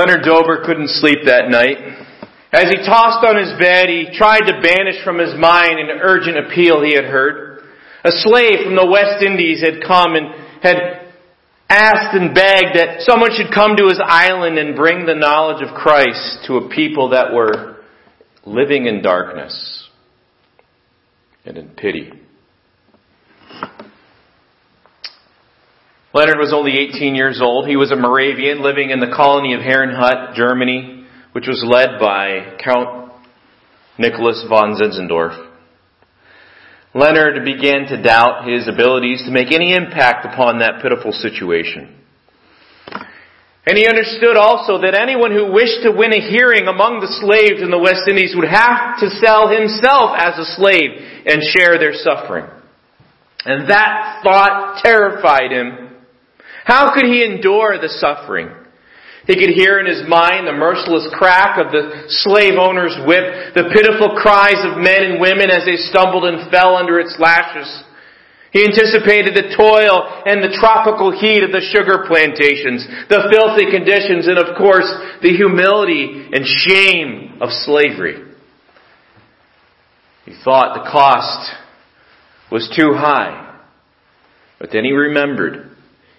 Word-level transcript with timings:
Leonard 0.00 0.24
Dober 0.24 0.64
couldn't 0.64 0.88
sleep 0.88 1.18
that 1.26 1.50
night. 1.50 1.76
As 2.52 2.72
he 2.72 2.76
tossed 2.88 3.20
on 3.20 3.36
his 3.36 3.52
bed, 3.60 3.90
he 3.90 4.08
tried 4.16 4.48
to 4.48 4.62
banish 4.62 5.04
from 5.04 5.18
his 5.18 5.38
mind 5.38 5.78
an 5.78 6.00
urgent 6.00 6.38
appeal 6.38 6.80
he 6.82 6.94
had 6.94 7.04
heard. 7.04 7.64
A 8.02 8.10
slave 8.10 8.64
from 8.64 8.76
the 8.76 8.88
West 8.88 9.22
Indies 9.22 9.60
had 9.60 9.84
come 9.86 10.14
and 10.14 10.28
had 10.62 11.12
asked 11.68 12.16
and 12.16 12.34
begged 12.34 12.80
that 12.80 13.02
someone 13.02 13.28
should 13.36 13.52
come 13.52 13.76
to 13.76 13.88
his 13.88 14.00
island 14.02 14.58
and 14.58 14.74
bring 14.74 15.04
the 15.04 15.14
knowledge 15.14 15.60
of 15.60 15.74
Christ 15.74 16.46
to 16.46 16.56
a 16.56 16.70
people 16.70 17.10
that 17.10 17.34
were 17.34 17.84
living 18.46 18.86
in 18.86 19.02
darkness 19.02 19.86
and 21.44 21.58
in 21.58 21.68
pity. 21.68 22.10
Leonard 26.12 26.38
was 26.38 26.52
only 26.52 26.76
18 26.76 27.14
years 27.14 27.40
old. 27.40 27.68
He 27.68 27.76
was 27.76 27.92
a 27.92 27.96
Moravian 27.96 28.62
living 28.62 28.90
in 28.90 28.98
the 28.98 29.14
colony 29.14 29.54
of 29.54 29.60
Herrnhut, 29.60 30.34
Germany, 30.34 31.06
which 31.32 31.46
was 31.46 31.62
led 31.62 32.00
by 32.00 32.58
Count 32.58 33.12
Nicholas 33.96 34.44
von 34.48 34.74
Zinzendorf. 34.74 35.38
Leonard 36.94 37.44
began 37.44 37.86
to 37.86 38.02
doubt 38.02 38.48
his 38.48 38.66
abilities 38.66 39.22
to 39.24 39.30
make 39.30 39.52
any 39.52 39.72
impact 39.72 40.26
upon 40.26 40.58
that 40.58 40.82
pitiful 40.82 41.12
situation. 41.12 41.94
And 43.64 43.78
he 43.78 43.86
understood 43.86 44.34
also 44.34 44.82
that 44.82 44.98
anyone 44.98 45.30
who 45.30 45.52
wished 45.52 45.86
to 45.86 45.94
win 45.94 46.10
a 46.12 46.18
hearing 46.18 46.66
among 46.66 46.98
the 46.98 47.12
slaves 47.22 47.62
in 47.62 47.70
the 47.70 47.78
West 47.78 48.02
Indies 48.10 48.34
would 48.34 48.50
have 48.50 48.98
to 48.98 49.14
sell 49.22 49.46
himself 49.46 50.18
as 50.18 50.34
a 50.42 50.50
slave 50.58 50.90
and 51.22 51.38
share 51.54 51.78
their 51.78 51.94
suffering. 51.94 52.50
And 53.44 53.70
that 53.70 54.24
thought 54.24 54.82
terrified 54.82 55.52
him 55.52 55.89
how 56.70 56.94
could 56.94 57.10
he 57.10 57.26
endure 57.26 57.82
the 57.82 57.90
suffering? 57.90 58.54
He 59.26 59.34
could 59.34 59.50
hear 59.50 59.82
in 59.82 59.86
his 59.86 60.06
mind 60.06 60.46
the 60.46 60.54
merciless 60.54 61.10
crack 61.12 61.58
of 61.58 61.74
the 61.74 62.06
slave 62.22 62.54
owner's 62.54 62.94
whip, 63.02 63.54
the 63.58 63.74
pitiful 63.74 64.14
cries 64.14 64.62
of 64.62 64.78
men 64.78 65.02
and 65.02 65.20
women 65.20 65.50
as 65.50 65.66
they 65.66 65.76
stumbled 65.90 66.24
and 66.24 66.50
fell 66.50 66.78
under 66.78 66.98
its 66.98 67.18
lashes. 67.18 67.68
He 68.52 68.62
anticipated 68.62 69.34
the 69.34 69.54
toil 69.54 70.22
and 70.26 70.42
the 70.42 70.56
tropical 70.58 71.10
heat 71.10 71.42
of 71.42 71.50
the 71.50 71.62
sugar 71.62 72.06
plantations, 72.06 72.86
the 73.10 73.26
filthy 73.30 73.70
conditions, 73.70 74.26
and 74.26 74.38
of 74.38 74.56
course, 74.58 74.88
the 75.22 75.30
humility 75.30 76.30
and 76.32 76.46
shame 76.46 77.38
of 77.42 77.50
slavery. 77.50 78.30
He 80.24 80.34
thought 80.42 80.74
the 80.74 80.90
cost 80.90 81.50
was 82.50 82.70
too 82.74 82.94
high. 82.94 83.58
But 84.58 84.70
then 84.72 84.84
he 84.84 84.92
remembered 84.92 85.70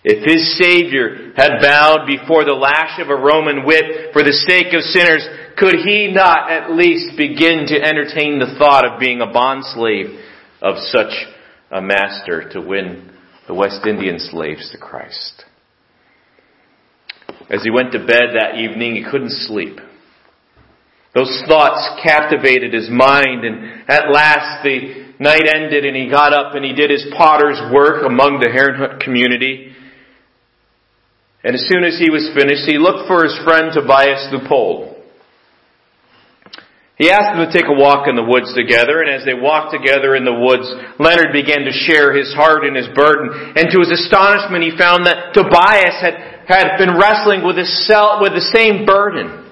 if 0.04 0.26
his 0.26 0.58
Savior 0.58 1.32
had 1.36 1.62
bowed 1.62 2.08
before 2.08 2.44
the 2.44 2.58
lash 2.58 3.00
of 3.00 3.10
a 3.10 3.16
Roman 3.16 3.66
whip 3.66 4.14
for 4.14 4.24
the 4.24 4.34
sake 4.34 4.74
of 4.74 4.82
sinners, 4.82 5.28
could 5.58 5.76
he 5.86 6.12
not 6.12 6.50
at 6.50 6.72
least 6.72 7.18
begin 7.18 7.68
to 7.68 7.82
entertain 7.82 8.40
the 8.40 8.56
thought 8.58 8.86
of 8.86 9.00
being 9.00 9.22
a 9.22 9.28
bondslave 9.28 10.20
of 10.62 10.78
such 10.90 11.14
a 11.70 11.82
master 11.82 12.50
to 12.50 12.62
win 12.62 13.12
the 13.48 13.54
West 13.54 13.86
Indian 13.86 14.18
slaves 14.18 14.72
to 14.72 14.78
Christ? 14.78 15.46
As 17.50 17.62
he 17.64 17.70
went 17.70 17.92
to 17.92 18.00
bed 18.00 18.34
that 18.34 18.56
evening, 18.56 18.96
he 18.96 19.04
couldn't 19.04 19.32
sleep. 19.32 19.78
Those 21.14 21.44
thoughts 21.48 22.02
captivated 22.02 22.74
his 22.74 22.90
mind 22.90 23.44
and 23.44 23.84
at 23.90 24.10
last 24.12 24.64
the 24.64 25.14
night 25.20 25.44
ended 25.54 25.86
and 25.86 25.96
he 25.96 26.10
got 26.10 26.34
up 26.34 26.56
and 26.56 26.64
he 26.64 26.74
did 26.74 26.90
his 26.90 27.06
potter's 27.16 27.60
work 27.74 28.06
among 28.06 28.40
the 28.40 28.48
Herrnhut 28.48 29.02
community. 29.02 29.76
And 31.44 31.56
as 31.56 31.66
soon 31.68 31.84
as 31.84 31.98
he 31.98 32.10
was 32.10 32.30
finished, 32.38 32.70
he 32.70 32.78
looked 32.78 33.08
for 33.08 33.24
his 33.24 33.38
friend 33.44 33.74
Tobias 33.74 34.30
Leupold. 34.30 34.92
He 37.02 37.10
asked 37.10 37.34
them 37.34 37.42
to 37.42 37.50
take 37.50 37.66
a 37.66 37.74
walk 37.74 38.06
in 38.06 38.16
the 38.16 38.22
woods 38.22 38.54
together, 38.54 39.02
and 39.02 39.10
as 39.10 39.26
they 39.26 39.34
walked 39.34 39.74
together 39.74 40.14
in 40.14 40.22
the 40.22 40.38
woods, 40.38 40.70
Leonard 41.02 41.34
began 41.34 41.66
to 41.66 41.74
share 41.74 42.14
his 42.14 42.32
heart 42.32 42.62
and 42.62 42.78
his 42.78 42.86
burden. 42.94 43.58
And 43.58 43.74
to 43.74 43.82
his 43.82 43.90
astonishment, 43.90 44.62
he 44.62 44.78
found 44.78 45.10
that 45.10 45.34
Tobias 45.34 45.98
had, 45.98 46.46
had 46.46 46.78
been 46.78 46.94
wrestling 47.02 47.42
with, 47.42 47.58
his 47.58 47.74
self, 47.90 48.22
with 48.22 48.38
the 48.38 48.46
same 48.54 48.86
burden. 48.86 49.50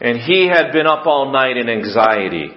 And 0.00 0.22
he 0.22 0.46
had 0.46 0.70
been 0.70 0.86
up 0.86 1.04
all 1.04 1.32
night 1.32 1.56
in 1.56 1.68
anxiety. 1.68 2.54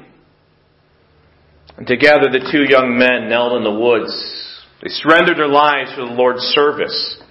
And 1.76 1.88
together 1.88 2.30
the 2.30 2.46
two 2.54 2.70
young 2.70 3.00
men 3.00 3.30
knelt 3.30 3.58
in 3.58 3.64
the 3.64 3.74
woods 3.74 4.41
they 4.82 4.90
surrendered 4.90 5.38
their 5.38 5.48
lives 5.48 5.94
for 5.94 6.02
the 6.02 6.14
Lord's 6.14 6.42
service. 6.42 7.22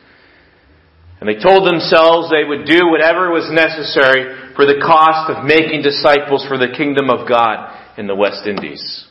And 1.21 1.29
they 1.29 1.43
told 1.43 1.67
themselves 1.67 2.31
they 2.31 2.49
would 2.49 2.65
do 2.65 2.89
whatever 2.89 3.31
was 3.31 3.51
necessary 3.51 4.55
for 4.57 4.65
the 4.65 4.81
cost 4.81 5.29
of 5.31 5.45
making 5.45 5.83
disciples 5.83 6.47
for 6.49 6.57
the 6.57 6.73
kingdom 6.77 7.11
of 7.11 7.29
God 7.29 7.77
in 7.99 8.07
the 8.07 8.15
West 8.15 8.47
Indies. 8.47 9.07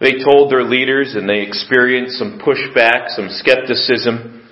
They 0.00 0.24
told 0.24 0.50
their 0.50 0.64
leaders 0.64 1.14
and 1.14 1.28
they 1.28 1.42
experienced 1.42 2.18
some 2.18 2.40
pushback, 2.40 3.14
some 3.14 3.28
skepticism. 3.30 4.48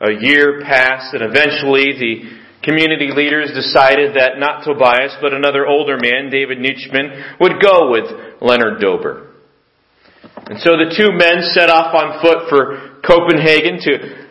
A 0.00 0.10
year 0.18 0.60
passed 0.64 1.14
and 1.14 1.22
eventually 1.22 1.94
the 1.94 2.14
community 2.64 3.10
leaders 3.14 3.52
decided 3.54 4.16
that 4.16 4.38
not 4.38 4.64
Tobias 4.64 5.14
but 5.20 5.32
another 5.32 5.66
older 5.66 5.96
man, 5.96 6.30
David 6.30 6.58
Nitschmann, 6.58 7.38
would 7.38 7.62
go 7.62 7.92
with 7.92 8.06
Leonard 8.40 8.80
Dober. 8.80 9.27
And 10.48 10.58
so 10.60 10.80
the 10.80 10.88
two 10.96 11.12
men 11.12 11.44
set 11.52 11.68
off 11.68 11.94
on 11.94 12.22
foot 12.24 12.48
for 12.48 13.00
Copenhagen 13.04 13.78
to 13.84 14.26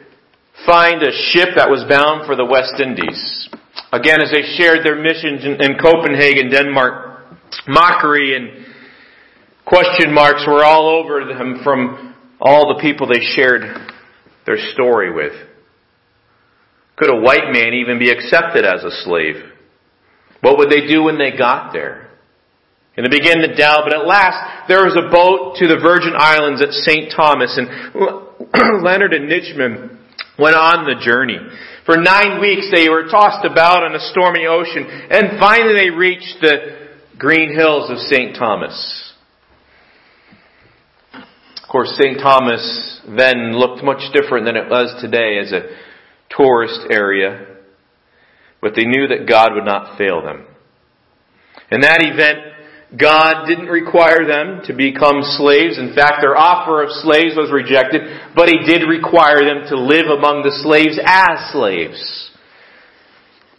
find 0.66 1.04
a 1.04 1.14
ship 1.30 1.54
that 1.56 1.70
was 1.70 1.86
bound 1.88 2.26
for 2.26 2.36
the 2.36 2.46
West 2.46 2.82
Indies. 2.82 3.50
Again, 3.94 4.22
as 4.22 4.32
they 4.32 4.42
shared 4.58 4.84
their 4.84 4.98
missions 4.98 5.46
in, 5.46 5.62
in 5.62 5.78
Copenhagen, 5.78 6.50
Denmark, 6.50 7.38
mockery 7.68 8.36
and 8.36 8.66
question 9.64 10.12
marks 10.12 10.44
were 10.48 10.66
all 10.66 10.90
over 10.90 11.26
them 11.26 11.62
from 11.64 12.16
all 12.42 12.74
the 12.74 12.82
people 12.82 13.08
they 13.08 13.22
shared 13.36 13.62
their 14.48 14.58
story 14.74 15.14
with. 15.14 15.34
Could 16.96 17.14
a 17.14 17.22
white 17.22 17.54
man 17.54 17.76
even 17.76 18.00
be 18.00 18.10
accepted 18.10 18.66
as 18.66 18.84
a 18.84 18.92
slave? 19.04 19.36
What 20.42 20.58
would 20.58 20.72
they 20.72 20.88
do 20.88 21.04
when 21.04 21.20
they 21.20 21.38
got 21.38 21.74
there? 21.74 22.07
And 22.98 23.06
they 23.06 23.14
began 23.14 23.38
to 23.46 23.54
doubt, 23.56 23.86
but 23.86 23.94
at 23.94 24.08
last 24.10 24.68
there 24.68 24.84
was 24.84 24.98
a 24.98 25.06
boat 25.14 25.62
to 25.62 25.68
the 25.70 25.78
Virgin 25.78 26.18
Islands 26.18 26.66
at 26.66 26.74
St. 26.74 27.14
Thomas, 27.16 27.54
and 27.54 27.70
Leonard 28.84 29.14
and 29.14 29.30
Nitschmann 29.30 29.98
went 30.40 30.56
on 30.56 30.86
the 30.86 30.98
journey. 31.06 31.38
For 31.86 31.96
nine 31.96 32.42
weeks 32.42 32.74
they 32.74 32.90
were 32.90 33.06
tossed 33.06 33.46
about 33.46 33.86
on 33.86 33.96
a 33.96 34.02
stormy 34.12 34.48
ocean, 34.50 34.84
and 34.84 35.40
finally 35.40 35.78
they 35.78 35.90
reached 35.92 36.42
the 36.42 36.90
green 37.20 37.56
hills 37.56 37.90
of 37.92 37.98
St. 38.00 38.36
Thomas. 38.36 39.14
Of 41.14 41.70
course, 41.70 41.94
St. 42.02 42.18
Thomas 42.18 43.02
then 43.06 43.60
looked 43.60 43.84
much 43.84 44.02
different 44.14 44.46
than 44.46 44.56
it 44.56 44.70
does 44.70 44.96
today 45.02 45.38
as 45.38 45.52
a 45.52 45.70
tourist 46.36 46.80
area, 46.90 47.46
but 48.60 48.74
they 48.76 48.86
knew 48.86 49.08
that 49.10 49.28
God 49.30 49.54
would 49.54 49.66
not 49.66 49.98
fail 50.00 50.24
them. 50.24 50.48
In 51.70 51.82
that 51.82 52.00
event, 52.02 52.57
God 52.96 53.46
didn't 53.48 53.68
require 53.68 54.24
them 54.24 54.62
to 54.66 54.74
become 54.74 55.20
slaves. 55.22 55.78
In 55.78 55.94
fact, 55.94 56.22
their 56.22 56.38
offer 56.38 56.84
of 56.84 56.90
slaves 57.04 57.36
was 57.36 57.52
rejected, 57.52 58.02
but 58.34 58.48
He 58.48 58.64
did 58.64 58.88
require 58.88 59.44
them 59.44 59.68
to 59.68 59.76
live 59.76 60.08
among 60.08 60.44
the 60.44 60.56
slaves 60.64 60.96
as 61.04 61.52
slaves. 61.52 62.32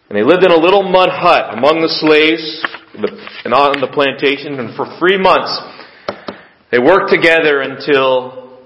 And 0.08 0.16
they 0.16 0.25
lived 0.25 0.44
in 0.44 0.50
a 0.50 0.56
little 0.56 0.82
mud 0.82 1.10
hut 1.12 1.52
among 1.52 1.84
the 1.84 1.92
slaves 2.00 2.64
and 3.44 3.52
on 3.52 3.80
the 3.80 3.92
plantation, 3.92 4.58
and 4.58 4.75
for 4.75 4.96
three 4.98 5.20
months 5.20 5.52
they 6.72 6.78
worked 6.78 7.12
together 7.12 7.60
until 7.60 8.60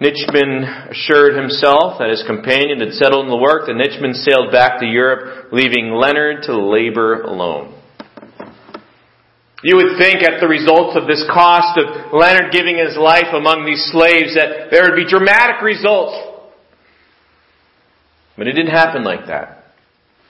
Nitschmann 0.00 0.90
assured 0.90 1.36
himself 1.36 1.98
that 1.98 2.10
his 2.10 2.22
companion 2.26 2.80
had 2.80 2.92
settled 2.92 3.24
in 3.24 3.30
the 3.30 3.40
work, 3.40 3.68
and 3.68 3.80
Nitschmann 3.80 4.12
sailed 4.12 4.52
back 4.52 4.80
to 4.80 4.86
Europe, 4.86 5.48
leaving 5.52 5.92
Leonard 5.92 6.42
to 6.44 6.52
labor 6.52 7.22
alone. 7.22 7.80
You 9.64 9.76
would 9.80 9.96
think 9.96 10.20
at 10.20 10.44
the 10.44 10.46
results 10.46 10.92
of 10.92 11.08
this 11.08 11.24
cost 11.32 11.80
of 11.80 12.12
Leonard 12.12 12.52
giving 12.52 12.76
his 12.76 13.00
life 13.00 13.32
among 13.32 13.64
these 13.64 13.80
slaves 13.88 14.36
that 14.36 14.68
there 14.68 14.84
would 14.84 15.00
be 15.00 15.08
dramatic 15.08 15.64
results. 15.64 16.12
But 18.36 18.46
it 18.46 18.52
didn't 18.52 18.76
happen 18.76 19.04
like 19.04 19.26
that. 19.32 19.72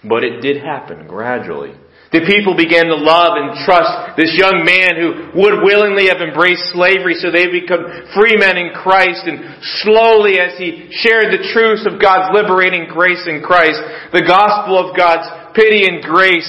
But 0.06 0.22
it 0.22 0.38
did 0.40 0.62
happen 0.62 1.08
gradually. 1.08 1.74
The 2.14 2.22
people 2.30 2.54
began 2.54 2.86
to 2.86 2.94
love 2.94 3.34
and 3.34 3.58
trust 3.66 4.14
this 4.14 4.30
young 4.38 4.62
man 4.62 4.94
who 4.94 5.34
would 5.34 5.66
willingly 5.66 6.06
have 6.14 6.22
embraced 6.22 6.70
slavery 6.70 7.18
so 7.18 7.34
they 7.34 7.50
become 7.50 7.82
free 8.14 8.38
men 8.38 8.54
in 8.54 8.70
Christ. 8.70 9.26
And 9.26 9.58
slowly 9.82 10.38
as 10.38 10.54
he 10.54 10.94
shared 11.02 11.34
the 11.34 11.42
truths 11.50 11.90
of 11.90 11.98
God's 11.98 12.30
liberating 12.30 12.86
grace 12.86 13.26
in 13.26 13.42
Christ, 13.42 13.82
the 14.14 14.22
gospel 14.22 14.78
of 14.78 14.94
God's 14.94 15.26
pity 15.58 15.90
and 15.90 16.06
grace 16.06 16.46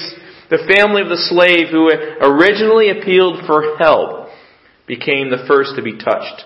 the 0.50 0.62
family 0.74 1.02
of 1.02 1.08
the 1.08 1.22
slave 1.28 1.68
who 1.70 1.90
originally 2.20 2.90
appealed 2.90 3.46
for 3.46 3.76
help 3.78 4.28
became 4.86 5.30
the 5.30 5.44
first 5.48 5.74
to 5.76 5.82
be 5.82 5.98
touched 5.98 6.44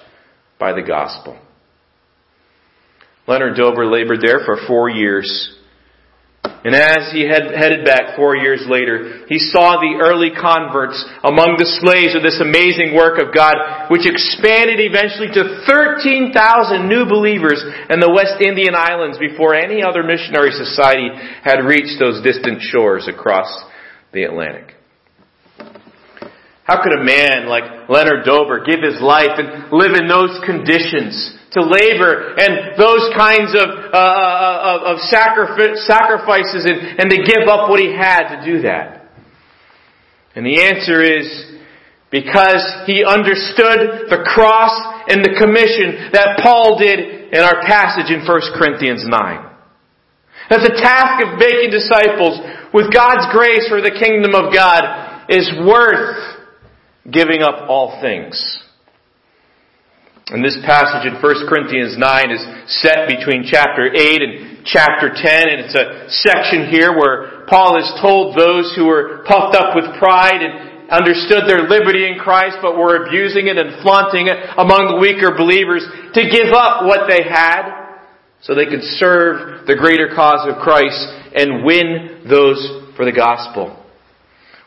by 0.59 0.73
the 0.73 0.83
gospel. 0.83 1.39
Leonard 3.27 3.57
Dober 3.57 3.87
labored 3.87 4.21
there 4.21 4.41
for 4.45 4.57
four 4.67 4.89
years. 4.89 5.57
And 6.43 6.75
as 6.75 7.13
he 7.13 7.29
had 7.29 7.53
headed 7.53 7.85
back 7.85 8.17
four 8.17 8.37
years 8.37 8.65
later, 8.69 9.25
he 9.29 9.39
saw 9.39 9.77
the 9.77 10.01
early 10.01 10.33
converts 10.33 10.97
among 11.25 11.57
the 11.57 11.69
slaves 11.81 12.17
of 12.17 12.25
this 12.25 12.41
amazing 12.41 12.97
work 12.97 13.21
of 13.21 13.33
God, 13.33 13.89
which 13.89 14.09
expanded 14.09 14.81
eventually 14.81 15.29
to 15.37 15.65
13,000 15.69 16.89
new 16.89 17.05
believers 17.05 17.61
in 17.89 18.01
the 18.01 18.13
West 18.13 18.41
Indian 18.41 18.73
Islands 18.77 19.17
before 19.17 19.55
any 19.55 19.85
other 19.85 20.03
missionary 20.03 20.53
society 20.53 21.09
had 21.45 21.65
reached 21.65 22.01
those 22.01 22.25
distant 22.25 22.61
shores 22.61 23.09
across 23.09 23.49
the 24.13 24.25
Atlantic. 24.25 24.75
How 26.65 26.83
could 26.83 26.93
a 26.93 27.05
man 27.05 27.49
like 27.49 27.89
Leonard 27.89 28.25
Dober 28.25 28.65
give 28.65 28.81
his 28.83 29.01
life 29.01 29.39
and 29.39 29.73
live 29.73 29.93
in 29.93 30.09
those 30.09 30.41
conditions? 30.47 31.37
to 31.53 31.63
labor 31.63 32.35
and 32.39 32.79
those 32.79 33.11
kinds 33.17 33.51
of, 33.59 33.69
uh, 33.91 33.99
uh, 33.99 34.87
of, 34.87 34.95
of 34.95 34.97
sacrifices 35.03 36.63
and, 36.65 37.01
and 37.01 37.11
to 37.11 37.19
give 37.27 37.49
up 37.49 37.69
what 37.69 37.81
he 37.81 37.91
had 37.91 38.39
to 38.39 38.45
do 38.47 38.63
that? 38.63 39.11
And 40.35 40.47
the 40.47 40.63
answer 40.63 41.03
is 41.03 41.27
because 42.11 42.63
he 42.87 43.03
understood 43.03 44.11
the 44.11 44.23
cross 44.31 44.71
and 45.11 45.25
the 45.25 45.35
commission 45.35 46.11
that 46.13 46.39
Paul 46.43 46.79
did 46.79 47.35
in 47.35 47.41
our 47.43 47.63
passage 47.67 48.15
in 48.15 48.23
1 48.23 48.41
Corinthians 48.55 49.03
9. 49.07 49.11
That 50.51 50.63
the 50.67 50.75
task 50.83 51.23
of 51.27 51.39
making 51.39 51.71
disciples 51.71 52.39
with 52.73 52.93
God's 52.95 53.27
grace 53.33 53.67
for 53.69 53.81
the 53.81 53.91
kingdom 53.91 54.35
of 54.35 54.55
God 54.55 55.27
is 55.29 55.51
worth 55.67 56.41
giving 57.11 57.43
up 57.43 57.69
all 57.69 58.01
things. 58.01 58.37
And 60.31 60.45
this 60.45 60.59
passage 60.63 61.11
in 61.11 61.19
1 61.19 61.51
Corinthians 61.51 61.99
9 61.99 62.31
is 62.31 62.43
set 62.83 63.11
between 63.11 63.43
chapter 63.43 63.91
8 63.91 64.23
and 64.23 64.63
chapter 64.63 65.11
10, 65.11 65.19
and 65.51 65.59
it's 65.67 65.75
a 65.75 66.07
section 66.23 66.71
here 66.71 66.95
where 66.95 67.43
Paul 67.51 67.75
has 67.75 67.91
told 67.99 68.39
those 68.39 68.71
who 68.79 68.87
were 68.87 69.27
puffed 69.27 69.59
up 69.59 69.75
with 69.75 69.99
pride 69.99 70.39
and 70.39 70.87
understood 70.91 71.51
their 71.51 71.67
liberty 71.67 72.07
in 72.07 72.19
Christ 72.19 72.59
but 72.63 72.79
were 72.79 73.07
abusing 73.07 73.47
it 73.47 73.59
and 73.59 73.83
flaunting 73.83 74.27
it 74.27 74.39
among 74.59 74.95
the 74.95 74.99
weaker 75.03 75.35
believers 75.35 75.83
to 76.15 76.23
give 76.31 76.55
up 76.55 76.87
what 76.87 77.11
they 77.11 77.23
had 77.27 77.71
so 78.43 78.55
they 78.55 78.67
could 78.67 78.83
serve 78.99 79.67
the 79.67 79.75
greater 79.75 80.11
cause 80.15 80.47
of 80.47 80.63
Christ 80.63 81.20
and 81.35 81.65
win 81.65 82.25
those 82.29 82.59
for 82.97 83.05
the 83.05 83.13
gospel. 83.13 83.77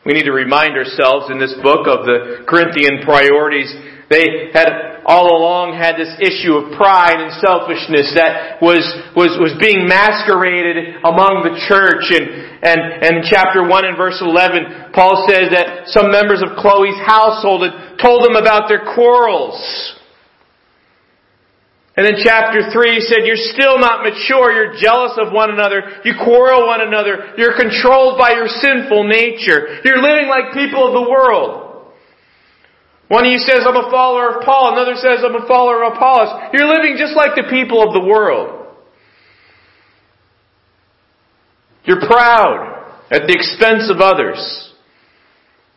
We 0.06 0.14
need 0.14 0.28
to 0.28 0.36
remind 0.36 0.76
ourselves 0.76 1.32
in 1.32 1.40
this 1.40 1.56
book 1.64 1.88
of 1.88 2.04
the 2.04 2.44
Corinthian 2.44 3.08
priorities. 3.08 3.72
They 4.12 4.52
had 4.52 5.00
all 5.08 5.32
along 5.32 5.80
had 5.80 5.96
this 5.96 6.12
issue 6.20 6.60
of 6.60 6.76
pride 6.76 7.20
and 7.20 7.32
selfishness 7.40 8.12
that 8.16 8.60
was, 8.60 8.84
was, 9.16 9.36
was 9.40 9.56
being 9.60 9.88
masqueraded 9.88 11.00
among 11.04 11.44
the 11.48 11.56
church. 11.68 12.12
And, 12.12 12.28
and, 12.64 12.80
and 13.00 13.12
in 13.20 13.24
chapter 13.24 13.64
1 13.64 13.72
and 13.84 13.96
verse 13.96 14.20
11, 14.20 14.92
Paul 14.92 15.24
says 15.28 15.52
that 15.56 15.88
some 15.92 16.12
members 16.12 16.44
of 16.44 16.56
Chloe's 16.60 17.00
household 17.04 17.64
had 17.64 18.00
told 18.00 18.28
them 18.28 18.36
about 18.36 18.68
their 18.68 18.84
quarrels. 18.84 19.56
And 21.96 22.06
then 22.06 22.18
chapter 22.26 22.74
3 22.74 22.96
he 22.96 23.02
said, 23.02 23.22
you're 23.26 23.38
still 23.54 23.78
not 23.78 24.02
mature, 24.02 24.50
you're 24.50 24.74
jealous 24.82 25.14
of 25.22 25.32
one 25.32 25.52
another, 25.54 26.02
you 26.04 26.14
quarrel 26.18 26.66
one 26.66 26.82
another, 26.82 27.38
you're 27.38 27.54
controlled 27.54 28.18
by 28.18 28.34
your 28.34 28.48
sinful 28.48 29.06
nature, 29.06 29.78
you're 29.86 30.02
living 30.02 30.26
like 30.26 30.58
people 30.58 30.88
of 30.90 30.94
the 30.98 31.10
world. 31.10 31.64
One 33.10 33.26
of 33.26 33.32
you 33.32 33.38
says, 33.38 33.62
I'm 33.62 33.76
a 33.76 33.92
follower 33.92 34.40
of 34.40 34.44
Paul. 34.44 34.74
Another 34.74 34.96
says, 34.96 35.22
I'm 35.22 35.36
a 35.36 35.46
follower 35.46 35.84
of 35.84 35.94
Apollos. 35.94 36.50
You're 36.52 36.66
living 36.66 36.96
just 36.98 37.16
like 37.16 37.36
the 37.36 37.46
people 37.48 37.86
of 37.86 37.94
the 37.94 38.02
world. 38.02 38.66
You're 41.86 42.02
proud 42.08 42.90
at 43.12 43.28
the 43.28 43.36
expense 43.38 43.92
of 43.94 44.02
others. 44.02 44.40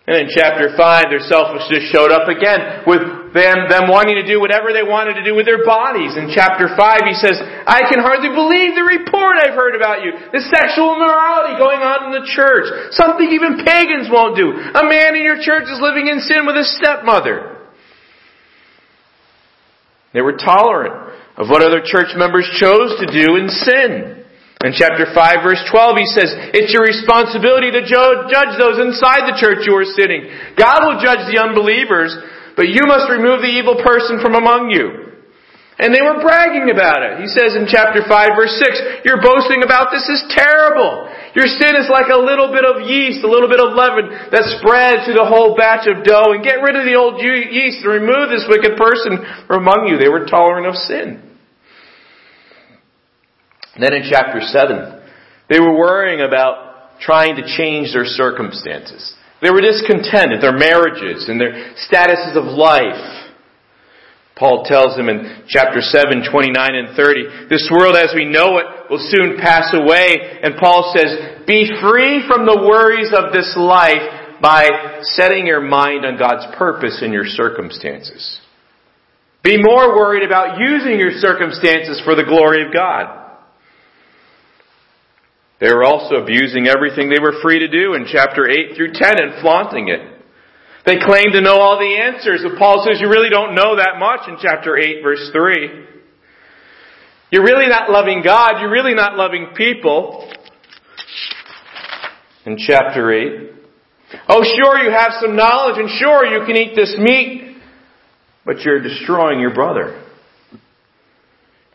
And 0.06 0.16
in 0.16 0.28
chapter 0.30 0.70
5, 0.76 1.04
their 1.10 1.20
selfishness 1.20 1.90
showed 1.92 2.12
up 2.12 2.28
again 2.28 2.86
with 2.86 3.25
them, 3.36 3.92
wanting 3.92 4.16
to 4.16 4.24
do 4.24 4.40
whatever 4.40 4.72
they 4.72 4.82
wanted 4.82 5.20
to 5.20 5.24
do 5.24 5.36
with 5.36 5.44
their 5.44 5.60
bodies. 5.60 6.16
In 6.16 6.32
chapter 6.32 6.72
5, 6.72 6.78
he 7.04 7.12
says, 7.12 7.36
I 7.68 7.84
can 7.84 8.00
hardly 8.00 8.32
believe 8.32 8.72
the 8.72 8.88
report 8.88 9.36
I've 9.36 9.52
heard 9.52 9.76
about 9.76 10.00
you. 10.00 10.16
The 10.32 10.40
sexual 10.48 10.96
immorality 10.96 11.60
going 11.60 11.84
on 11.84 12.08
in 12.08 12.12
the 12.16 12.24
church. 12.24 12.96
Something 12.96 13.28
even 13.30 13.60
pagans 13.62 14.08
won't 14.08 14.34
do. 14.34 14.50
A 14.50 14.84
man 14.88 15.14
in 15.14 15.22
your 15.22 15.38
church 15.38 15.68
is 15.68 15.78
living 15.84 16.08
in 16.08 16.24
sin 16.24 16.48
with 16.48 16.56
his 16.56 16.72
stepmother. 16.80 17.68
They 20.16 20.24
were 20.24 20.40
tolerant 20.40 21.12
of 21.36 21.52
what 21.52 21.60
other 21.60 21.84
church 21.84 22.16
members 22.16 22.48
chose 22.56 22.96
to 23.04 23.06
do 23.12 23.36
in 23.36 23.52
sin. 23.52 24.24
In 24.64 24.72
chapter 24.72 25.04
5 25.12 25.44
verse 25.44 25.60
12 25.68 26.00
he 26.00 26.08
says, 26.16 26.32
it's 26.56 26.72
your 26.72 26.88
responsibility 26.88 27.68
to 27.76 27.84
judge 27.84 28.56
those 28.56 28.80
inside 28.80 29.28
the 29.28 29.36
church 29.36 29.68
you 29.68 29.76
are 29.76 29.84
sitting. 29.84 30.24
God 30.56 30.80
will 30.80 30.96
judge 30.96 31.28
the 31.28 31.36
unbelievers, 31.36 32.16
but 32.56 32.72
you 32.72 32.88
must 32.88 33.12
remove 33.12 33.44
the 33.44 33.52
evil 33.52 33.76
person 33.84 34.18
from 34.18 34.34
among 34.34 34.72
you. 34.72 35.06
And 35.76 35.92
they 35.92 36.00
were 36.00 36.24
bragging 36.24 36.72
about 36.72 37.04
it. 37.04 37.20
He 37.20 37.28
says 37.28 37.52
in 37.52 37.68
chapter 37.68 38.00
5 38.00 38.08
verse 38.32 38.56
6, 38.56 39.04
your 39.04 39.20
boasting 39.20 39.60
about 39.60 39.92
this 39.92 40.08
is 40.08 40.24
terrible. 40.32 41.04
Your 41.36 41.44
sin 41.44 41.76
is 41.76 41.92
like 41.92 42.08
a 42.08 42.16
little 42.16 42.48
bit 42.48 42.64
of 42.64 42.80
yeast, 42.88 43.20
a 43.20 43.28
little 43.28 43.52
bit 43.52 43.60
of 43.60 43.76
leaven 43.76 44.08
that 44.32 44.48
spreads 44.56 45.04
through 45.04 45.20
the 45.20 45.28
whole 45.28 45.52
batch 45.52 45.84
of 45.84 46.00
dough 46.00 46.32
and 46.32 46.40
get 46.40 46.64
rid 46.64 46.80
of 46.80 46.88
the 46.88 46.96
old 46.96 47.20
yeast 47.20 47.84
and 47.84 47.92
remove 47.92 48.32
this 48.32 48.48
wicked 48.48 48.80
person 48.80 49.20
from 49.44 49.68
among 49.68 49.92
you. 49.92 50.00
They 50.00 50.08
were 50.08 50.24
tolerant 50.24 50.64
of 50.64 50.80
sin. 50.80 51.20
Then 53.76 53.92
in 53.92 54.08
chapter 54.08 54.40
7, 54.40 55.04
they 55.52 55.60
were 55.60 55.76
worrying 55.76 56.24
about 56.24 56.98
trying 57.00 57.36
to 57.36 57.44
change 57.44 57.92
their 57.92 58.08
circumstances. 58.08 59.15
They 59.42 59.50
were 59.50 59.60
discontent 59.60 60.32
their 60.40 60.56
marriages 60.56 61.28
and 61.28 61.40
their 61.40 61.76
statuses 61.76 62.36
of 62.36 62.44
life. 62.44 63.24
Paul 64.36 64.64
tells 64.64 64.96
them 64.96 65.08
in 65.08 65.44
chapter 65.48 65.80
7, 65.80 66.28
29 66.30 66.74
and 66.74 66.96
30, 66.96 67.48
this 67.48 67.70
world 67.72 67.96
as 67.96 68.12
we 68.14 68.26
know 68.26 68.58
it 68.58 68.66
will 68.90 69.00
soon 69.00 69.38
pass 69.38 69.72
away. 69.72 70.40
And 70.42 70.56
Paul 70.60 70.92
says, 70.94 71.44
be 71.46 71.72
free 71.80 72.22
from 72.28 72.44
the 72.44 72.60
worries 72.68 73.12
of 73.16 73.32
this 73.32 73.54
life 73.56 74.40
by 74.42 75.00
setting 75.02 75.46
your 75.46 75.62
mind 75.62 76.04
on 76.04 76.18
God's 76.18 76.44
purpose 76.56 77.00
in 77.02 77.12
your 77.12 77.24
circumstances. 77.24 78.40
Be 79.42 79.56
more 79.62 79.96
worried 79.96 80.26
about 80.26 80.58
using 80.58 80.98
your 80.98 81.12
circumstances 81.12 82.02
for 82.04 82.14
the 82.14 82.24
glory 82.24 82.66
of 82.66 82.74
God. 82.74 83.25
They 85.58 85.72
were 85.72 85.84
also 85.84 86.16
abusing 86.16 86.66
everything 86.66 87.08
they 87.08 87.20
were 87.20 87.40
free 87.40 87.60
to 87.60 87.68
do 87.68 87.94
in 87.94 88.06
chapter 88.10 88.48
8 88.48 88.76
through 88.76 88.92
10 88.92 89.14
and 89.18 89.40
flaunting 89.40 89.88
it. 89.88 90.00
They 90.84 90.98
claim 90.98 91.32
to 91.32 91.40
know 91.40 91.58
all 91.58 91.78
the 91.78 91.96
answers, 91.98 92.42
but 92.44 92.58
Paul 92.58 92.84
says 92.86 93.00
you 93.00 93.08
really 93.08 93.30
don't 93.30 93.54
know 93.54 93.76
that 93.76 93.98
much 93.98 94.28
in 94.28 94.36
chapter 94.40 94.76
8 94.76 95.02
verse 95.02 95.30
3. 95.32 95.86
You're 97.30 97.42
really 97.42 97.66
not 97.66 97.90
loving 97.90 98.22
God, 98.22 98.60
you're 98.60 98.70
really 98.70 98.94
not 98.94 99.16
loving 99.16 99.48
people. 99.56 100.30
In 102.44 102.56
chapter 102.58 103.10
8. 103.12 103.50
Oh 104.28 104.44
sure 104.44 104.78
you 104.78 104.90
have 104.90 105.12
some 105.20 105.34
knowledge 105.34 105.78
and 105.78 105.88
sure 105.98 106.24
you 106.24 106.46
can 106.46 106.56
eat 106.56 106.76
this 106.76 106.94
meat, 106.98 107.56
but 108.44 108.60
you're 108.60 108.80
destroying 108.80 109.40
your 109.40 109.54
brother. 109.54 110.05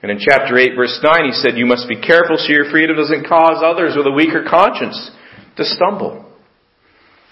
And 0.01 0.09
in 0.09 0.17
chapter 0.19 0.57
8 0.57 0.75
verse 0.75 0.99
9 1.03 1.25
he 1.25 1.31
said, 1.31 1.57
you 1.57 1.65
must 1.65 1.87
be 1.87 1.99
careful 1.99 2.37
so 2.37 2.51
your 2.51 2.69
freedom 2.71 2.97
doesn't 2.97 3.27
cause 3.27 3.61
others 3.63 3.93
with 3.95 4.07
a 4.07 4.11
weaker 4.11 4.45
conscience 4.49 5.11
to 5.57 5.63
stumble. 5.65 6.25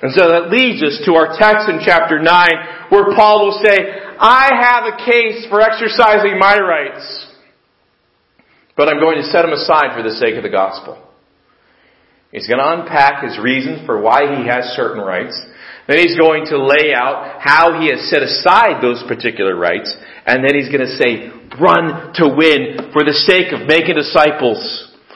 And 0.02 0.14
so 0.14 0.30
that 0.30 0.50
leads 0.50 0.82
us 0.82 1.02
to 1.06 1.16
our 1.16 1.36
text 1.38 1.68
in 1.68 1.82
chapter 1.84 2.22
9 2.22 2.50
where 2.90 3.16
Paul 3.16 3.46
will 3.46 3.60
say, 3.64 3.76
I 4.20 4.52
have 4.62 4.84
a 4.94 4.98
case 5.06 5.48
for 5.50 5.62
exercising 5.62 6.38
my 6.40 6.58
rights, 6.58 7.28
but 8.78 8.88
I'm 8.88 9.00
going 9.00 9.18
to 9.18 9.28
set 9.28 9.44
them 9.44 9.54
aside 9.54 9.96
for 9.96 10.04
the 10.04 10.16
sake 10.16 10.36
of 10.36 10.44
the 10.44 10.50
gospel. 10.50 10.98
He's 12.32 12.48
going 12.48 12.60
to 12.60 12.82
unpack 12.82 13.24
his 13.24 13.40
reasons 13.40 13.86
for 13.86 14.00
why 14.00 14.38
he 14.38 14.48
has 14.48 14.76
certain 14.76 15.04
rights. 15.04 15.36
Then 15.90 15.98
he's 15.98 16.14
going 16.14 16.46
to 16.54 16.62
lay 16.62 16.94
out 16.94 17.42
how 17.42 17.82
he 17.82 17.90
has 17.90 18.14
set 18.14 18.22
aside 18.22 18.78
those 18.78 19.02
particular 19.10 19.58
rights. 19.58 19.90
And 20.22 20.46
then 20.46 20.54
he's 20.54 20.70
going 20.70 20.86
to 20.86 20.96
say, 21.02 21.34
run 21.58 22.14
to 22.22 22.30
win 22.30 22.94
for 22.94 23.02
the 23.02 23.18
sake 23.26 23.50
of 23.58 23.66
making 23.66 23.98
disciples, 23.98 24.62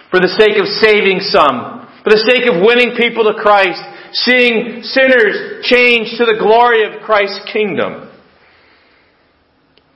for 0.09 0.17
the 0.17 0.33
sake 0.33 0.57
of 0.57 0.65
saving 0.81 1.21
some, 1.29 1.85
for 2.01 2.09
the 2.09 2.25
sake 2.25 2.49
of 2.49 2.65
winning 2.65 2.97
people 2.97 3.21
to 3.29 3.37
Christ, 3.37 3.85
seeing 4.25 4.81
sinners 4.81 5.61
change 5.69 6.17
to 6.17 6.25
the 6.25 6.41
glory 6.41 6.89
of 6.89 7.05
Christ's 7.05 7.45
kingdom. 7.53 8.09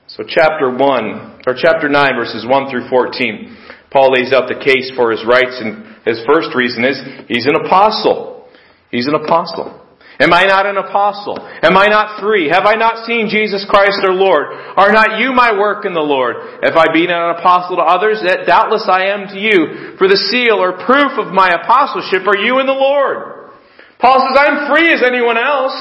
So 0.06 0.22
chapter 0.22 0.70
1, 0.70 1.42
or 1.42 1.58
chapter 1.58 1.90
9 1.90 2.14
verses 2.14 2.46
1 2.46 2.70
through 2.70 2.86
14, 2.86 3.90
Paul 3.90 4.14
lays 4.14 4.30
out 4.30 4.46
the 4.46 4.62
case 4.62 4.94
for 4.94 5.10
his 5.10 5.26
rights 5.26 5.58
and 5.58 5.90
his 6.06 6.22
first 6.22 6.54
reason 6.54 6.86
is 6.86 7.02
he's 7.26 7.50
an 7.50 7.66
apostle. 7.66 8.46
He's 8.94 9.08
an 9.10 9.18
apostle. 9.18 9.87
Am 10.18 10.34
I 10.34 10.50
not 10.50 10.66
an 10.66 10.76
apostle? 10.76 11.38
Am 11.62 11.78
I 11.78 11.86
not 11.86 12.18
free? 12.18 12.50
Have 12.50 12.66
I 12.66 12.74
not 12.74 13.06
seen 13.06 13.30
Jesus 13.30 13.62
Christ 13.70 14.02
our 14.02 14.14
Lord? 14.14 14.50
Are 14.74 14.90
not 14.90 15.22
you 15.22 15.30
my 15.30 15.54
work 15.54 15.86
in 15.86 15.94
the 15.94 16.02
Lord? 16.02 16.58
If 16.58 16.74
I 16.74 16.90
be 16.92 17.06
not 17.06 17.30
an 17.30 17.38
apostle 17.38 17.78
to 17.78 17.86
others, 17.86 18.18
that 18.26 18.42
doubtless 18.42 18.90
I 18.90 19.14
am 19.14 19.30
to 19.30 19.38
you. 19.38 19.94
For 19.94 20.10
the 20.10 20.18
seal 20.18 20.58
or 20.58 20.82
proof 20.82 21.14
of 21.22 21.30
my 21.30 21.54
apostleship 21.54 22.26
are 22.26 22.36
you 22.36 22.58
in 22.58 22.66
the 22.66 22.74
Lord. 22.74 23.54
Paul 24.02 24.18
says, 24.18 24.34
I'm 24.34 24.66
free 24.66 24.90
as 24.90 25.06
anyone 25.06 25.38
else. 25.38 25.78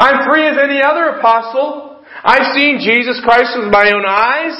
I'm 0.00 0.24
free 0.24 0.48
as 0.48 0.56
any 0.56 0.80
other 0.80 1.20
apostle. 1.20 2.00
I've 2.24 2.56
seen 2.56 2.80
Jesus 2.80 3.20
Christ 3.20 3.60
with 3.60 3.68
my 3.68 3.92
own 3.92 4.08
eyes. 4.08 4.56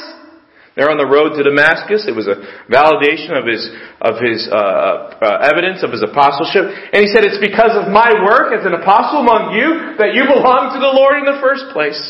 There 0.80 0.88
on 0.88 0.96
the 0.96 1.04
road 1.04 1.36
to 1.36 1.44
Damascus, 1.44 2.08
it 2.08 2.16
was 2.16 2.24
a 2.24 2.40
validation 2.72 3.36
of 3.36 3.44
his 3.44 3.68
of 4.00 4.16
his 4.16 4.48
uh, 4.48 5.12
uh, 5.20 5.44
evidence 5.44 5.84
of 5.84 5.92
his 5.92 6.00
apostleship, 6.00 6.72
and 6.72 7.04
he 7.04 7.08
said, 7.12 7.20
"It's 7.20 7.36
because 7.36 7.76
of 7.76 7.92
my 7.92 8.08
work 8.24 8.56
as 8.56 8.64
an 8.64 8.72
apostle 8.72 9.20
among 9.20 9.52
you 9.52 10.00
that 10.00 10.16
you 10.16 10.24
belong 10.24 10.72
to 10.72 10.80
the 10.80 10.88
Lord 10.88 11.20
in 11.20 11.28
the 11.28 11.36
first 11.44 11.76
place." 11.76 12.00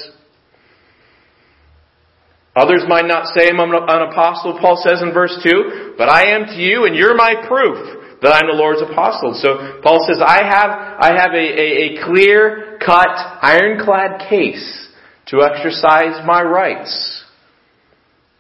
Others 2.55 2.87
might 2.87 3.11
not 3.11 3.35
say 3.35 3.51
I'm 3.51 3.59
an 3.59 3.75
apostle, 4.07 4.63
Paul 4.63 4.79
says 4.87 5.03
in 5.03 5.11
verse 5.11 5.35
2, 5.43 5.99
but 5.99 6.09
I 6.09 6.31
am 6.39 6.47
to 6.47 6.59
you 6.59 6.87
and 6.87 6.95
you're 6.95 7.15
my 7.15 7.43
proof 7.47 8.23
that 8.23 8.31
I'm 8.31 8.47
the 8.51 8.59
Lord's 8.59 8.83
apostle. 8.83 9.35
So 9.35 9.81
Paul 9.83 10.03
says, 10.07 10.19
I 10.19 10.43
have, 10.43 10.71
I 10.99 11.11
have 11.15 11.31
a, 11.31 11.47
a, 11.47 11.67
a 11.87 12.05
clear 12.07 12.79
cut, 12.85 13.07
ironclad 13.43 14.29
case 14.29 14.89
to 15.27 15.43
exercise 15.43 16.27
my 16.27 16.43
rights 16.43 17.20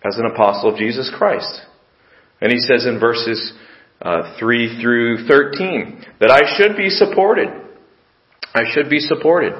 as 0.04 0.16
an 0.18 0.26
apostle 0.26 0.72
of 0.72 0.78
Jesus 0.78 1.10
Christ. 1.16 1.62
And 2.40 2.50
he 2.50 2.58
says 2.58 2.86
in 2.86 2.98
verses 2.98 3.52
uh, 4.00 4.38
3 4.38 4.80
through 4.80 5.28
13 5.28 6.04
that 6.20 6.30
I 6.30 6.56
should 6.56 6.76
be 6.76 6.88
supported. 6.88 7.48
I 8.54 8.62
should 8.72 8.88
be 8.88 9.00
supported. 9.00 9.52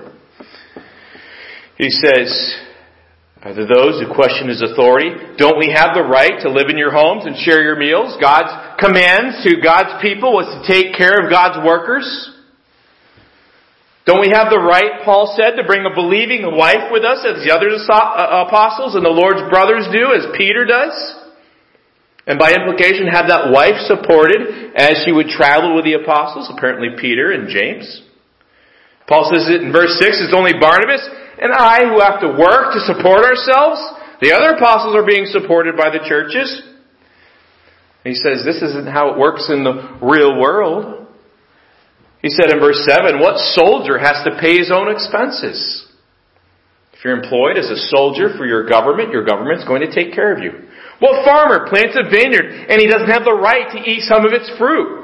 He 1.77 1.91
says, 1.91 2.57
are 3.43 3.55
there 3.55 3.69
those 3.69 4.01
who 4.01 4.13
question 4.13 4.49
his 4.49 4.61
authority? 4.61 5.17
Don't 5.39 5.59
we 5.59 5.73
have 5.73 5.95
the 5.95 6.05
right 6.05 6.41
to 6.43 6.51
live 6.51 6.69
in 6.69 6.77
your 6.77 6.93
homes 6.93 7.25
and 7.25 7.37
share 7.37 7.63
your 7.63 7.77
meals? 7.77 8.17
God's 8.21 8.53
commands 8.79 9.45
to 9.45 9.61
God's 9.63 10.01
people 10.03 10.33
was 10.33 10.45
to 10.45 10.61
take 10.69 10.95
care 10.95 11.25
of 11.25 11.31
God's 11.31 11.65
workers. 11.65 12.05
Don't 14.11 14.27
we 14.27 14.35
have 14.35 14.51
the 14.51 14.59
right, 14.59 15.07
Paul 15.07 15.31
said, 15.39 15.55
to 15.55 15.63
bring 15.63 15.87
a 15.87 15.95
believing 15.95 16.43
wife 16.59 16.91
with 16.91 17.07
us 17.07 17.23
as 17.23 17.47
the 17.47 17.55
other 17.55 17.71
uh, 17.71 18.43
apostles 18.43 18.99
and 18.99 19.07
the 19.07 19.15
Lord's 19.15 19.47
brothers 19.47 19.87
do, 19.95 20.11
as 20.11 20.27
Peter 20.35 20.67
does? 20.67 20.91
And 22.27 22.35
by 22.35 22.51
implication, 22.51 23.07
have 23.07 23.31
that 23.31 23.55
wife 23.55 23.79
supported 23.87 24.75
as 24.75 25.07
she 25.07 25.15
would 25.15 25.31
travel 25.31 25.79
with 25.79 25.87
the 25.87 25.95
apostles, 25.95 26.51
apparently 26.51 26.99
Peter 26.99 27.31
and 27.31 27.47
James. 27.47 27.87
Paul 29.07 29.31
says 29.31 29.47
it 29.47 29.63
in 29.63 29.71
verse 29.71 29.95
6, 30.03 30.27
it's 30.27 30.35
only 30.35 30.59
Barnabas 30.59 31.07
and 31.39 31.55
I 31.55 31.87
who 31.87 32.03
have 32.03 32.19
to 32.27 32.35
work 32.35 32.75
to 32.75 32.83
support 32.91 33.23
ourselves. 33.23 33.79
The 34.19 34.35
other 34.35 34.59
apostles 34.59 34.99
are 34.99 35.07
being 35.07 35.31
supported 35.31 35.79
by 35.79 35.95
the 35.95 36.03
churches. 36.03 36.51
He 38.03 38.19
says 38.19 38.43
this 38.43 38.59
isn't 38.59 38.91
how 38.91 39.15
it 39.15 39.23
works 39.23 39.47
in 39.55 39.63
the 39.63 40.03
real 40.03 40.35
world. 40.35 41.00
He 42.23 42.29
said 42.29 42.53
in 42.53 42.61
verse 42.61 42.85
7, 42.85 43.19
what 43.19 43.39
soldier 43.57 43.99
has 43.99 44.21
to 44.25 44.37
pay 44.41 44.59
his 44.59 44.71
own 44.71 44.93
expenses? 44.93 45.89
If 46.93 47.05
you're 47.05 47.17
employed 47.17 47.57
as 47.57 47.71
a 47.71 47.81
soldier 47.89 48.37
for 48.37 48.45
your 48.45 48.69
government, 48.69 49.11
your 49.11 49.25
government's 49.25 49.65
going 49.65 49.81
to 49.81 49.89
take 49.89 50.13
care 50.13 50.37
of 50.37 50.43
you. 50.43 50.53
What 51.01 51.25
farmer 51.25 51.67
plants 51.67 51.97
a 51.97 52.05
vineyard 52.05 52.69
and 52.69 52.77
he 52.77 52.87
doesn't 52.87 53.09
have 53.09 53.25
the 53.25 53.33
right 53.33 53.73
to 53.73 53.81
eat 53.89 54.05
some 54.05 54.27
of 54.27 54.37
its 54.37 54.53
fruit? 54.59 55.01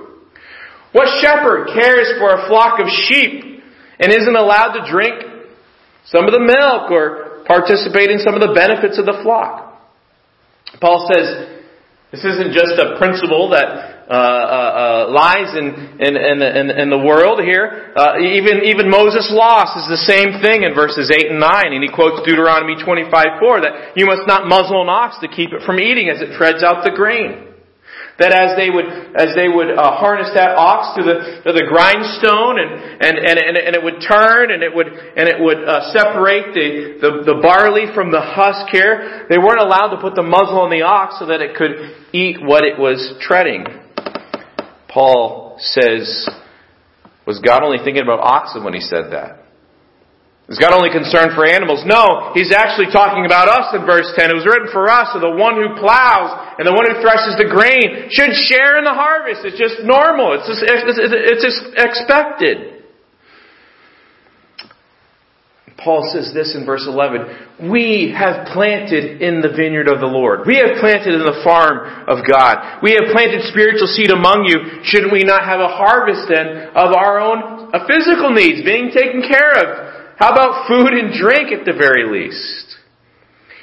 What 0.93 1.09
shepherd 1.25 1.73
cares 1.73 2.13
for 2.21 2.37
a 2.37 2.49
flock 2.49 2.81
of 2.81 2.87
sheep 3.09 3.65
and 3.99 4.13
isn't 4.13 4.37
allowed 4.37 4.77
to 4.77 4.93
drink 4.93 5.25
some 6.05 6.27
of 6.27 6.33
the 6.33 6.45
milk 6.45 6.93
or 6.93 7.45
participate 7.49 8.11
in 8.11 8.19
some 8.21 8.35
of 8.35 8.45
the 8.45 8.53
benefits 8.53 8.99
of 8.99 9.07
the 9.07 9.21
flock? 9.25 9.81
Paul 10.81 11.09
says, 11.09 11.56
this 12.17 12.25
isn't 12.25 12.57
just 12.57 12.81
a 12.81 12.97
principle 12.97 13.53
that 13.53 14.09
uh, 14.09 14.15
uh, 14.17 14.17
uh, 14.17 15.13
lies 15.13 15.53
in, 15.53 16.01
in, 16.01 16.17
in, 16.17 16.71
in, 16.71 16.89
the 16.89 16.97
world 16.97 17.43
here. 17.43 17.93
Uh, 17.93 18.17
even, 18.23 18.63
even 18.65 18.89
Moses' 18.89 19.29
loss 19.35 19.75
is 19.77 19.91
the 19.91 20.01
same 20.07 20.41
thing 20.41 20.63
in 20.63 20.73
verses 20.73 21.11
8 21.13 21.35
and 21.35 21.41
9. 21.41 21.75
And 21.75 21.83
he 21.83 21.91
quotes 21.91 22.25
Deuteronomy 22.25 22.81
25 22.81 23.13
4 23.13 23.61
that 23.61 23.99
you 23.99 24.07
must 24.07 24.23
not 24.25 24.47
muzzle 24.49 24.81
an 24.81 24.89
ox 24.89 25.19
to 25.21 25.29
keep 25.29 25.53
it 25.53 25.61
from 25.67 25.83
eating 25.83 26.09
as 26.09 26.23
it 26.23 26.39
treads 26.39 26.63
out 26.63 26.87
the 26.87 26.95
grain. 26.95 27.46
That 28.19 28.33
as 28.33 28.57
they 28.57 28.73
would, 28.73 28.89
as 29.13 29.37
they 29.37 29.45
would 29.45 29.77
uh, 29.77 30.01
harness 30.01 30.33
that 30.33 30.57
ox 30.57 30.97
to 30.97 31.05
the, 31.05 31.45
to 31.45 31.53
the 31.53 31.69
grindstone 31.69 32.57
and, 32.57 32.73
and, 32.97 33.15
and, 33.21 33.61
and, 33.61 33.77
it 33.77 33.85
would 33.85 34.01
turn 34.01 34.51
and 34.51 34.65
it 34.65 34.73
would, 34.75 34.89
and 34.89 35.29
it 35.29 35.37
would 35.37 35.61
uh, 35.61 35.93
separate 35.93 36.57
the, 36.57 36.97
the, 36.97 37.35
the 37.35 37.37
barley 37.45 37.93
from 37.93 38.11
the 38.11 38.21
husk 38.25 38.73
here, 38.73 39.27
they 39.29 39.37
weren't 39.37 39.61
allowed 39.61 39.93
to 39.93 40.01
put 40.01 40.15
the 40.15 40.25
muzzle 40.25 40.65
on 40.65 40.71
the 40.71 40.81
ox 40.81 41.19
so 41.19 41.27
that 41.27 41.43
it 41.43 41.57
could 41.57 41.77
eat 42.17 42.41
what 42.41 42.65
it 42.65 42.79
was 42.79 43.15
treading. 43.21 43.67
Paul 44.89 45.57
says, 45.61 46.27
was 47.27 47.39
God 47.41 47.63
only 47.63 47.85
thinking 47.85 48.03
about 48.03 48.21
oxen 48.21 48.65
when 48.65 48.73
he 48.73 48.81
said 48.81 49.13
that? 49.13 49.46
Is 50.47 50.62
God 50.62 50.71
only 50.71 50.95
concerned 50.95 51.35
for 51.35 51.43
animals? 51.43 51.83
No, 51.83 52.31
he's 52.31 52.55
actually 52.55 52.87
talking 52.95 53.26
about 53.26 53.50
us 53.50 53.75
in 53.75 53.83
verse 53.83 54.07
10. 54.15 54.31
It 54.31 54.38
was 54.38 54.47
written 54.47 54.71
for 54.71 54.87
us, 54.87 55.11
so 55.11 55.19
the 55.19 55.35
one 55.35 55.59
who 55.59 55.75
plows 55.75 56.55
and 56.55 56.62
the 56.62 56.71
one 56.71 56.87
who 56.87 57.03
threshes 57.03 57.35
the 57.35 57.50
grain 57.50 58.07
should 58.15 58.31
share 58.47 58.79
in 58.79 58.87
the 58.87 58.95
harvest. 58.95 59.43
It's 59.43 59.59
just 59.59 59.83
normal. 59.83 60.38
It's 60.38 60.47
just, 60.47 60.62
it's 60.62 61.43
just 61.43 61.75
expected. 61.75 62.76
Paul 65.83 66.07
says 66.15 66.31
this 66.31 66.55
in 66.55 66.65
verse 66.65 66.87
11. 66.87 67.67
We 67.71 68.15
have 68.15 68.47
planted 68.55 69.21
in 69.21 69.43
the 69.43 69.50
vineyard 69.50 69.91
of 69.91 69.99
the 69.99 70.07
Lord. 70.07 70.47
We 70.47 70.62
have 70.62 70.79
planted 70.79 71.11
in 71.11 71.26
the 71.26 71.43
farm 71.43 72.07
of 72.07 72.23
God. 72.23 72.81
We 72.87 72.95
have 72.95 73.11
planted 73.11 73.43
spiritual 73.50 73.91
seed 73.91 74.15
among 74.15 74.47
you. 74.47 74.83
Shouldn't 74.87 75.12
we 75.12 75.26
not 75.26 75.43
have 75.43 75.59
a 75.59 75.69
harvest 75.69 76.31
then 76.31 76.71
of 76.71 76.95
our 76.95 77.19
own 77.19 77.75
uh, 77.75 77.83
physical 77.91 78.31
needs 78.31 78.62
being 78.62 78.95
taken 78.95 79.26
care 79.26 79.53
of? 79.59 79.96
How 80.17 80.33
about 80.33 80.67
food 80.67 80.93
and 80.93 81.13
drink 81.13 81.53
at 81.53 81.65
the 81.65 81.77
very 81.77 82.09
least? 82.09 82.77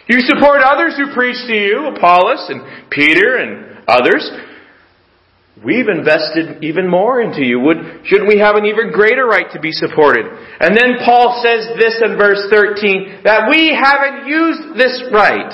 You 0.07 0.19
support 0.21 0.61
others 0.61 0.93
who 0.97 1.13
preach 1.13 1.37
to 1.47 1.53
you, 1.53 1.89
Apollos 1.95 2.45
and 2.49 2.89
Peter 2.91 3.37
and 3.37 3.87
others. 3.87 4.29
We've 5.63 5.87
invested 5.87 6.63
even 6.63 6.89
more 6.89 7.21
into 7.21 7.41
you. 7.41 7.59
Would, 7.61 8.05
shouldn't 8.05 8.27
we 8.27 8.37
have 8.39 8.55
an 8.55 8.65
even 8.65 8.91
greater 8.91 9.25
right 9.25 9.47
to 9.53 9.59
be 9.59 9.71
supported? 9.71 10.25
And 10.59 10.75
then 10.75 10.99
Paul 11.05 11.41
says 11.41 11.73
this 11.79 12.01
in 12.03 12.17
verse 12.17 12.45
13, 12.51 13.23
that 13.23 13.49
we 13.49 13.71
haven't 13.71 14.27
used 14.27 14.77
this 14.77 15.03
right. 15.13 15.53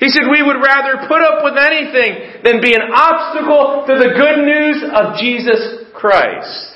He 0.00 0.08
said 0.08 0.26
we 0.30 0.42
would 0.42 0.58
rather 0.58 1.06
put 1.06 1.22
up 1.22 1.44
with 1.44 1.54
anything 1.56 2.42
than 2.42 2.60
be 2.60 2.74
an 2.74 2.90
obstacle 2.92 3.84
to 3.86 3.94
the 3.94 4.12
good 4.16 4.42
news 4.42 4.82
of 4.90 5.18
Jesus 5.22 5.92
Christ. 5.94 6.73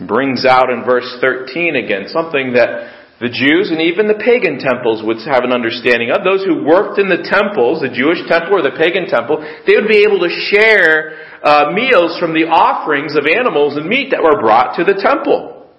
Brings 0.00 0.46
out 0.46 0.70
in 0.70 0.84
verse 0.84 1.18
13 1.20 1.76
again 1.76 2.08
something 2.08 2.54
that 2.54 3.02
the 3.20 3.30
Jews 3.30 3.70
and 3.70 3.78
even 3.78 4.10
the 4.10 4.18
pagan 4.18 4.58
temples 4.58 4.98
would 5.04 5.22
have 5.30 5.46
an 5.46 5.54
understanding 5.54 6.10
of. 6.10 6.26
Those 6.26 6.42
who 6.42 6.66
worked 6.66 6.98
in 6.98 7.06
the 7.06 7.22
temples, 7.22 7.78
the 7.78 7.92
Jewish 7.92 8.18
temple 8.26 8.58
or 8.58 8.66
the 8.66 8.74
pagan 8.74 9.06
temple, 9.06 9.38
they 9.62 9.78
would 9.78 9.86
be 9.86 10.02
able 10.02 10.18
to 10.26 10.32
share 10.50 11.22
uh, 11.44 11.70
meals 11.70 12.18
from 12.18 12.34
the 12.34 12.50
offerings 12.50 13.14
of 13.14 13.30
animals 13.30 13.78
and 13.78 13.86
meat 13.86 14.10
that 14.10 14.24
were 14.26 14.42
brought 14.42 14.74
to 14.80 14.82
the 14.82 14.98
temple. 14.98 15.70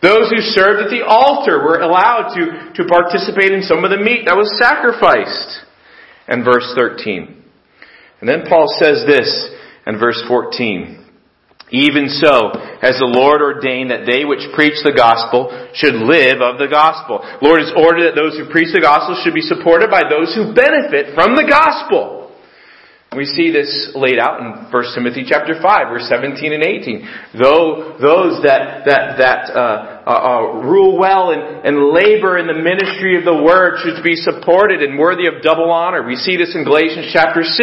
Those 0.00 0.30
who 0.30 0.40
served 0.40 0.86
at 0.86 0.94
the 0.94 1.04
altar 1.04 1.60
were 1.60 1.84
allowed 1.84 2.32
to, 2.38 2.72
to 2.72 2.88
participate 2.88 3.52
in 3.52 3.66
some 3.66 3.84
of 3.84 3.90
the 3.90 4.00
meat 4.00 4.24
that 4.24 4.38
was 4.38 4.48
sacrificed. 4.56 5.66
And 6.24 6.44
verse 6.44 6.72
13. 6.72 7.44
And 8.20 8.28
then 8.28 8.48
Paul 8.48 8.64
says 8.80 9.04
this 9.04 9.28
in 9.86 9.98
verse 9.98 10.22
14. 10.28 11.04
Even 11.70 12.08
so, 12.08 12.48
as 12.80 12.96
the 12.96 13.12
Lord 13.12 13.44
ordained 13.44 13.92
that 13.92 14.08
they 14.08 14.24
which 14.24 14.44
preach 14.56 14.80
the 14.80 14.96
gospel 14.96 15.52
should 15.76 16.00
live 16.00 16.40
of 16.40 16.56
the 16.56 16.68
gospel. 16.68 17.20
Lord 17.44 17.60
has 17.60 17.72
ordered 17.76 18.08
that 18.08 18.16
those 18.16 18.40
who 18.40 18.48
preach 18.48 18.72
the 18.72 18.80
gospel 18.80 19.20
should 19.20 19.36
be 19.36 19.44
supported 19.44 19.92
by 19.92 20.08
those 20.08 20.32
who 20.32 20.56
benefit 20.56 21.12
from 21.12 21.36
the 21.36 21.44
gospel. 21.44 22.18
We 23.16 23.24
see 23.24 23.50
this 23.50 23.92
laid 23.96 24.18
out 24.18 24.40
in 24.40 24.68
1 24.68 24.84
Timothy 24.94 25.24
chapter 25.24 25.56
5, 25.56 25.64
verse 25.88 26.08
17 26.08 26.52
and 26.52 26.62
18. 26.62 27.40
Though 27.40 27.96
those 28.00 28.44
that, 28.44 28.84
that, 28.84 29.16
that 29.16 29.40
uh, 29.48 29.97
uh, 30.08 30.16
uh, 30.16 30.64
rule 30.64 30.96
well 30.96 31.36
and, 31.36 31.68
and 31.68 31.92
labor 31.92 32.40
in 32.40 32.48
the 32.48 32.56
ministry 32.56 33.20
of 33.20 33.28
the 33.28 33.44
word 33.44 33.76
should 33.84 34.00
be 34.00 34.16
supported 34.16 34.80
and 34.80 34.96
worthy 34.96 35.28
of 35.28 35.44
double 35.44 35.68
honor. 35.68 36.00
We 36.00 36.16
see 36.16 36.40
this 36.40 36.56
in 36.56 36.64
Galatians 36.64 37.12
chapter 37.12 37.44
6, 37.44 37.60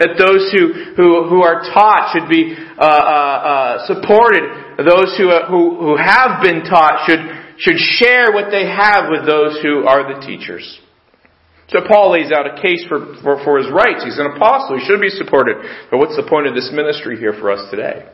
that 0.00 0.16
those 0.16 0.48
who, 0.48 0.96
who, 0.96 1.28
who 1.28 1.44
are 1.44 1.60
taught 1.76 2.16
should 2.16 2.24
be 2.32 2.56
uh, 2.56 2.80
uh, 2.80 2.88
uh 2.88 3.74
supported. 3.84 4.80
Those 4.80 5.12
who, 5.20 5.28
who, 5.28 5.92
who 5.92 5.94
have 6.00 6.40
been 6.40 6.64
taught 6.64 7.04
should, 7.04 7.20
should 7.60 7.76
share 8.00 8.32
what 8.32 8.48
they 8.48 8.64
have 8.64 9.12
with 9.12 9.28
those 9.28 9.60
who 9.60 9.84
are 9.84 10.08
the 10.08 10.24
teachers. 10.24 10.64
So 11.68 11.84
Paul 11.84 12.16
lays 12.16 12.32
out 12.32 12.48
a 12.48 12.60
case 12.64 12.80
for, 12.88 13.12
for, 13.20 13.44
for 13.44 13.60
his 13.60 13.68
rights. 13.68 14.08
He's 14.08 14.16
an 14.16 14.32
apostle. 14.32 14.80
He 14.80 14.84
should 14.88 15.04
be 15.04 15.12
supported. 15.12 15.60
But 15.92 16.00
what's 16.00 16.16
the 16.16 16.24
point 16.24 16.48
of 16.48 16.56
this 16.56 16.72
ministry 16.72 17.20
here 17.20 17.36
for 17.36 17.52
us 17.52 17.68
today? 17.70 18.08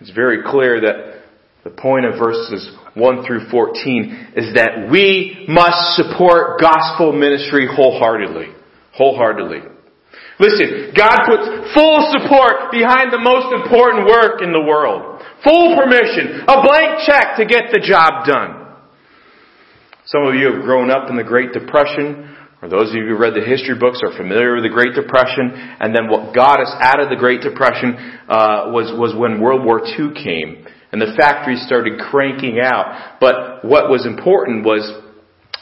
It's 0.00 0.10
very 0.10 0.40
clear 0.40 0.80
that 0.80 1.23
the 1.64 1.70
point 1.70 2.04
of 2.04 2.20
verses 2.20 2.70
1 2.92 3.24
through 3.26 3.48
14 3.50 4.36
is 4.36 4.54
that 4.54 4.88
we 4.92 5.46
must 5.48 5.96
support 5.96 6.60
gospel 6.60 7.12
ministry 7.12 7.66
wholeheartedly. 7.66 8.52
Wholeheartedly. 8.92 9.74
Listen, 10.38 10.92
God 10.94 11.24
puts 11.24 11.74
full 11.74 11.98
support 12.12 12.70
behind 12.70 13.10
the 13.10 13.22
most 13.22 13.48
important 13.54 14.06
work 14.06 14.42
in 14.42 14.52
the 14.52 14.60
world. 14.60 15.22
Full 15.42 15.76
permission. 15.76 16.42
A 16.46 16.60
blank 16.60 17.06
check 17.06 17.36
to 17.38 17.46
get 17.46 17.72
the 17.72 17.80
job 17.80 18.26
done. 18.26 18.64
Some 20.06 20.24
of 20.24 20.34
you 20.34 20.52
have 20.52 20.62
grown 20.62 20.90
up 20.90 21.08
in 21.08 21.16
the 21.16 21.24
Great 21.24 21.52
Depression, 21.52 22.36
or 22.60 22.68
those 22.68 22.90
of 22.90 22.94
you 22.94 23.06
who 23.06 23.16
read 23.16 23.32
the 23.32 23.44
history 23.44 23.78
books 23.78 24.00
are 24.04 24.16
familiar 24.16 24.54
with 24.54 24.64
the 24.64 24.74
Great 24.74 24.92
Depression. 24.92 25.48
And 25.80 25.94
then 25.94 26.08
what 26.08 26.34
got 26.34 26.60
us 26.60 26.72
out 26.80 27.00
of 27.00 27.08
the 27.08 27.16
Great 27.16 27.40
Depression 27.40 27.96
uh, 28.28 28.68
was 28.74 28.92
was 28.98 29.14
when 29.16 29.40
World 29.40 29.64
War 29.64 29.80
II 29.80 30.12
came, 30.12 30.63
and 30.94 31.02
the 31.02 31.10
factories 31.18 31.60
started 31.66 31.98
cranking 31.98 32.60
out. 32.62 33.18
But 33.18 33.64
what 33.64 33.90
was 33.90 34.06
important 34.06 34.64
was 34.64 34.86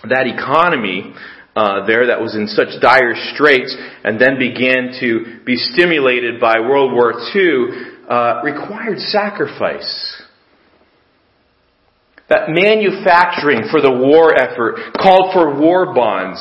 that 0.04 0.26
economy 0.28 1.14
uh, 1.56 1.86
there 1.86 2.08
that 2.08 2.20
was 2.20 2.34
in 2.34 2.46
such 2.46 2.68
dire 2.80 3.14
straits, 3.32 3.76
and 4.04 4.20
then 4.20 4.38
began 4.38 4.92
to 5.00 5.40
be 5.44 5.56
stimulated 5.56 6.40
by 6.40 6.60
World 6.60 6.92
War 6.92 7.12
II, 7.12 8.08
uh, 8.08 8.40
required 8.44 8.98
sacrifice 8.98 10.22
that 12.28 12.48
manufacturing 12.48 13.68
for 13.70 13.82
the 13.82 13.92
war 13.92 14.32
effort 14.32 14.76
called 14.96 15.32
for 15.32 15.58
war 15.58 15.94
bonds. 15.94 16.40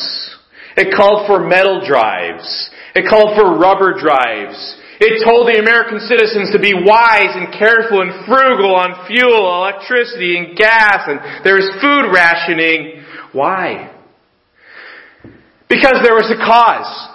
It 0.78 0.96
called 0.96 1.28
for 1.28 1.46
metal 1.46 1.84
drives. 1.86 2.70
It 2.96 3.04
called 3.10 3.38
for 3.38 3.58
rubber 3.58 4.00
drives. 4.00 4.78
It 5.01 5.25
told 5.25 5.50
the 5.50 5.58
American 5.58 5.98
citizens 6.05 6.53
to 6.53 6.60
be 6.62 6.77
wise 6.77 7.34
and 7.34 7.50
careful 7.58 8.05
and 8.05 8.24
frugal 8.29 8.75
on 8.77 9.08
fuel, 9.10 9.65
electricity, 9.65 10.38
and 10.38 10.55
gas, 10.55 11.10
and 11.10 11.43
there 11.43 11.55
was 11.55 11.65
food 11.81 12.13
rationing. 12.13 13.01
Why? 13.34 13.98
Because 15.67 15.98
there 16.05 16.13
was 16.13 16.29
a 16.29 16.38
cause. 16.38 17.11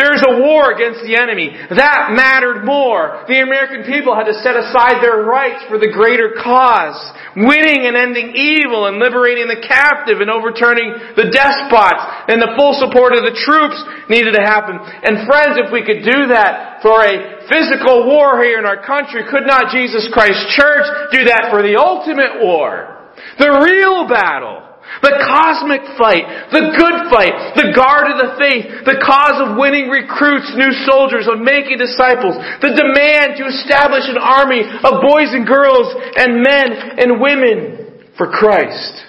There's 0.00 0.24
a 0.24 0.40
war 0.40 0.72
against 0.72 1.04
the 1.04 1.12
enemy. 1.12 1.52
That 1.52 2.16
mattered 2.16 2.64
more. 2.64 3.28
The 3.28 3.44
American 3.44 3.84
people 3.84 4.16
had 4.16 4.32
to 4.32 4.40
set 4.40 4.56
aside 4.56 5.04
their 5.04 5.28
rights 5.28 5.68
for 5.68 5.76
the 5.76 5.92
greater 5.92 6.32
cause. 6.40 6.96
Winning 7.36 7.84
and 7.84 8.00
ending 8.00 8.32
evil 8.32 8.88
and 8.88 8.96
liberating 8.96 9.44
the 9.44 9.60
captive 9.60 10.24
and 10.24 10.32
overturning 10.32 10.96
the 11.20 11.28
despots 11.28 12.32
and 12.32 12.40
the 12.40 12.56
full 12.56 12.80
support 12.80 13.12
of 13.12 13.28
the 13.28 13.36
troops 13.44 13.76
needed 14.08 14.32
to 14.32 14.40
happen. 14.40 14.80
And 14.80 15.28
friends, 15.28 15.60
if 15.60 15.68
we 15.68 15.84
could 15.84 16.00
do 16.00 16.32
that 16.32 16.80
for 16.80 17.04
a 17.04 17.44
physical 17.52 18.08
war 18.08 18.40
here 18.40 18.56
in 18.56 18.64
our 18.64 18.80
country, 18.80 19.28
could 19.28 19.44
not 19.44 19.68
Jesus 19.68 20.08
Christ 20.16 20.40
Church 20.56 21.12
do 21.12 21.28
that 21.28 21.52
for 21.52 21.60
the 21.60 21.76
ultimate 21.76 22.40
war? 22.40 23.12
The 23.36 23.52
real 23.52 24.08
battle. 24.08 24.69
The 24.98 25.22
cosmic 25.22 25.86
fight, 25.94 26.50
the 26.50 26.74
good 26.74 27.06
fight, 27.14 27.54
the 27.54 27.70
guard 27.70 28.10
of 28.10 28.18
the 28.18 28.34
faith, 28.42 28.66
the 28.82 28.98
cause 28.98 29.38
of 29.38 29.56
winning 29.56 29.86
recruits, 29.86 30.50
new 30.58 30.74
soldiers, 30.82 31.30
of 31.30 31.38
making 31.38 31.78
disciples, 31.78 32.34
the 32.58 32.74
demand 32.74 33.38
to 33.38 33.46
establish 33.46 34.10
an 34.10 34.18
army 34.18 34.66
of 34.66 34.98
boys 34.98 35.30
and 35.30 35.46
girls 35.46 35.94
and 35.94 36.42
men 36.42 36.98
and 36.98 37.22
women 37.22 38.10
for 38.18 38.34
Christ. 38.34 39.06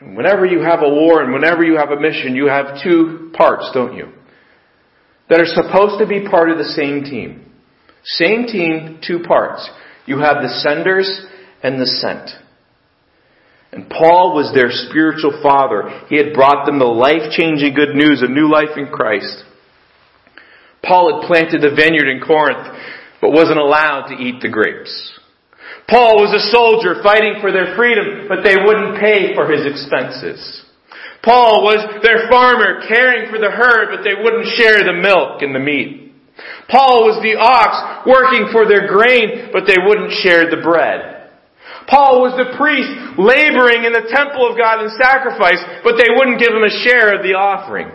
Whenever 0.00 0.46
you 0.46 0.60
have 0.64 0.80
a 0.80 0.88
war 0.88 1.22
and 1.22 1.32
whenever 1.32 1.62
you 1.62 1.76
have 1.76 1.90
a 1.90 2.00
mission, 2.00 2.34
you 2.34 2.48
have 2.48 2.82
two 2.82 3.30
parts, 3.36 3.70
don't 3.74 3.96
you? 3.96 4.12
That 5.28 5.40
are 5.40 5.46
supposed 5.46 6.00
to 6.00 6.06
be 6.06 6.26
part 6.26 6.50
of 6.50 6.56
the 6.56 6.72
same 6.72 7.04
team. 7.04 7.52
Same 8.04 8.46
team, 8.46 9.00
two 9.06 9.20
parts. 9.20 9.68
You 10.06 10.20
have 10.20 10.42
the 10.42 10.48
senders 10.48 11.26
and 11.62 11.80
the 11.80 11.86
sent. 11.86 12.30
And 13.72 13.90
Paul 13.90 14.34
was 14.34 14.54
their 14.54 14.70
spiritual 14.70 15.40
father. 15.42 16.06
He 16.08 16.16
had 16.16 16.32
brought 16.32 16.66
them 16.66 16.78
the 16.78 16.86
life-changing 16.86 17.74
good 17.74 17.94
news 17.94 18.22
of 18.22 18.30
new 18.30 18.50
life 18.50 18.76
in 18.76 18.88
Christ. 18.88 19.44
Paul 20.82 21.20
had 21.20 21.26
planted 21.26 21.62
the 21.62 21.74
vineyard 21.74 22.08
in 22.08 22.22
Corinth, 22.22 22.66
but 23.20 23.34
wasn't 23.34 23.58
allowed 23.58 24.08
to 24.08 24.22
eat 24.22 24.40
the 24.40 24.48
grapes. 24.48 24.94
Paul 25.90 26.18
was 26.22 26.34
a 26.34 26.50
soldier 26.50 27.02
fighting 27.02 27.38
for 27.40 27.50
their 27.50 27.74
freedom, 27.76 28.26
but 28.28 28.42
they 28.42 28.56
wouldn't 28.58 28.98
pay 28.98 29.34
for 29.34 29.50
his 29.50 29.66
expenses. 29.66 30.62
Paul 31.22 31.66
was 31.66 31.82
their 32.02 32.30
farmer 32.30 32.86
caring 32.86 33.30
for 33.30 33.38
the 33.38 33.50
herd, 33.50 33.90
but 33.90 34.02
they 34.06 34.14
wouldn't 34.14 34.46
share 34.54 34.82
the 34.82 34.94
milk 34.94 35.42
and 35.42 35.54
the 35.54 35.62
meat. 35.62 36.14
Paul 36.70 37.06
was 37.06 37.18
the 37.22 37.38
ox 37.38 38.06
working 38.06 38.50
for 38.52 38.66
their 38.66 38.86
grain, 38.86 39.50
but 39.52 39.66
they 39.66 39.78
wouldn't 39.78 40.12
share 40.22 40.50
the 40.50 40.62
bread. 40.62 41.15
Paul 41.86 42.22
was 42.22 42.34
the 42.34 42.54
priest 42.58 42.90
laboring 43.14 43.86
in 43.86 43.94
the 43.94 44.10
temple 44.10 44.46
of 44.46 44.58
God 44.58 44.82
in 44.82 44.90
sacrifice, 44.98 45.62
but 45.86 45.94
they 45.94 46.10
wouldn't 46.10 46.42
give 46.42 46.50
him 46.50 46.66
a 46.66 46.74
share 46.82 47.14
of 47.14 47.22
the 47.22 47.38
offering. 47.38 47.90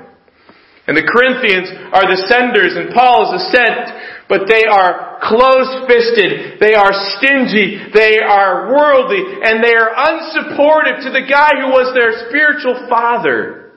And 0.88 0.98
the 0.98 1.06
Corinthians 1.06 1.70
are 1.94 2.08
the 2.08 2.26
senders 2.28 2.74
and 2.76 2.92
Paul 2.92 3.30
is 3.30 3.38
the 3.38 3.44
sent, 3.54 3.86
but 4.28 4.48
they 4.48 4.66
are 4.66 5.20
close-fisted, 5.24 6.60
they 6.60 6.74
are 6.74 6.92
stingy, 7.20 7.80
they 7.94 8.20
are 8.20 8.72
worldly, 8.72 9.20
and 9.44 9.64
they 9.64 9.76
are 9.76 9.92
unsupportive 9.92 11.04
to 11.04 11.12
the 11.12 11.28
guy 11.30 11.52
who 11.60 11.70
was 11.70 11.94
their 11.94 12.28
spiritual 12.28 12.88
father. 12.90 13.71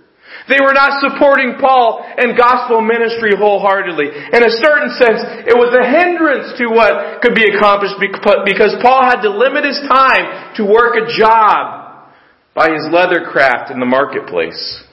They 0.49 0.61
were 0.61 0.77
not 0.77 1.01
supporting 1.01 1.57
Paul 1.57 2.05
and 2.05 2.37
gospel 2.37 2.81
ministry 2.81 3.33
wholeheartedly. 3.33 4.09
In 4.09 4.43
a 4.45 4.53
certain 4.61 4.93
sense, 5.01 5.21
it 5.49 5.57
was 5.57 5.73
a 5.73 5.85
hindrance 5.89 6.53
to 6.61 6.69
what 6.69 7.23
could 7.23 7.35
be 7.35 7.49
accomplished 7.49 7.97
because 8.45 8.77
Paul 8.83 9.09
had 9.09 9.23
to 9.23 9.31
limit 9.31 9.65
his 9.65 9.81
time 9.89 10.55
to 10.57 10.69
work 10.69 11.01
a 11.01 11.09
job 11.17 12.13
by 12.55 12.71
his 12.71 12.87
leather 12.93 13.25
craft 13.25 13.71
in 13.71 13.81
the 13.81 13.87
marketplace. 13.87 14.85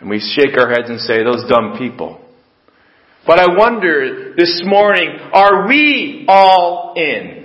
And 0.00 0.08
we 0.08 0.20
shake 0.20 0.58
our 0.58 0.68
heads 0.68 0.88
and 0.88 1.00
say, 1.00 1.24
those 1.24 1.48
dumb 1.48 1.76
people. 1.76 2.20
But 3.26 3.38
I 3.38 3.56
wonder 3.56 4.34
this 4.36 4.62
morning, 4.64 5.08
are 5.32 5.66
we 5.66 6.26
all 6.28 6.94
in? 6.96 7.43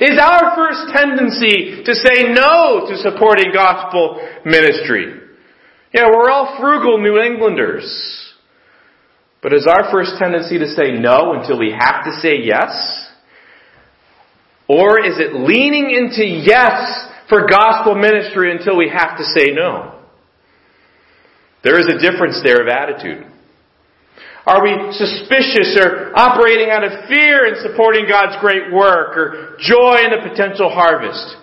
Is 0.00 0.18
our 0.18 0.56
first 0.56 0.92
tendency 0.94 1.82
to 1.84 1.94
say 1.94 2.32
no 2.32 2.86
to 2.88 2.96
supporting 2.98 3.52
gospel 3.52 4.20
ministry? 4.44 5.20
Yeah, 5.94 6.08
we're 6.08 6.30
all 6.30 6.58
frugal 6.60 6.98
New 6.98 7.18
Englanders. 7.18 8.24
But 9.42 9.54
is 9.54 9.66
our 9.66 9.90
first 9.92 10.12
tendency 10.18 10.58
to 10.58 10.66
say 10.66 10.92
no 10.92 11.34
until 11.34 11.58
we 11.58 11.70
have 11.70 12.04
to 12.04 12.12
say 12.20 12.40
yes? 12.42 13.06
Or 14.68 14.98
is 15.04 15.18
it 15.18 15.34
leaning 15.34 15.90
into 15.90 16.24
yes 16.24 17.08
for 17.28 17.46
gospel 17.46 17.94
ministry 17.94 18.50
until 18.50 18.76
we 18.76 18.88
have 18.88 19.16
to 19.18 19.24
say 19.24 19.52
no? 19.52 20.00
There 21.62 21.78
is 21.78 21.86
a 21.86 21.98
difference 21.98 22.40
there 22.42 22.62
of 22.62 22.68
attitude. 22.68 23.26
Are 24.46 24.62
we 24.62 24.70
suspicious 24.94 25.74
or 25.74 26.14
operating 26.14 26.70
out 26.70 26.84
of 26.84 27.08
fear 27.10 27.50
in 27.50 27.58
supporting 27.66 28.06
God's 28.08 28.38
great 28.40 28.72
work 28.72 29.18
or 29.18 29.56
joy 29.58 30.06
in 30.06 30.14
the 30.14 30.22
potential 30.22 30.70
harvest? 30.70 31.34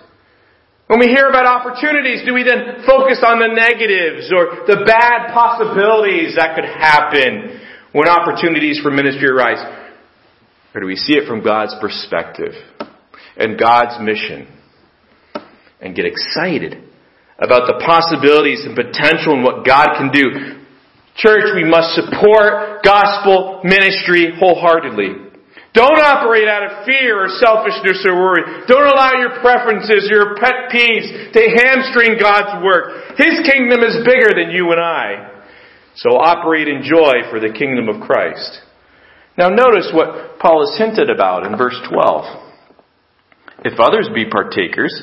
When 0.86 1.00
we 1.00 1.06
hear 1.06 1.28
about 1.28 1.44
opportunities, 1.44 2.24
do 2.24 2.32
we 2.32 2.44
then 2.44 2.84
focus 2.86 3.20
on 3.20 3.40
the 3.40 3.52
negatives 3.52 4.32
or 4.32 4.64
the 4.64 4.84
bad 4.88 5.32
possibilities 5.32 6.36
that 6.36 6.56
could 6.56 6.64
happen 6.64 7.60
when 7.92 8.08
opportunities 8.08 8.80
for 8.82 8.90
ministry 8.90 9.28
arise? 9.28 9.60
Or 10.74 10.80
do 10.80 10.86
we 10.86 10.96
see 10.96 11.12
it 11.12 11.28
from 11.28 11.44
God's 11.44 11.76
perspective 11.80 12.52
and 13.36 13.58
God's 13.58 14.00
mission 14.00 14.48
and 15.80 15.94
get 15.94 16.06
excited 16.06 16.82
about 17.38 17.68
the 17.68 17.84
possibilities 17.84 18.64
and 18.64 18.74
potential 18.74 19.34
and 19.34 19.44
what 19.44 19.64
God 19.66 19.88
can 19.96 20.10
do? 20.10 20.63
Church, 21.16 21.54
we 21.54 21.62
must 21.62 21.94
support 21.94 22.82
gospel 22.82 23.60
ministry 23.62 24.34
wholeheartedly. 24.38 25.24
Don't 25.74 25.98
operate 25.98 26.46
out 26.46 26.62
of 26.62 26.86
fear 26.86 27.18
or 27.18 27.28
selfishness 27.42 28.06
or 28.06 28.14
worry. 28.14 28.42
Don't 28.66 28.86
allow 28.86 29.18
your 29.18 29.42
preferences, 29.42 30.06
your 30.10 30.36
pet 30.36 30.70
peeves 30.70 31.32
to 31.34 31.40
hamstring 31.58 32.14
God's 32.18 32.62
work. 32.62 33.18
His 33.18 33.42
kingdom 33.46 33.82
is 33.82 34.06
bigger 34.06 34.30
than 34.34 34.54
you 34.54 34.70
and 34.70 34.80
I. 34.80 35.42
So 35.96 36.10
operate 36.10 36.68
in 36.68 36.82
joy 36.82 37.26
for 37.30 37.40
the 37.40 37.54
kingdom 37.56 37.88
of 37.88 38.06
Christ. 38.06 38.60
Now 39.36 39.48
notice 39.48 39.90
what 39.92 40.38
Paul 40.38 40.66
has 40.66 40.78
hinted 40.78 41.10
about 41.10 41.46
in 41.46 41.58
verse 41.58 41.78
12. 41.90 42.24
If 43.64 43.80
others 43.80 44.08
be 44.14 44.30
partakers 44.30 44.94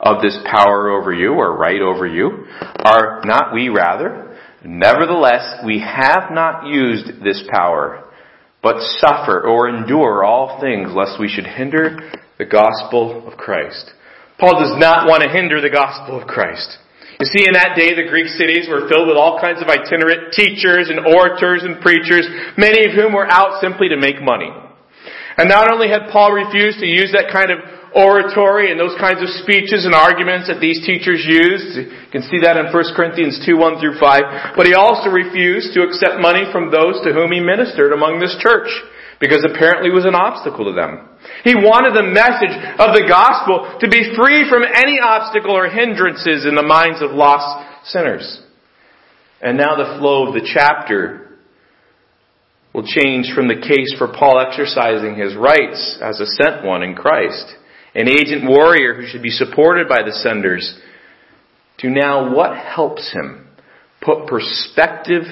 of 0.00 0.22
this 0.22 0.36
power 0.50 0.90
over 0.90 1.12
you 1.12 1.34
or 1.34 1.56
right 1.56 1.80
over 1.80 2.06
you, 2.06 2.46
are 2.84 3.22
not 3.24 3.54
we 3.54 3.68
rather? 3.68 4.25
Nevertheless, 4.64 5.64
we 5.64 5.80
have 5.80 6.30
not 6.30 6.66
used 6.66 7.22
this 7.22 7.42
power 7.50 8.02
but 8.66 8.82
suffer 8.98 9.46
or 9.46 9.68
endure 9.68 10.24
all 10.24 10.58
things 10.58 10.90
lest 10.90 11.20
we 11.20 11.28
should 11.28 11.46
hinder 11.46 12.02
the 12.38 12.44
gospel 12.44 13.22
of 13.22 13.38
Christ. 13.38 13.94
Paul 14.40 14.58
does 14.58 14.74
not 14.74 15.06
want 15.06 15.22
to 15.22 15.30
hinder 15.30 15.62
the 15.62 15.70
gospel 15.70 16.20
of 16.20 16.26
Christ. 16.26 16.74
You 17.22 17.30
see, 17.30 17.46
in 17.46 17.54
that 17.54 17.78
day, 17.78 17.94
the 17.94 18.10
Greek 18.10 18.26
cities 18.26 18.66
were 18.68 18.90
filled 18.90 19.06
with 19.06 19.16
all 19.16 19.38
kinds 19.38 19.62
of 19.62 19.70
itinerant 19.70 20.34
teachers 20.34 20.90
and 20.90 21.00
orators 21.06 21.62
and 21.62 21.80
preachers, 21.80 22.26
many 22.58 22.84
of 22.84 22.92
whom 22.92 23.14
were 23.14 23.30
out 23.30 23.62
simply 23.62 23.88
to 23.88 23.96
make 23.96 24.20
money. 24.20 24.50
And 25.38 25.48
not 25.48 25.72
only 25.72 25.88
had 25.88 26.10
Paul 26.10 26.34
refused 26.34 26.80
to 26.80 26.90
use 26.90 27.14
that 27.14 27.32
kind 27.32 27.54
of 27.54 27.62
oratory 27.96 28.68
and 28.68 28.76
those 28.76 28.92
kinds 29.00 29.24
of 29.24 29.32
speeches 29.40 29.88
and 29.88 29.96
arguments 29.96 30.52
that 30.52 30.60
these 30.60 30.84
teachers 30.84 31.24
used. 31.24 31.80
You 31.80 32.12
can 32.12 32.20
see 32.28 32.44
that 32.44 32.60
in 32.60 32.68
1 32.68 32.76
Corinthians 32.92 33.40
2, 33.48 33.56
1 33.56 33.80
through 33.80 33.96
5. 33.96 34.52
But 34.52 34.68
he 34.68 34.76
also 34.76 35.08
refused 35.08 35.72
to 35.72 35.80
accept 35.80 36.20
money 36.20 36.44
from 36.52 36.68
those 36.68 37.00
to 37.08 37.16
whom 37.16 37.32
he 37.32 37.40
ministered 37.40 37.96
among 37.96 38.20
this 38.20 38.36
church 38.44 38.68
because 39.16 39.40
apparently 39.48 39.88
was 39.88 40.04
an 40.04 40.14
obstacle 40.14 40.68
to 40.68 40.76
them. 40.76 41.08
He 41.40 41.56
wanted 41.56 41.96
the 41.96 42.04
message 42.04 42.52
of 42.76 42.92
the 42.92 43.08
gospel 43.08 43.80
to 43.80 43.88
be 43.88 44.12
free 44.12 44.44
from 44.44 44.60
any 44.60 45.00
obstacle 45.00 45.56
or 45.56 45.72
hindrances 45.72 46.44
in 46.44 46.52
the 46.52 46.62
minds 46.62 47.00
of 47.00 47.16
lost 47.16 47.48
sinners. 47.88 48.28
And 49.40 49.56
now 49.56 49.72
the 49.72 49.96
flow 49.96 50.28
of 50.28 50.34
the 50.36 50.44
chapter 50.44 51.40
will 52.76 52.84
change 52.84 53.32
from 53.32 53.48
the 53.48 53.56
case 53.56 53.96
for 53.96 54.12
Paul 54.12 54.36
exercising 54.36 55.16
his 55.16 55.32
rights 55.34 55.96
as 56.04 56.20
a 56.20 56.28
sent 56.28 56.60
one 56.60 56.84
in 56.84 56.94
Christ 56.94 57.55
an 57.96 58.08
agent 58.10 58.46
warrior 58.46 58.92
who 58.94 59.06
should 59.06 59.22
be 59.22 59.30
supported 59.30 59.88
by 59.88 60.02
the 60.02 60.12
senders, 60.12 60.78
to 61.78 61.88
now 61.88 62.34
what 62.34 62.54
helps 62.54 63.10
him 63.10 63.48
put 64.02 64.26
perspective 64.26 65.22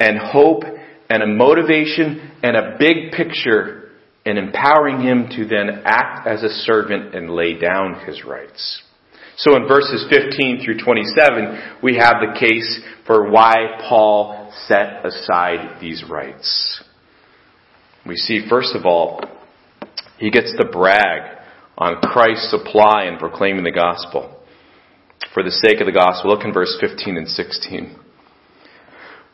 and 0.00 0.18
hope 0.18 0.62
and 1.10 1.22
a 1.22 1.26
motivation 1.26 2.32
and 2.42 2.56
a 2.56 2.76
big 2.78 3.12
picture 3.12 3.90
and 4.24 4.38
empowering 4.38 5.02
him 5.02 5.28
to 5.36 5.44
then 5.44 5.82
act 5.84 6.26
as 6.26 6.42
a 6.42 6.48
servant 6.48 7.14
and 7.14 7.30
lay 7.30 7.58
down 7.58 8.06
his 8.06 8.24
rights. 8.24 8.82
So 9.36 9.56
in 9.56 9.68
verses 9.68 10.06
15 10.08 10.64
through 10.64 10.78
27, 10.82 11.80
we 11.82 11.96
have 11.96 12.16
the 12.20 12.38
case 12.40 12.80
for 13.06 13.30
why 13.30 13.54
Paul 13.86 14.50
set 14.66 15.04
aside 15.04 15.78
these 15.78 16.02
rights. 16.08 16.82
We 18.06 18.16
see, 18.16 18.46
first 18.48 18.74
of 18.74 18.86
all, 18.86 19.20
he 20.16 20.30
gets 20.30 20.54
to 20.56 20.64
brag 20.70 21.33
on 21.76 22.00
Christ's 22.00 22.50
supply 22.50 23.04
and 23.04 23.18
proclaiming 23.18 23.64
the 23.64 23.72
gospel. 23.72 24.40
For 25.32 25.42
the 25.42 25.50
sake 25.50 25.80
of 25.80 25.86
the 25.86 25.92
gospel, 25.92 26.30
look 26.30 26.44
in 26.44 26.52
verse 26.52 26.76
15 26.80 27.16
and 27.16 27.28
16. 27.28 27.96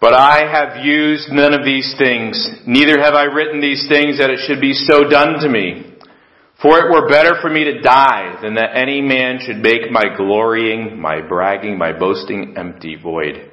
But 0.00 0.14
I 0.14 0.48
have 0.48 0.84
used 0.84 1.28
none 1.30 1.52
of 1.52 1.64
these 1.64 1.94
things, 1.98 2.48
neither 2.66 2.98
have 3.00 3.12
I 3.12 3.24
written 3.24 3.60
these 3.60 3.86
things 3.86 4.18
that 4.18 4.30
it 4.30 4.40
should 4.46 4.60
be 4.60 4.72
so 4.72 5.04
done 5.08 5.40
to 5.40 5.48
me. 5.48 5.92
For 6.62 6.78
it 6.78 6.92
were 6.92 7.08
better 7.08 7.40
for 7.40 7.48
me 7.48 7.64
to 7.64 7.80
die 7.80 8.38
than 8.42 8.54
that 8.54 8.76
any 8.76 9.00
man 9.00 9.40
should 9.44 9.58
make 9.58 9.90
my 9.90 10.04
glorying, 10.16 11.00
my 11.00 11.20
bragging, 11.20 11.76
my 11.76 11.92
boasting 11.92 12.54
empty 12.56 12.96
void. 12.96 13.50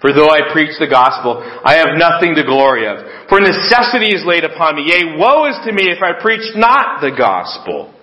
For 0.00 0.12
though 0.12 0.28
I 0.28 0.52
preach 0.52 0.76
the 0.78 0.88
gospel, 0.88 1.40
I 1.40 1.76
have 1.76 1.96
nothing 1.96 2.34
to 2.34 2.44
glory 2.44 2.88
of. 2.88 3.28
For 3.28 3.40
necessity 3.40 4.12
is 4.12 4.24
laid 4.24 4.44
upon 4.44 4.76
me. 4.76 4.84
Yea, 4.88 5.16
woe 5.16 5.48
is 5.48 5.56
to 5.64 5.72
me 5.72 5.88
if 5.88 6.02
I 6.02 6.20
preach 6.20 6.44
not 6.56 7.00
the 7.00 7.12
gospel. 7.16 7.95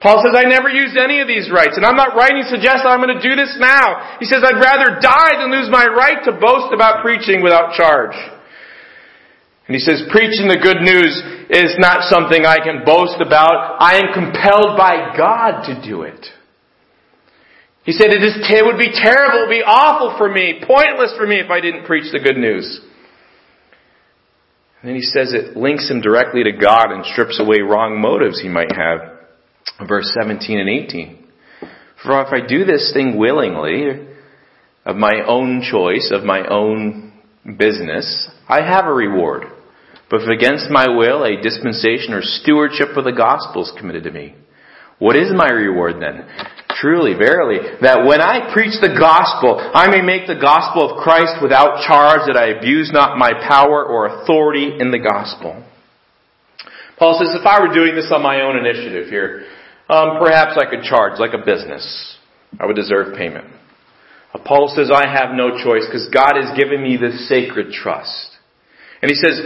Paul 0.00 0.20
says, 0.20 0.36
I 0.36 0.44
never 0.44 0.68
used 0.68 0.96
any 0.96 1.24
of 1.24 1.28
these 1.28 1.48
rights, 1.48 1.80
and 1.80 1.84
I'm 1.84 1.96
not 1.96 2.12
writing 2.12 2.44
to 2.44 2.48
suggest 2.52 2.84
I'm 2.84 3.00
going 3.00 3.16
to 3.16 3.24
do 3.24 3.32
this 3.32 3.56
now. 3.56 4.18
He 4.20 4.28
says, 4.28 4.44
I'd 4.44 4.60
rather 4.60 5.00
die 5.00 5.40
than 5.40 5.48
lose 5.48 5.72
my 5.72 5.88
right 5.88 6.20
to 6.28 6.36
boast 6.36 6.68
about 6.74 7.00
preaching 7.00 7.40
without 7.40 7.72
charge. 7.72 8.12
And 9.66 9.74
he 9.74 9.80
says, 9.80 10.04
preaching 10.12 10.52
the 10.52 10.60
good 10.60 10.84
news 10.84 11.10
is 11.48 11.74
not 11.80 12.04
something 12.12 12.44
I 12.44 12.60
can 12.60 12.84
boast 12.84 13.18
about. 13.24 13.80
I 13.80 13.96
am 13.96 14.12
compelled 14.12 14.76
by 14.76 15.16
God 15.16 15.64
to 15.72 15.80
do 15.80 16.02
it. 16.02 16.20
He 17.82 17.92
said, 17.92 18.12
it, 18.12 18.22
is, 18.22 18.36
it 18.36 18.64
would 18.66 18.78
be 18.78 18.92
terrible, 18.92 19.38
it 19.38 19.48
would 19.48 19.58
be 19.58 19.64
awful 19.64 20.14
for 20.18 20.28
me, 20.28 20.60
pointless 20.60 21.14
for 21.16 21.26
me 21.26 21.40
if 21.40 21.50
I 21.50 21.60
didn't 21.60 21.86
preach 21.86 22.12
the 22.12 22.20
good 22.20 22.36
news. 22.36 22.80
And 24.82 24.90
then 24.90 24.94
he 24.94 25.02
says 25.02 25.32
it 25.32 25.56
links 25.56 25.88
him 25.88 26.02
directly 26.02 26.44
to 26.44 26.52
God 26.52 26.92
and 26.92 27.04
strips 27.06 27.40
away 27.40 27.58
wrong 27.62 27.98
motives 27.98 28.42
he 28.42 28.48
might 28.48 28.74
have 28.76 29.15
verse 29.86 30.10
17 30.18 30.58
and 30.58 30.68
18. 30.68 31.26
For 32.02 32.22
if 32.22 32.32
I 32.32 32.46
do 32.46 32.64
this 32.64 32.92
thing 32.94 33.18
willingly, 33.18 34.06
of 34.86 34.96
my 34.96 35.24
own 35.26 35.62
choice, 35.68 36.12
of 36.14 36.22
my 36.22 36.46
own 36.46 37.12
business, 37.58 38.30
I 38.48 38.62
have 38.62 38.86
a 38.86 38.92
reward. 38.92 39.42
But 40.08 40.22
if 40.22 40.28
against 40.28 40.70
my 40.70 40.86
will 40.88 41.24
a 41.24 41.42
dispensation 41.42 42.14
or 42.14 42.22
stewardship 42.22 42.96
of 42.96 43.04
the 43.04 43.12
gospel 43.12 43.62
is 43.62 43.72
committed 43.76 44.04
to 44.04 44.12
me, 44.12 44.36
what 44.98 45.16
is 45.16 45.34
my 45.34 45.50
reward 45.50 46.00
then? 46.00 46.24
Truly, 46.70 47.14
verily, 47.14 47.58
that 47.82 48.06
when 48.06 48.20
I 48.20 48.52
preach 48.54 48.80
the 48.80 48.94
gospel, 48.96 49.58
I 49.58 49.88
may 49.88 50.00
make 50.00 50.26
the 50.26 50.40
gospel 50.40 50.88
of 50.88 51.02
Christ 51.02 51.42
without 51.42 51.84
charge, 51.84 52.28
that 52.28 52.36
I 52.36 52.56
abuse 52.56 52.90
not 52.92 53.18
my 53.18 53.32
power 53.48 53.84
or 53.84 54.06
authority 54.06 54.78
in 54.78 54.90
the 54.90 55.02
gospel. 55.02 55.64
Paul 56.98 57.18
says, 57.18 57.34
if 57.34 57.44
I 57.44 57.60
were 57.60 57.74
doing 57.74 57.94
this 57.94 58.08
on 58.14 58.22
my 58.22 58.40
own 58.40 58.56
initiative 58.56 59.08
here, 59.08 59.44
um, 59.88 60.18
perhaps 60.18 60.58
I 60.58 60.68
could 60.68 60.82
charge 60.82 61.18
like 61.18 61.32
a 61.34 61.44
business. 61.44 61.84
I 62.58 62.66
would 62.66 62.76
deserve 62.76 63.16
payment. 63.16 63.46
Paul 64.44 64.72
says, 64.74 64.90
I 64.92 65.08
have 65.08 65.34
no 65.34 65.56
choice 65.62 65.86
because 65.86 66.08
God 66.12 66.36
has 66.36 66.56
given 66.58 66.82
me 66.82 66.96
this 66.96 67.28
sacred 67.28 67.72
trust. 67.72 68.36
And 69.00 69.10
he 69.10 69.16
says, 69.16 69.40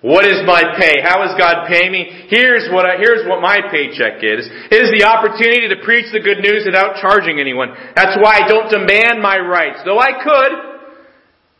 what 0.00 0.24
is 0.24 0.46
my 0.46 0.62
pay? 0.78 1.02
How 1.02 1.26
is 1.26 1.34
God 1.34 1.66
paying 1.66 1.90
me? 1.90 2.28
Here's 2.28 2.70
what 2.70 2.86
I, 2.86 2.98
here's 2.98 3.26
what 3.26 3.40
my 3.42 3.58
paycheck 3.70 4.22
is. 4.22 4.46
It 4.70 4.78
is 4.78 4.94
the 4.94 5.08
opportunity 5.08 5.68
to 5.74 5.82
preach 5.82 6.06
the 6.12 6.20
good 6.20 6.38
news 6.38 6.62
without 6.66 7.00
charging 7.00 7.40
anyone. 7.40 7.74
That's 7.96 8.14
why 8.22 8.44
I 8.44 8.46
don't 8.46 8.70
demand 8.70 9.20
my 9.20 9.38
rights, 9.38 9.80
though 9.84 9.98
I 9.98 10.22
could. 10.22 10.52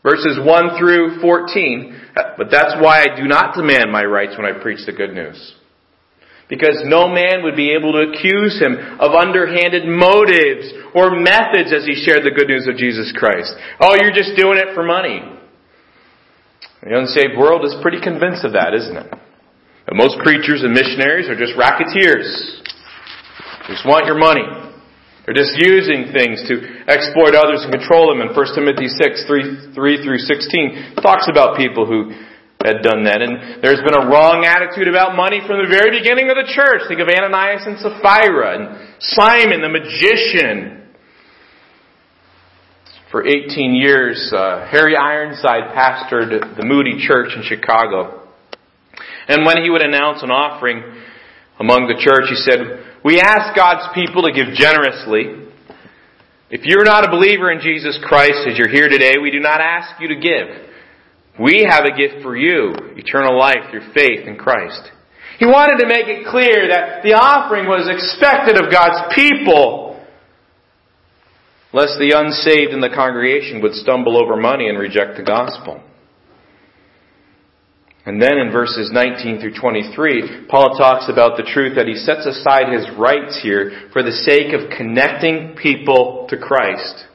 Verses 0.03 0.39
1 0.39 0.79
through 0.79 1.19
14. 1.19 1.99
But 2.37 2.47
that's 2.49 2.79
why 2.79 3.01
I 3.03 3.19
do 3.19 3.27
not 3.27 3.55
demand 3.55 3.91
my 3.91 4.03
rights 4.03 4.37
when 4.37 4.45
I 4.45 4.61
preach 4.61 4.85
the 4.85 4.93
good 4.93 5.13
news 5.13 5.58
because 6.49 6.81
no 6.83 7.07
man 7.07 7.45
would 7.45 7.55
be 7.55 7.71
able 7.77 7.93
to 7.93 8.09
accuse 8.09 8.57
him 8.57 8.73
of 8.97 9.13
underhanded 9.13 9.85
motives 9.85 10.73
or 10.97 11.13
methods 11.13 11.69
as 11.69 11.85
he 11.85 11.93
shared 11.93 12.25
the 12.25 12.33
good 12.33 12.49
news 12.49 12.65
of 12.65 12.75
Jesus 12.75 13.13
Christ. 13.13 13.53
Oh, 13.79 13.93
you're 14.01 14.11
just 14.11 14.33
doing 14.33 14.57
it 14.57 14.73
for 14.73 14.81
money. 14.81 15.21
The 16.81 16.97
unsaved 16.97 17.37
world 17.37 17.63
is 17.63 17.77
pretty 17.85 18.01
convinced 18.01 18.43
of 18.43 18.57
that, 18.57 18.73
isn't 18.73 18.97
it? 18.97 19.09
That 19.85 19.93
most 19.93 20.17
preachers 20.25 20.65
and 20.65 20.73
missionaries 20.73 21.29
are 21.29 21.37
just 21.37 21.53
racketeers. 21.53 22.25
They 23.69 23.77
just 23.77 23.85
want 23.85 24.09
your 24.09 24.17
money. 24.17 24.47
They're 25.29 25.37
just 25.37 25.53
using 25.61 26.09
things 26.09 26.41
to 26.49 26.55
exploit 26.89 27.37
others 27.37 27.61
and 27.61 27.69
control 27.69 28.09
them. 28.09 28.25
In 28.25 28.33
1 28.33 28.57
Timothy 28.57 28.89
6, 28.89 29.29
3, 29.29 29.77
3 29.77 30.01
through 30.01 30.17
16, 30.25 30.97
talks 31.05 31.29
about 31.29 31.53
people 31.53 31.85
who 31.85 32.09
had 32.59 32.83
done 32.83 33.07
that. 33.07 33.23
And 33.23 33.63
there's 33.63 33.79
been 33.87 33.95
a 33.95 34.11
wrong 34.11 34.43
attitude 34.43 34.91
about 34.91 35.15
money 35.15 35.39
from 35.47 35.63
the 35.63 35.71
very 35.71 35.95
beginning 35.95 36.27
of 36.27 36.35
the 36.35 36.43
church. 36.51 36.83
Think 36.91 36.99
of 36.99 37.07
Ananias 37.07 37.63
and 37.63 37.79
Sapphira 37.79 38.59
and 38.59 38.99
Simon 39.15 39.63
the 39.63 39.71
magician. 39.71 40.91
For 43.11 43.25
18 43.25 43.73
years, 43.73 44.19
uh, 44.35 44.67
Harry 44.69 44.97
Ironside 44.97 45.71
pastored 45.71 46.57
the 46.57 46.65
Moody 46.65 46.99
Church 47.07 47.31
in 47.33 47.47
Chicago. 47.47 48.27
And 49.29 49.45
when 49.45 49.63
he 49.63 49.69
would 49.69 49.81
announce 49.81 50.21
an 50.21 50.29
offering 50.29 50.83
among 51.59 51.87
the 51.87 51.95
church, 51.95 52.27
he 52.27 52.35
said, 52.35 52.99
We 53.05 53.21
ask 53.21 53.55
God's 53.55 53.87
people 53.95 54.27
to 54.27 54.35
give 54.35 54.53
generously. 54.53 55.47
If 56.51 56.65
you're 56.65 56.83
not 56.83 57.07
a 57.07 57.09
believer 57.09 57.49
in 57.51 57.61
Jesus 57.61 57.97
Christ 58.03 58.45
as 58.51 58.57
you're 58.57 58.69
here 58.69 58.89
today, 58.89 59.15
we 59.21 59.31
do 59.31 59.39
not 59.39 59.61
ask 59.61 59.95
you 60.01 60.09
to 60.09 60.19
give. 60.19 60.68
We 61.39 61.65
have 61.69 61.85
a 61.85 61.95
gift 61.95 62.21
for 62.21 62.35
you, 62.35 62.73
eternal 62.97 63.37
life 63.39 63.71
through 63.71 63.93
faith 63.93 64.27
in 64.27 64.35
Christ. 64.37 64.91
He 65.39 65.45
wanted 65.45 65.79
to 65.79 65.87
make 65.87 66.07
it 66.07 66.27
clear 66.27 66.67
that 66.67 67.01
the 67.01 67.13
offering 67.15 67.65
was 67.65 67.87
expected 67.87 68.59
of 68.59 68.69
God's 68.69 69.15
people, 69.15 70.03
lest 71.71 71.95
the 71.97 72.11
unsaved 72.11 72.73
in 72.73 72.81
the 72.81 72.91
congregation 72.93 73.61
would 73.61 73.73
stumble 73.73 74.21
over 74.21 74.35
money 74.35 74.67
and 74.67 74.77
reject 74.77 75.15
the 75.15 75.23
gospel. 75.23 75.81
And 78.05 78.21
then 78.21 78.37
in 78.37 78.51
verses 78.51 78.89
19 78.91 79.39
through 79.39 79.55
23, 79.55 80.47
Paul 80.49 80.75
talks 80.77 81.07
about 81.07 81.37
the 81.37 81.47
truth 81.47 81.75
that 81.75 81.87
he 81.87 81.95
sets 81.95 82.25
aside 82.25 82.73
his 82.73 82.87
rights 82.97 83.39
here 83.41 83.87
for 83.93 84.03
the 84.03 84.11
sake 84.11 84.51
of 84.51 84.75
connecting 84.75 85.55
people 85.55 86.27
to 86.29 86.37
Christ. 86.37 87.05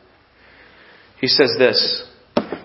He 1.20 1.26
says 1.26 1.50
this, 1.58 2.08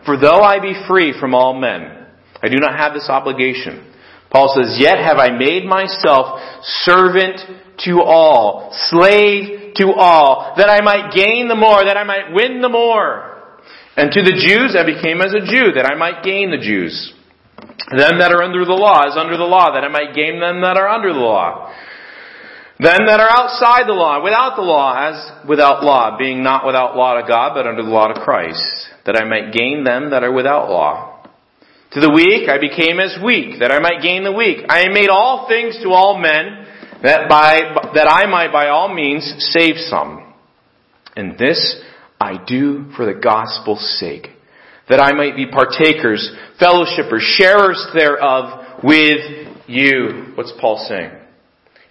for 0.10 0.18
though 0.18 0.42
I 0.42 0.58
be 0.60 0.74
free 0.88 1.14
from 1.20 1.36
all 1.36 1.54
men, 1.54 2.08
I 2.42 2.50
do 2.50 2.58
not 2.58 2.76
have 2.76 2.96
this 2.96 3.10
obligation. 3.10 3.94
Paul 4.32 4.52
says, 4.58 4.78
Yet 4.80 4.98
have 4.98 5.18
I 5.18 5.30
made 5.30 5.66
myself 5.66 6.42
servant 6.82 7.40
to 7.86 8.02
all, 8.02 8.74
slave 8.90 9.76
to 9.76 9.94
all, 9.94 10.56
that 10.58 10.68
I 10.68 10.82
might 10.82 11.14
gain 11.14 11.48
the 11.48 11.54
more, 11.54 11.86
that 11.86 11.96
I 11.96 12.04
might 12.06 12.34
win 12.34 12.60
the 12.60 12.70
more. 12.70 13.54
And 13.96 14.12
to 14.12 14.24
the 14.24 14.34
Jews 14.34 14.76
I 14.76 14.82
became 14.84 15.22
as 15.22 15.36
a 15.36 15.46
Jew, 15.46 15.74
that 15.78 15.86
I 15.86 15.94
might 15.94 16.24
gain 16.24 16.50
the 16.50 16.58
Jews. 16.58 17.14
Them 17.96 18.18
that 18.18 18.32
are 18.32 18.42
under 18.42 18.66
the 18.66 18.74
law 18.74 19.06
is 19.06 19.14
under 19.16 19.38
the 19.38 19.44
law, 19.44 19.74
that 19.76 19.84
I 19.84 19.90
might 19.90 20.16
gain 20.16 20.40
them 20.40 20.62
that 20.62 20.76
are 20.76 20.90
under 20.90 21.14
the 21.14 21.20
law. 21.20 21.72
Them 22.80 23.08
that 23.08 23.20
are 23.20 23.30
outside 23.30 23.90
the 23.90 23.94
law, 23.94 24.24
without 24.24 24.56
the 24.56 24.62
law, 24.62 24.96
as 24.96 25.48
without 25.48 25.84
law, 25.84 26.18
being 26.18 26.42
not 26.42 26.66
without 26.66 26.96
law 26.96 27.20
to 27.20 27.28
God, 27.28 27.54
but 27.54 27.68
under 27.68 27.84
the 27.84 27.90
law 27.90 28.08
to 28.08 28.22
Christ 28.22 28.64
that 29.06 29.18
I 29.18 29.26
might 29.26 29.52
gain 29.52 29.84
them 29.84 30.12
that 30.12 30.24
are 30.24 30.32
without 30.32 30.70
law. 30.70 31.28
To 31.92 32.00
the 32.00 32.10
weak 32.10 32.48
I 32.48 32.58
became 32.58 33.02
as 33.02 33.18
weak, 33.22 33.60
that 33.60 33.74
I 33.74 33.80
might 33.80 34.02
gain 34.02 34.24
the 34.24 34.32
weak. 34.32 34.60
I 34.70 34.88
made 34.88 35.10
all 35.10 35.50
things 35.50 35.78
to 35.84 35.90
all 35.90 36.18
men, 36.18 36.68
that 37.04 37.28
by, 37.28 37.60
that 37.96 38.08
I 38.08 38.28
might 38.28 38.54
by 38.54 38.70
all 38.70 38.94
means 38.94 39.28
save 39.52 39.76
some. 39.76 40.34
And 41.18 41.38
this 41.38 41.82
I 42.22 42.42
do 42.48 42.92
for 42.96 43.06
the 43.06 43.20
gospel's 43.20 44.00
sake, 44.00 44.28
that 44.88 45.02
I 45.02 45.12
might 45.12 45.36
be 45.36 45.48
partakers, 45.48 46.32
fellowshippers, 46.62 47.28
sharers 47.36 47.88
thereof 47.94 48.84
with 48.86 49.50
you. 49.68 50.32
What's 50.36 50.54
Paul 50.62 50.86
saying? 50.88 51.19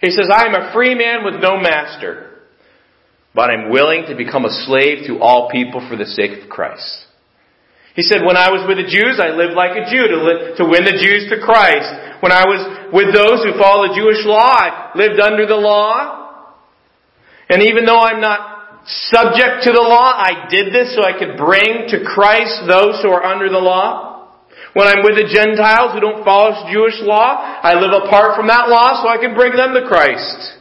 He 0.01 0.11
says, 0.11 0.29
I 0.31 0.45
am 0.45 0.55
a 0.55 0.71
free 0.73 0.95
man 0.95 1.25
with 1.25 1.41
no 1.41 1.59
master, 1.59 2.39
but 3.35 3.49
I'm 3.49 3.69
willing 3.69 4.05
to 4.07 4.15
become 4.15 4.45
a 4.45 4.63
slave 4.65 5.07
to 5.07 5.19
all 5.19 5.49
people 5.49 5.85
for 5.87 5.95
the 5.95 6.05
sake 6.05 6.41
of 6.41 6.49
Christ. 6.49 7.05
He 7.95 8.03
said, 8.03 8.23
when 8.23 8.37
I 8.37 8.49
was 8.49 8.63
with 8.63 8.77
the 8.77 8.87
Jews, 8.87 9.19
I 9.19 9.35
lived 9.35 9.59
like 9.59 9.75
a 9.75 9.83
Jew 9.91 10.07
to, 10.07 10.17
li- 10.23 10.55
to 10.55 10.63
win 10.63 10.87
the 10.87 10.95
Jews 10.95 11.27
to 11.35 11.43
Christ. 11.43 11.89
When 12.23 12.31
I 12.31 12.47
was 12.47 12.93
with 12.95 13.11
those 13.11 13.43
who 13.43 13.59
follow 13.59 13.91
the 13.91 13.95
Jewish 13.99 14.23
law, 14.23 14.55
I 14.55 14.91
lived 14.95 15.19
under 15.19 15.45
the 15.45 15.59
law. 15.59 16.55
And 17.49 17.63
even 17.63 17.83
though 17.83 17.99
I'm 17.99 18.21
not 18.21 18.87
subject 18.87 19.67
to 19.67 19.71
the 19.73 19.83
law, 19.83 20.15
I 20.15 20.47
did 20.49 20.71
this 20.71 20.95
so 20.95 21.03
I 21.03 21.11
could 21.11 21.35
bring 21.35 21.91
to 21.91 22.05
Christ 22.05 22.63
those 22.71 23.01
who 23.03 23.09
are 23.11 23.23
under 23.23 23.49
the 23.49 23.59
law. 23.59 24.08
When 24.73 24.85
I'm 24.85 25.01
with 25.01 25.17
the 25.17 25.25
Gentiles 25.25 25.93
who 25.93 25.99
don't 25.99 26.23
follow 26.23 26.53
Jewish 26.69 27.01
law, 27.01 27.41
I 27.41 27.73
live 27.73 28.05
apart 28.05 28.37
from 28.37 28.47
that 28.47 28.69
law 28.69 29.01
so 29.01 29.09
I 29.09 29.17
can 29.17 29.33
bring 29.33 29.57
them 29.57 29.73
to 29.73 29.87
Christ. 29.89 30.59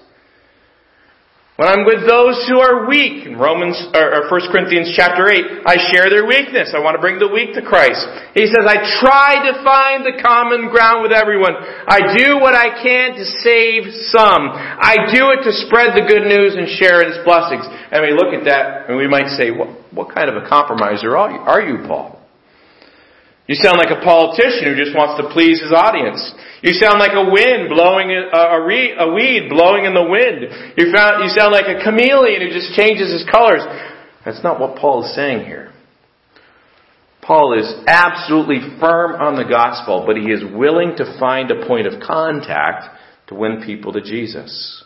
When 1.59 1.67
I'm 1.67 1.83
with 1.83 2.07
those 2.07 2.39
who 2.47 2.63
are 2.63 2.87
weak, 2.87 3.27
in 3.27 3.35
Romans, 3.35 3.75
or, 3.91 4.31
1 4.31 4.55
Corinthians 4.55 4.95
chapter 4.95 5.27
8, 5.27 5.67
I 5.67 5.91
share 5.91 6.07
their 6.07 6.23
weakness. 6.23 6.71
I 6.71 6.79
want 6.79 6.95
to 6.95 7.03
bring 7.03 7.19
the 7.19 7.27
weak 7.27 7.51
to 7.59 7.67
Christ. 7.67 7.99
He 8.31 8.47
says, 8.47 8.63
I 8.63 8.79
try 9.03 9.43
to 9.51 9.59
find 9.67 10.07
the 10.07 10.23
common 10.23 10.71
ground 10.71 11.03
with 11.03 11.11
everyone. 11.11 11.59
I 11.59 12.15
do 12.15 12.39
what 12.39 12.55
I 12.55 12.79
can 12.79 13.19
to 13.19 13.27
save 13.43 13.91
some. 14.15 14.55
I 14.55 15.11
do 15.11 15.35
it 15.35 15.43
to 15.43 15.53
spread 15.67 15.99
the 15.99 16.07
good 16.07 16.31
news 16.31 16.55
and 16.55 16.71
share 16.79 17.03
its 17.03 17.19
blessings. 17.27 17.67
And 17.91 18.07
we 18.07 18.15
look 18.15 18.31
at 18.31 18.47
that 18.47 18.87
and 18.87 18.95
we 18.95 19.11
might 19.11 19.35
say, 19.35 19.51
what, 19.51 19.75
what 19.91 20.15
kind 20.15 20.31
of 20.31 20.39
a 20.39 20.47
compromiser 20.47 21.19
are 21.19 21.35
you, 21.35 21.43
are 21.43 21.61
you 21.61 21.83
Paul? 21.91 22.18
You 23.49 23.57
sound 23.57 23.81
like 23.81 23.89
a 23.89 24.05
politician 24.05 24.69
who 24.69 24.77
just 24.77 24.93
wants 24.93 25.17
to 25.17 25.33
please 25.33 25.57
his 25.57 25.73
audience. 25.73 26.21
You 26.61 26.77
sound 26.77 27.01
like 27.01 27.17
a 27.17 27.25
wind 27.25 27.73
blowing, 27.73 28.13
a, 28.13 28.29
a, 28.29 28.61
a 28.61 29.09
weed 29.09 29.49
blowing 29.49 29.89
in 29.89 29.97
the 29.97 30.05
wind. 30.05 30.77
You, 30.77 30.93
found, 30.93 31.25
you 31.25 31.33
sound 31.33 31.57
like 31.57 31.65
a 31.65 31.81
chameleon 31.83 32.45
who 32.45 32.53
just 32.53 32.77
changes 32.77 33.09
his 33.09 33.25
colors. 33.25 33.65
That's 34.23 34.45
not 34.45 34.61
what 34.61 34.77
Paul 34.77 35.09
is 35.09 35.15
saying 35.15 35.47
here. 35.47 35.73
Paul 37.23 37.59
is 37.59 37.73
absolutely 37.87 38.61
firm 38.81 39.17
on 39.17 39.37
the 39.37 39.49
gospel, 39.49 40.05
but 40.07 40.17
he 40.17 40.29
is 40.29 40.45
willing 40.45 40.97
to 40.97 41.17
find 41.19 41.51
a 41.51 41.67
point 41.67 41.87
of 41.87 42.01
contact 42.01 42.85
to 43.29 43.35
win 43.35 43.63
people 43.65 43.95
to 43.95 44.03
Jesus. 44.03 44.85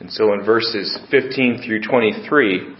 And 0.00 0.10
so 0.10 0.32
in 0.34 0.44
verses 0.44 0.98
15 1.10 1.62
through 1.64 1.82
23, 1.82 2.76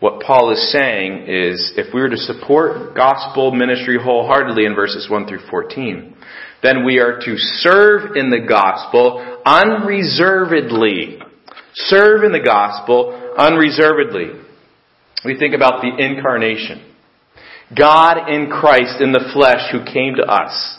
what 0.00 0.22
Paul 0.22 0.50
is 0.50 0.72
saying 0.72 1.26
is 1.28 1.72
if 1.76 1.92
we 1.92 2.00
were 2.00 2.08
to 2.08 2.16
support 2.16 2.94
gospel 2.94 3.52
ministry 3.52 3.98
wholeheartedly 4.02 4.64
in 4.64 4.74
verses 4.74 5.08
1 5.10 5.28
through 5.28 5.46
14, 5.50 6.16
then 6.62 6.86
we 6.86 6.98
are 6.98 7.20
to 7.20 7.36
serve 7.36 8.16
in 8.16 8.30
the 8.30 8.40
gospel 8.40 9.40
unreservedly. 9.44 11.18
Serve 11.74 12.24
in 12.24 12.32
the 12.32 12.42
gospel 12.42 13.34
unreservedly. 13.36 14.40
We 15.24 15.38
think 15.38 15.54
about 15.54 15.82
the 15.82 15.92
incarnation. 16.02 16.86
God 17.76 18.30
in 18.30 18.50
Christ 18.50 19.00
in 19.00 19.12
the 19.12 19.30
flesh 19.34 19.70
who 19.70 19.84
came 19.84 20.14
to 20.16 20.22
us. 20.22 20.78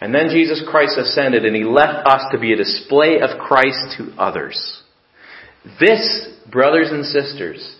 And 0.00 0.12
then 0.12 0.28
Jesus 0.30 0.62
Christ 0.68 0.98
ascended 0.98 1.44
and 1.44 1.54
he 1.54 1.64
left 1.64 2.06
us 2.06 2.22
to 2.32 2.40
be 2.40 2.52
a 2.52 2.56
display 2.56 3.20
of 3.20 3.38
Christ 3.38 3.96
to 3.98 4.12
others. 4.18 4.82
This, 5.80 6.28
brothers 6.50 6.88
and 6.90 7.04
sisters, 7.04 7.75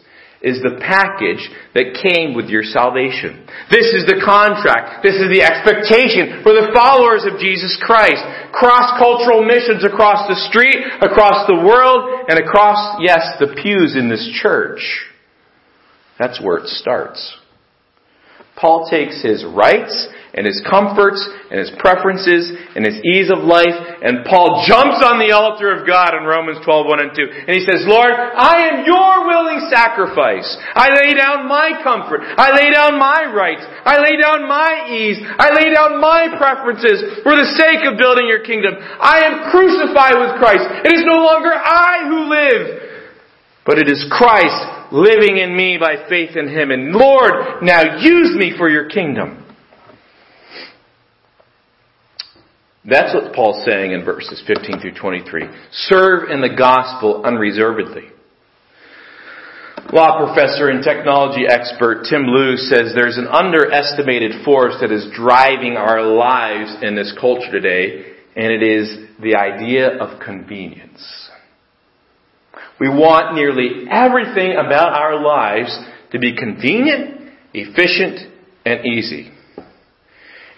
is 0.47 0.63
the 0.63 0.79
package 0.79 1.43
that 1.75 1.99
came 1.99 2.39
with 2.39 2.47
your 2.47 2.63
salvation. 2.63 3.43
This 3.67 3.91
is 3.91 4.07
the 4.07 4.23
contract. 4.23 5.03
This 5.03 5.19
is 5.19 5.27
the 5.27 5.43
expectation 5.43 6.47
for 6.47 6.55
the 6.55 6.71
followers 6.71 7.27
of 7.27 7.43
Jesus 7.43 7.75
Christ. 7.83 8.23
Cross-cultural 8.55 9.43
missions 9.43 9.83
across 9.83 10.31
the 10.31 10.39
street, 10.47 10.79
across 11.03 11.51
the 11.51 11.59
world, 11.59 12.31
and 12.31 12.39
across, 12.39 13.03
yes, 13.03 13.37
the 13.43 13.59
pews 13.59 13.99
in 13.99 14.09
this 14.09 14.23
church. 14.41 14.81
That's 16.19 16.41
where 16.41 16.63
it 16.63 16.71
starts. 16.71 17.37
Paul 18.55 18.89
takes 18.89 19.21
his 19.23 19.45
rights 19.45 20.09
and 20.37 20.45
his 20.45 20.61
comforts 20.69 21.17
and 21.49 21.57
his 21.57 21.73
preferences 21.81 22.53
and 22.77 22.85
his 22.85 23.01
ease 23.09 23.33
of 23.33 23.41
life. 23.41 23.73
And 24.05 24.21
Paul 24.29 24.69
jumps 24.69 25.01
on 25.01 25.17
the 25.17 25.33
altar 25.33 25.73
of 25.73 25.89
God 25.89 26.13
in 26.13 26.29
Romans 26.29 26.61
12, 26.61 26.85
1 26.85 27.01
and 27.01 27.13
2. 27.17 27.49
And 27.49 27.53
he 27.57 27.65
says, 27.65 27.89
Lord, 27.89 28.13
I 28.13 28.69
am 28.69 28.85
your 28.85 29.25
willing 29.25 29.65
sacrifice. 29.73 30.45
I 30.77 30.93
lay 30.93 31.17
down 31.17 31.49
my 31.49 31.81
comfort. 31.81 32.21
I 32.37 32.53
lay 32.53 32.69
down 32.69 33.01
my 33.01 33.33
rights. 33.33 33.65
I 33.65 33.97
lay 33.97 34.21
down 34.21 34.45
my 34.45 34.93
ease. 34.93 35.17
I 35.25 35.57
lay 35.57 35.73
down 35.73 35.97
my 36.05 36.29
preferences 36.37 37.25
for 37.25 37.33
the 37.33 37.49
sake 37.57 37.89
of 37.89 37.97
building 37.97 38.29
your 38.29 38.45
kingdom. 38.45 38.77
I 38.77 39.25
am 39.25 39.49
crucified 39.49 40.21
with 40.21 40.37
Christ. 40.37 40.69
It 40.85 40.93
is 40.93 41.09
no 41.09 41.25
longer 41.25 41.49
I 41.49 42.05
who 42.13 42.21
live, 42.29 42.65
but 43.65 43.81
it 43.81 43.89
is 43.89 44.05
Christ 44.13 44.93
living 44.93 45.41
in 45.41 45.57
me 45.57 45.81
by 45.81 46.05
faith 46.13 46.37
in 46.37 46.53
Him. 46.53 46.71
And 46.71 46.93
Lord, 46.93 47.65
now 47.65 47.97
use 48.05 48.37
me 48.37 48.53
for 48.57 48.69
your 48.69 48.89
kingdom. 48.93 49.46
That's 52.89 53.13
what 53.15 53.35
Paul's 53.35 53.65
saying 53.65 53.93
in 53.93 54.05
verses 54.05 54.43
15 54.47 54.81
through 54.81 54.95
23. 54.95 55.43
Serve 55.73 56.31
in 56.31 56.41
the 56.41 56.55
gospel 56.57 57.23
unreservedly. 57.25 58.11
Law 59.93 60.25
professor 60.25 60.69
and 60.69 60.83
technology 60.83 61.47
expert 61.49 62.07
Tim 62.09 62.27
Wu 62.27 62.57
says 62.57 62.93
there's 62.95 63.19
an 63.19 63.29
underestimated 63.29 64.45
force 64.45 64.75
that 64.81 64.91
is 64.91 65.07
driving 65.15 65.77
our 65.77 66.03
lives 66.03 66.77
in 66.83 66.97
this 66.97 67.17
culture 67.21 67.51
today, 67.53 68.13
and 68.35 68.53
it 68.53 68.63
is 68.63 68.97
the 69.21 69.37
idea 69.37 69.97
of 69.99 70.21
convenience. 70.21 71.31
We 72.81 72.89
want 72.89 73.35
nearly 73.35 73.87
everything 73.91 74.53
about 74.53 74.93
our 74.93 75.23
lives 75.23 75.77
to 76.13 76.19
be 76.19 76.37
convenient, 76.37 77.33
efficient, 77.55 78.33
and 78.65 78.85
easy. 78.85 79.31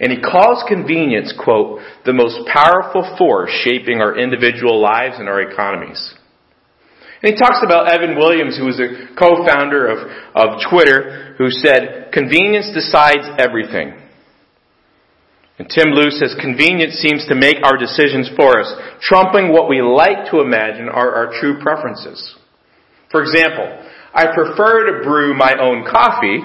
And 0.01 0.13
he 0.13 0.21
calls 0.21 0.65
convenience, 0.69 1.35
quote, 1.43 1.81
the 2.07 2.13
most 2.13 2.47
powerful 2.47 3.17
force 3.19 3.51
shaping 3.65 4.01
our 4.01 4.17
individual 4.17 4.81
lives 4.81 5.17
and 5.19 5.29
our 5.29 5.41
economies. 5.41 6.15
And 7.21 7.35
he 7.35 7.39
talks 7.39 7.59
about 7.67 7.91
Evan 7.91 8.17
Williams, 8.17 8.57
who 8.57 8.67
was 8.67 8.79
a 8.79 9.11
co-founder 9.19 9.89
of, 9.89 9.99
of 10.37 10.61
Twitter, 10.71 11.35
who 11.37 11.51
said, 11.51 12.11
convenience 12.13 12.71
decides 12.73 13.27
everything. 13.39 13.99
And 15.59 15.69
Tim 15.69 15.91
Wu 15.91 16.11
says, 16.11 16.37
convenience 16.41 16.95
seems 17.03 17.27
to 17.27 17.35
make 17.35 17.57
our 17.65 17.77
decisions 17.77 18.31
for 18.37 18.61
us, 18.61 18.71
trumping 19.03 19.53
what 19.53 19.69
we 19.69 19.83
like 19.83 20.31
to 20.31 20.39
imagine 20.41 20.89
are 20.89 21.13
our 21.13 21.41
true 21.41 21.59
preferences. 21.61 22.37
For 23.11 23.21
example, 23.21 23.67
I 24.15 24.27
prefer 24.33 24.87
to 24.87 25.03
brew 25.03 25.37
my 25.37 25.55
own 25.61 25.85
coffee, 25.91 26.39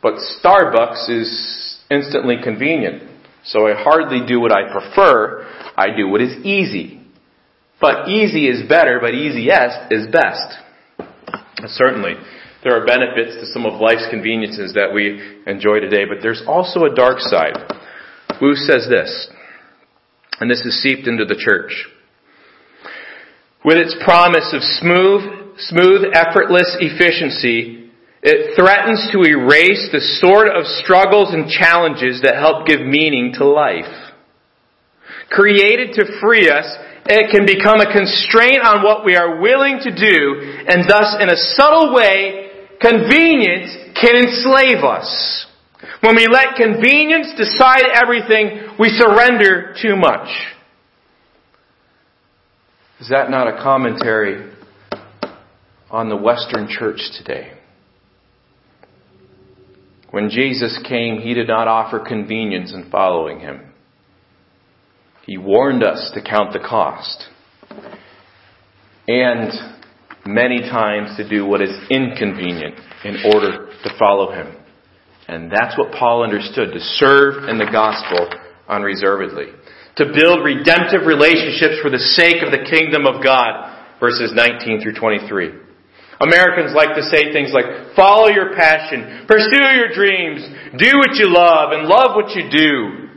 but 0.00 0.14
Starbucks 0.40 1.10
is 1.10 1.67
instantly 1.90 2.36
convenient. 2.42 3.02
So 3.44 3.66
I 3.66 3.74
hardly 3.74 4.26
do 4.26 4.40
what 4.40 4.52
I 4.52 4.70
prefer. 4.70 5.46
I 5.76 5.96
do 5.96 6.08
what 6.08 6.20
is 6.20 6.44
easy. 6.44 7.00
But 7.80 8.08
easy 8.08 8.48
is 8.48 8.68
better, 8.68 8.98
but 9.00 9.14
easiest 9.14 9.92
is 9.92 10.08
best. 10.10 10.58
Certainly, 11.66 12.14
there 12.64 12.74
are 12.74 12.84
benefits 12.84 13.36
to 13.36 13.46
some 13.46 13.66
of 13.66 13.80
life's 13.80 14.06
conveniences 14.10 14.74
that 14.74 14.92
we 14.92 15.42
enjoy 15.46 15.80
today, 15.80 16.04
but 16.04 16.18
there's 16.22 16.42
also 16.46 16.84
a 16.84 16.94
dark 16.94 17.20
side. 17.20 17.54
Wu 18.40 18.54
says 18.54 18.88
this, 18.90 19.28
and 20.40 20.50
this 20.50 20.60
is 20.60 20.82
seeped 20.82 21.06
into 21.06 21.24
the 21.24 21.38
church. 21.38 21.86
With 23.64 23.76
its 23.76 23.96
promise 24.04 24.52
of 24.52 24.62
smooth, 24.62 25.56
smooth, 25.58 26.12
effortless 26.14 26.76
efficiency, 26.80 27.77
it 28.22 28.56
threatens 28.58 29.08
to 29.12 29.22
erase 29.22 29.88
the 29.92 30.00
sort 30.20 30.48
of 30.48 30.66
struggles 30.82 31.32
and 31.32 31.48
challenges 31.48 32.20
that 32.22 32.34
help 32.34 32.66
give 32.66 32.80
meaning 32.80 33.32
to 33.38 33.46
life. 33.46 34.12
Created 35.30 35.94
to 35.94 36.18
free 36.20 36.48
us, 36.48 36.66
it 37.06 37.30
can 37.30 37.46
become 37.46 37.80
a 37.80 37.92
constraint 37.92 38.60
on 38.60 38.82
what 38.82 39.04
we 39.04 39.14
are 39.14 39.40
willing 39.40 39.78
to 39.80 39.90
do, 39.94 40.40
and 40.66 40.88
thus, 40.88 41.16
in 41.20 41.30
a 41.30 41.36
subtle 41.56 41.94
way, 41.94 42.50
convenience 42.80 43.70
can 44.00 44.16
enslave 44.16 44.84
us. 44.84 45.46
When 46.00 46.16
we 46.16 46.26
let 46.26 46.56
convenience 46.56 47.32
decide 47.36 47.84
everything, 47.94 48.76
we 48.78 48.88
surrender 48.88 49.74
too 49.80 49.96
much. 49.96 50.28
Is 53.00 53.08
that 53.10 53.30
not 53.30 53.46
a 53.46 53.62
commentary 53.62 54.52
on 55.90 56.08
the 56.08 56.16
Western 56.16 56.68
church 56.68 57.00
today? 57.16 57.57
When 60.10 60.30
Jesus 60.30 60.78
came, 60.88 61.20
he 61.20 61.34
did 61.34 61.48
not 61.48 61.68
offer 61.68 61.98
convenience 62.00 62.72
in 62.72 62.90
following 62.90 63.40
him. 63.40 63.72
He 65.26 65.36
warned 65.36 65.82
us 65.82 66.10
to 66.14 66.22
count 66.22 66.54
the 66.54 66.58
cost. 66.60 67.26
And 69.06 69.52
many 70.24 70.60
times 70.60 71.16
to 71.18 71.28
do 71.28 71.46
what 71.46 71.60
is 71.60 71.70
inconvenient 71.90 72.74
in 73.04 73.16
order 73.32 73.66
to 73.84 73.98
follow 73.98 74.32
him. 74.32 74.56
And 75.28 75.50
that's 75.50 75.76
what 75.76 75.92
Paul 75.92 76.24
understood, 76.24 76.72
to 76.72 76.80
serve 76.80 77.48
in 77.48 77.58
the 77.58 77.68
gospel 77.70 78.30
unreservedly. 78.66 79.52
To 79.96 80.06
build 80.06 80.42
redemptive 80.42 81.06
relationships 81.06 81.80
for 81.82 81.90
the 81.90 81.98
sake 81.98 82.42
of 82.42 82.50
the 82.50 82.64
kingdom 82.70 83.04
of 83.04 83.22
God, 83.22 83.98
verses 84.00 84.32
19 84.34 84.80
through 84.80 84.94
23. 84.94 85.67
Americans 86.20 86.74
like 86.74 86.96
to 86.96 87.02
say 87.02 87.32
things 87.32 87.52
like, 87.52 87.94
follow 87.94 88.28
your 88.28 88.54
passion, 88.54 89.24
pursue 89.28 89.64
your 89.76 89.94
dreams, 89.94 90.42
do 90.76 90.98
what 90.98 91.14
you 91.14 91.32
love, 91.32 91.70
and 91.72 91.86
love 91.86 92.16
what 92.16 92.34
you 92.34 92.50
do. 92.50 93.08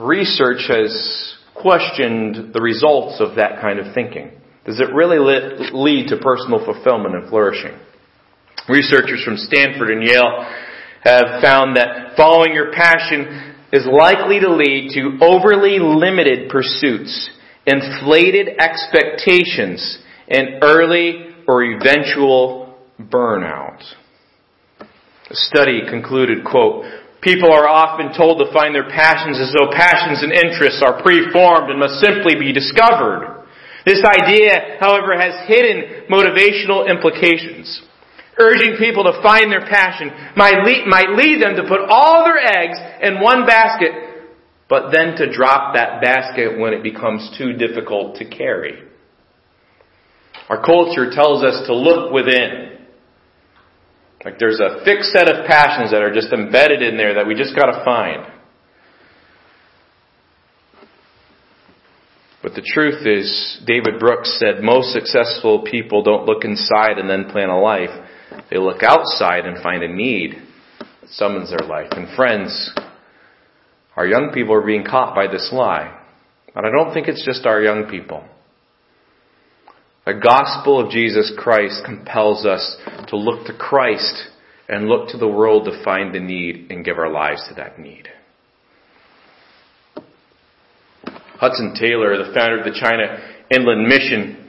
Research 0.00 0.66
has 0.68 1.34
questioned 1.54 2.52
the 2.52 2.60
results 2.60 3.20
of 3.20 3.36
that 3.36 3.60
kind 3.60 3.78
of 3.78 3.94
thinking. 3.94 4.30
Does 4.64 4.80
it 4.80 4.94
really 4.94 5.18
lead 5.18 6.08
to 6.08 6.16
personal 6.18 6.64
fulfillment 6.64 7.14
and 7.14 7.28
flourishing? 7.28 7.78
Researchers 8.68 9.22
from 9.24 9.36
Stanford 9.36 9.90
and 9.90 10.02
Yale 10.02 10.44
have 11.02 11.40
found 11.40 11.76
that 11.76 12.16
following 12.16 12.52
your 12.52 12.72
passion 12.72 13.54
is 13.72 13.86
likely 13.86 14.40
to 14.40 14.54
lead 14.54 14.90
to 14.94 15.18
overly 15.24 15.78
limited 15.78 16.50
pursuits, 16.50 17.30
inflated 17.66 18.48
expectations, 18.58 19.98
and 20.28 20.62
early 20.62 21.34
or 21.46 21.64
eventual 21.64 22.74
burnout. 23.00 23.82
The 25.28 25.36
study 25.36 25.82
concluded, 25.88 26.44
quote, 26.44 26.84
People 27.22 27.50
are 27.50 27.66
often 27.66 28.14
told 28.16 28.38
to 28.38 28.52
find 28.52 28.74
their 28.74 28.86
passions 28.86 29.40
as 29.42 29.50
though 29.50 29.66
passions 29.74 30.22
and 30.22 30.30
interests 30.30 30.78
are 30.84 31.02
preformed 31.02 31.70
and 31.70 31.80
must 31.80 31.98
simply 31.98 32.38
be 32.38 32.52
discovered. 32.52 33.42
This 33.84 34.02
idea, 34.06 34.78
however, 34.78 35.18
has 35.18 35.34
hidden 35.48 36.06
motivational 36.06 36.86
implications. 36.86 37.82
Urging 38.38 38.76
people 38.78 39.02
to 39.04 39.22
find 39.22 39.50
their 39.50 39.66
passion 39.66 40.10
might 40.36 40.62
lead, 40.62 40.86
might 40.86 41.10
lead 41.18 41.42
them 41.42 41.56
to 41.56 41.66
put 41.66 41.80
all 41.88 42.22
their 42.22 42.38
eggs 42.38 42.78
in 43.02 43.20
one 43.20 43.46
basket, 43.46 43.90
but 44.68 44.90
then 44.92 45.16
to 45.16 45.32
drop 45.32 45.74
that 45.74 46.02
basket 46.02 46.58
when 46.58 46.74
it 46.74 46.82
becomes 46.82 47.34
too 47.38 47.54
difficult 47.54 48.16
to 48.16 48.28
carry. 48.28 48.85
Our 50.48 50.62
culture 50.62 51.10
tells 51.10 51.42
us 51.42 51.66
to 51.66 51.74
look 51.74 52.12
within. 52.12 52.78
Like 54.24 54.38
there's 54.38 54.60
a 54.60 54.84
fixed 54.84 55.12
set 55.12 55.28
of 55.28 55.46
passions 55.46 55.90
that 55.90 56.02
are 56.02 56.12
just 56.12 56.32
embedded 56.32 56.82
in 56.82 56.96
there 56.96 57.14
that 57.14 57.26
we 57.26 57.34
just 57.34 57.54
gotta 57.54 57.84
find. 57.84 58.32
But 62.42 62.54
the 62.54 62.62
truth 62.62 63.04
is, 63.06 63.60
David 63.66 63.98
Brooks 63.98 64.38
said 64.38 64.62
most 64.62 64.92
successful 64.92 65.64
people 65.68 66.04
don't 66.04 66.26
look 66.26 66.44
inside 66.44 66.98
and 66.98 67.10
then 67.10 67.30
plan 67.30 67.48
a 67.48 67.60
life. 67.60 67.90
They 68.50 68.58
look 68.58 68.84
outside 68.84 69.46
and 69.46 69.62
find 69.62 69.82
a 69.82 69.92
need 69.92 70.36
that 71.00 71.10
summons 71.10 71.50
their 71.50 71.66
life. 71.66 71.88
And 71.90 72.14
friends, 72.14 72.70
our 73.96 74.06
young 74.06 74.30
people 74.32 74.54
are 74.54 74.64
being 74.64 74.84
caught 74.84 75.14
by 75.14 75.26
this 75.26 75.50
lie. 75.52 76.00
And 76.54 76.64
I 76.64 76.70
don't 76.70 76.94
think 76.94 77.08
it's 77.08 77.24
just 77.24 77.46
our 77.46 77.60
young 77.60 77.88
people. 77.90 78.24
The 80.06 80.14
gospel 80.14 80.78
of 80.78 80.92
Jesus 80.92 81.32
Christ 81.36 81.82
compels 81.84 82.46
us 82.46 82.76
to 83.08 83.16
look 83.16 83.44
to 83.48 83.52
Christ 83.52 84.28
and 84.68 84.86
look 84.86 85.08
to 85.08 85.18
the 85.18 85.26
world 85.26 85.64
to 85.64 85.82
find 85.82 86.14
the 86.14 86.20
need 86.20 86.70
and 86.70 86.84
give 86.84 86.96
our 86.96 87.10
lives 87.10 87.42
to 87.48 87.54
that 87.54 87.80
need. 87.80 88.08
Hudson 91.40 91.74
Taylor, 91.74 92.16
the 92.18 92.32
founder 92.32 92.60
of 92.60 92.64
the 92.64 92.78
China 92.80 93.18
Inland 93.50 93.88
Mission, 93.88 94.48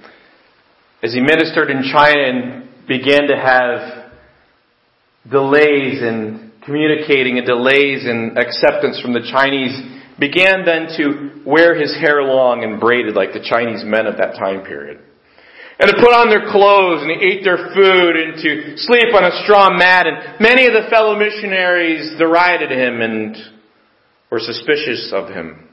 as 1.02 1.16
he 1.16 1.22
ministered 1.22 1.72
in 1.72 1.82
China 1.92 2.22
and 2.22 2.88
began 2.88 3.28
to 3.28 3.36
have 3.36 4.12
delays 5.32 6.04
in 6.04 6.52
communicating 6.64 7.40
and 7.40 7.48
delays 7.48 8.06
in 8.06 8.38
acceptance 8.38 9.02
from 9.02 9.14
the 9.14 9.28
Chinese, 9.32 9.74
began 10.20 10.66
then 10.66 10.88
to 10.98 11.42
wear 11.50 11.74
his 11.80 11.96
hair 11.96 12.22
long 12.22 12.64
and 12.64 12.80
braided 12.80 13.16
like 13.16 13.34
the 13.34 13.44
Chinese 13.44 13.84
men 13.84 14.06
of 14.06 14.18
that 14.18 14.36
time 14.36 14.64
period 14.64 15.02
and 15.80 15.90
to 15.90 15.96
put 16.02 16.14
on 16.14 16.30
their 16.30 16.50
clothes 16.50 17.06
and 17.06 17.10
to 17.14 17.26
eat 17.26 17.44
their 17.44 17.70
food 17.74 18.16
and 18.16 18.34
to 18.42 18.78
sleep 18.78 19.14
on 19.14 19.24
a 19.24 19.44
straw 19.44 19.70
mat. 19.70 20.08
And 20.08 20.40
many 20.40 20.66
of 20.66 20.74
the 20.74 20.90
fellow 20.90 21.18
missionaries 21.18 22.18
derided 22.18 22.72
him 22.72 23.02
and 23.02 23.36
were 24.32 24.40
suspicious 24.40 25.12
of 25.14 25.30
him. 25.30 25.70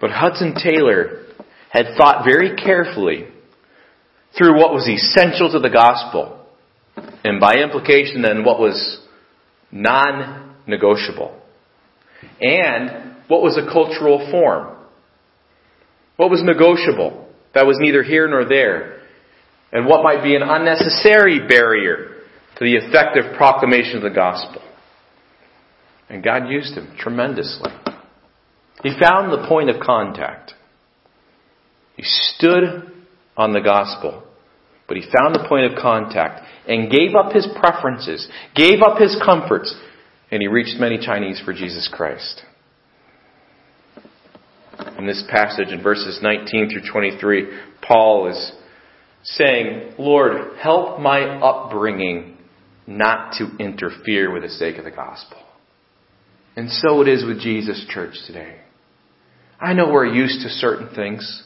But 0.00 0.10
Hudson 0.10 0.54
Taylor 0.54 1.26
had 1.68 1.94
thought 1.96 2.24
very 2.24 2.56
carefully 2.56 3.26
through 4.36 4.58
what 4.58 4.72
was 4.72 4.88
essential 4.88 5.52
to 5.52 5.58
the 5.58 5.70
gospel, 5.70 6.46
and 7.24 7.38
by 7.40 7.54
implication 7.62 8.22
then 8.22 8.44
what 8.44 8.58
was 8.58 9.00
non-negotiable, 9.70 11.38
and 12.40 13.16
what 13.28 13.42
was 13.42 13.58
a 13.58 13.70
cultural 13.70 14.30
form. 14.30 14.76
What 16.16 16.30
was 16.30 16.42
negotiable? 16.42 17.19
That 17.54 17.66
was 17.66 17.78
neither 17.80 18.02
here 18.02 18.28
nor 18.28 18.44
there, 18.44 19.00
and 19.72 19.86
what 19.86 20.02
might 20.02 20.22
be 20.22 20.34
an 20.34 20.42
unnecessary 20.42 21.46
barrier 21.46 22.22
to 22.56 22.64
the 22.64 22.76
effective 22.76 23.36
proclamation 23.36 23.96
of 23.96 24.02
the 24.02 24.10
gospel. 24.10 24.62
And 26.08 26.22
God 26.24 26.48
used 26.48 26.74
him 26.74 26.94
tremendously. 26.98 27.70
He 28.82 28.96
found 29.00 29.32
the 29.32 29.46
point 29.48 29.70
of 29.70 29.80
contact. 29.80 30.54
He 31.96 32.02
stood 32.04 32.92
on 33.36 33.52
the 33.52 33.60
gospel, 33.60 34.24
but 34.88 34.96
he 34.96 35.02
found 35.02 35.34
the 35.34 35.46
point 35.48 35.70
of 35.70 35.78
contact 35.78 36.46
and 36.66 36.90
gave 36.90 37.14
up 37.14 37.32
his 37.32 37.46
preferences, 37.58 38.28
gave 38.54 38.82
up 38.82 38.98
his 38.98 39.20
comforts, 39.24 39.74
and 40.30 40.40
he 40.42 40.48
reached 40.48 40.80
many 40.80 40.98
Chinese 40.98 41.40
for 41.44 41.52
Jesus 41.52 41.88
Christ 41.92 42.42
in 44.98 45.06
this 45.06 45.24
passage 45.28 45.68
in 45.68 45.82
verses 45.82 46.20
19 46.22 46.70
through 46.70 46.90
23, 46.90 47.58
Paul 47.82 48.28
is 48.28 48.52
saying, 49.22 49.94
Lord, 49.98 50.56
help 50.58 51.00
my 51.00 51.20
upbringing 51.20 52.38
not 52.86 53.34
to 53.38 53.56
interfere 53.58 54.32
with 54.32 54.42
the 54.42 54.48
sake 54.48 54.76
of 54.76 54.84
the 54.84 54.90
gospel. 54.90 55.38
And 56.56 56.70
so 56.70 57.00
it 57.00 57.08
is 57.08 57.24
with 57.24 57.40
Jesus 57.40 57.86
Church 57.88 58.14
today. 58.26 58.60
I 59.60 59.72
know 59.74 59.90
we're 59.92 60.06
used 60.06 60.42
to 60.42 60.48
certain 60.48 60.94
things. 60.94 61.44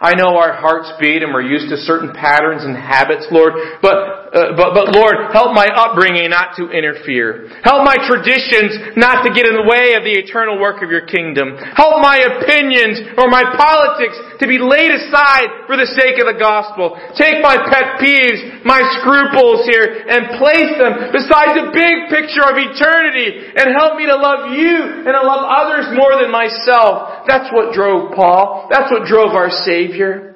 I 0.00 0.14
know 0.14 0.36
our 0.36 0.52
hearts 0.52 0.92
beat 1.00 1.22
and 1.22 1.32
we're 1.32 1.42
used 1.42 1.70
to 1.70 1.76
certain 1.76 2.12
patterns 2.12 2.64
and 2.64 2.76
habits, 2.76 3.26
Lord, 3.30 3.52
but, 3.80 4.13
uh, 4.34 4.58
but, 4.58 4.74
but 4.74 4.90
Lord, 4.90 5.30
help 5.30 5.54
my 5.54 5.70
upbringing 5.70 6.26
not 6.26 6.58
to 6.58 6.66
interfere. 6.74 7.46
Help 7.62 7.86
my 7.86 7.94
traditions 8.02 8.98
not 8.98 9.22
to 9.22 9.30
get 9.30 9.46
in 9.46 9.54
the 9.54 9.62
way 9.62 9.94
of 9.94 10.02
the 10.02 10.10
eternal 10.10 10.58
work 10.58 10.82
of 10.82 10.90
your 10.90 11.06
kingdom. 11.06 11.54
Help 11.78 12.02
my 12.02 12.18
opinions 12.18 12.98
or 13.14 13.30
my 13.30 13.46
politics 13.54 14.18
to 14.42 14.50
be 14.50 14.58
laid 14.58 14.90
aside 14.90 15.70
for 15.70 15.78
the 15.78 15.86
sake 15.86 16.18
of 16.18 16.26
the 16.26 16.34
gospel. 16.34 16.98
Take 17.14 17.46
my 17.46 17.62
pet 17.62 18.02
peeves, 18.02 18.66
my 18.66 18.82
scruples 18.98 19.70
here, 19.70 20.02
and 20.02 20.34
place 20.42 20.74
them 20.82 21.14
beside 21.14 21.54
the 21.54 21.70
big 21.70 22.10
picture 22.10 22.42
of 22.42 22.58
eternity 22.58 23.54
and 23.54 23.70
help 23.70 23.94
me 23.94 24.10
to 24.10 24.18
love 24.18 24.50
you 24.50 25.06
and 25.06 25.14
to 25.14 25.22
love 25.22 25.46
others 25.46 25.94
more 25.94 26.18
than 26.18 26.34
myself. 26.34 27.22
That's 27.30 27.54
what 27.54 27.70
drove 27.70 28.18
Paul. 28.18 28.66
That's 28.66 28.90
what 28.90 29.06
drove 29.06 29.38
our 29.38 29.54
Savior. 29.62 30.33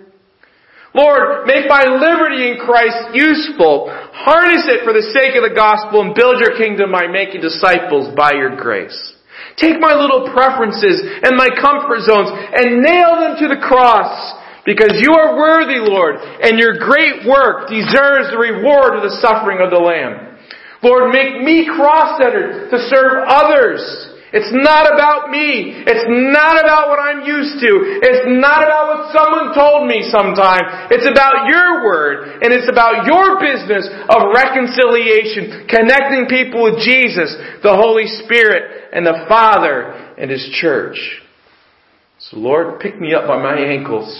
Lord, 0.94 1.44
make 1.44 1.68
my 1.68 1.84
liberty 1.84 2.48
in 2.48 2.56
Christ 2.64 3.12
useful. 3.12 3.92
Harness 3.92 4.64
it 4.72 4.84
for 4.84 4.96
the 4.96 5.04
sake 5.12 5.36
of 5.36 5.44
the 5.44 5.52
gospel 5.54 6.00
and 6.00 6.16
build 6.16 6.40
your 6.40 6.56
kingdom 6.56 6.92
by 6.92 7.06
making 7.06 7.44
disciples 7.44 8.08
by 8.16 8.32
your 8.32 8.56
grace. 8.56 8.96
Take 9.60 9.78
my 9.78 9.92
little 9.92 10.32
preferences 10.32 11.02
and 11.22 11.36
my 11.36 11.50
comfort 11.52 12.06
zones 12.08 12.30
and 12.30 12.80
nail 12.80 13.20
them 13.20 13.36
to 13.42 13.46
the 13.52 13.60
cross 13.60 14.38
because 14.64 14.96
you 15.00 15.12
are 15.12 15.36
worthy, 15.36 15.80
Lord, 15.80 16.16
and 16.18 16.58
your 16.58 16.80
great 16.80 17.24
work 17.28 17.68
deserves 17.68 18.32
the 18.32 18.40
reward 18.40 18.96
of 18.96 19.04
the 19.04 19.16
suffering 19.20 19.60
of 19.60 19.70
the 19.70 19.80
Lamb. 19.80 20.36
Lord, 20.82 21.10
make 21.10 21.42
me 21.42 21.66
cross-centered 21.66 22.70
to 22.70 22.78
serve 22.88 23.26
others 23.26 24.07
it's 24.32 24.52
not 24.52 24.84
about 24.92 25.30
me. 25.32 25.72
It's 25.72 26.04
not 26.08 26.60
about 26.60 26.92
what 26.92 27.00
I'm 27.00 27.24
used 27.24 27.64
to. 27.64 27.72
It's 28.04 28.28
not 28.28 28.60
about 28.60 28.84
what 28.92 29.02
someone 29.16 29.56
told 29.56 29.88
me 29.88 30.04
sometime. 30.12 30.92
It's 30.92 31.08
about 31.08 31.48
your 31.48 31.84
word 31.84 32.44
and 32.44 32.52
it's 32.52 32.68
about 32.68 33.08
your 33.08 33.40
business 33.40 33.88
of 33.88 34.28
reconciliation, 34.36 35.64
connecting 35.64 36.28
people 36.28 36.60
with 36.60 36.84
Jesus, 36.84 37.32
the 37.64 37.72
Holy 37.72 38.04
Spirit, 38.24 38.92
and 38.92 39.06
the 39.06 39.24
Father 39.28 40.14
and 40.20 40.30
His 40.30 40.44
church. 40.60 41.00
So 42.18 42.36
Lord, 42.36 42.80
pick 42.80 43.00
me 43.00 43.14
up 43.14 43.26
by 43.26 43.40
my 43.40 43.56
ankles. 43.56 44.12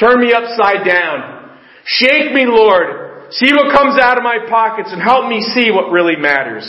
Turn 0.00 0.20
me 0.20 0.32
upside 0.32 0.86
down. 0.86 1.58
Shake 1.84 2.32
me, 2.32 2.46
Lord. 2.46 3.28
See 3.30 3.52
what 3.52 3.76
comes 3.76 4.00
out 4.00 4.16
of 4.16 4.24
my 4.24 4.48
pockets 4.48 4.88
and 4.90 5.02
help 5.02 5.28
me 5.28 5.40
see 5.40 5.70
what 5.70 5.90
really 5.92 6.16
matters. 6.16 6.64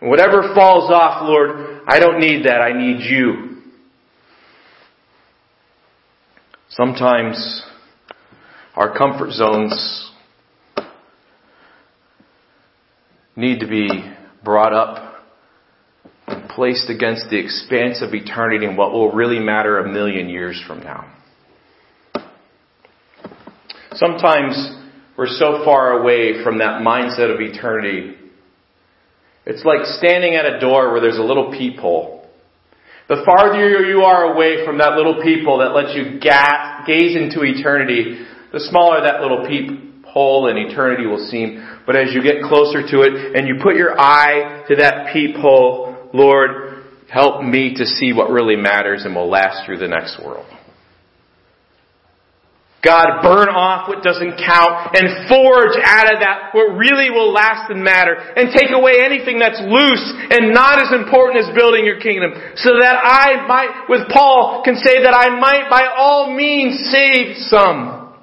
Whatever 0.00 0.54
falls 0.54 0.90
off, 0.90 1.22
Lord, 1.22 1.82
I 1.86 1.98
don't 1.98 2.20
need 2.20 2.46
that. 2.46 2.60
I 2.60 2.72
need 2.72 3.00
you. 3.00 3.62
Sometimes 6.68 7.64
our 8.76 8.96
comfort 8.96 9.32
zones 9.32 10.12
need 13.34 13.60
to 13.60 13.66
be 13.66 13.88
brought 14.44 14.72
up 14.72 15.24
and 16.26 16.48
placed 16.48 16.90
against 16.90 17.30
the 17.30 17.38
expanse 17.38 18.02
of 18.02 18.14
eternity 18.14 18.66
and 18.66 18.76
what 18.76 18.92
will 18.92 19.12
really 19.12 19.40
matter 19.40 19.78
a 19.78 19.88
million 19.88 20.28
years 20.28 20.62
from 20.66 20.80
now. 20.80 21.12
Sometimes 23.94 24.76
we're 25.16 25.26
so 25.26 25.64
far 25.64 26.00
away 26.00 26.44
from 26.44 26.58
that 26.58 26.82
mindset 26.82 27.34
of 27.34 27.40
eternity. 27.40 28.14
It's 29.48 29.64
like 29.64 29.86
standing 29.96 30.34
at 30.34 30.44
a 30.44 30.60
door 30.60 30.92
where 30.92 31.00
there's 31.00 31.16
a 31.16 31.24
little 31.24 31.50
peephole. 31.50 32.28
The 33.08 33.24
farther 33.24 33.80
you 33.88 34.02
are 34.02 34.34
away 34.34 34.66
from 34.66 34.76
that 34.76 34.92
little 34.92 35.22
peephole 35.22 35.64
that 35.64 35.72
lets 35.72 35.96
you 35.96 36.20
gaze 36.20 37.16
into 37.16 37.40
eternity, 37.40 38.26
the 38.52 38.60
smaller 38.60 39.00
that 39.00 39.22
little 39.22 39.48
peephole 39.48 40.48
in 40.48 40.58
eternity 40.58 41.06
will 41.06 41.26
seem. 41.30 41.66
But 41.86 41.96
as 41.96 42.12
you 42.12 42.22
get 42.22 42.42
closer 42.44 42.82
to 42.84 43.00
it 43.00 43.34
and 43.34 43.48
you 43.48 43.56
put 43.62 43.76
your 43.76 43.98
eye 43.98 44.66
to 44.68 44.76
that 44.76 45.14
peephole, 45.14 46.10
Lord, 46.12 46.84
help 47.08 47.42
me 47.42 47.72
to 47.76 47.86
see 47.86 48.12
what 48.12 48.28
really 48.28 48.56
matters 48.56 49.06
and 49.06 49.16
will 49.16 49.30
last 49.30 49.64
through 49.64 49.78
the 49.78 49.88
next 49.88 50.20
world. 50.22 50.44
God, 52.78 53.26
burn 53.26 53.50
off 53.50 53.90
what 53.90 54.06
doesn't 54.06 54.38
count 54.38 54.94
and 54.94 55.26
forge 55.26 55.74
out 55.82 56.14
of 56.14 56.22
that 56.22 56.54
what 56.54 56.78
really 56.78 57.10
will 57.10 57.34
last 57.34 57.66
and 57.74 57.82
matter 57.82 58.14
and 58.14 58.54
take 58.54 58.70
away 58.70 59.02
anything 59.02 59.42
that's 59.42 59.58
loose 59.58 60.06
and 60.30 60.54
not 60.54 60.78
as 60.78 60.94
important 60.94 61.42
as 61.42 61.50
building 61.58 61.82
your 61.82 61.98
kingdom 61.98 62.30
so 62.54 62.78
that 62.78 62.94
I 63.02 63.42
might, 63.50 63.90
with 63.90 64.06
Paul, 64.14 64.62
can 64.62 64.78
say 64.78 65.02
that 65.02 65.10
I 65.10 65.26
might 65.42 65.66
by 65.66 65.90
all 65.90 66.30
means 66.30 66.78
save 66.94 67.50
some. 67.50 68.14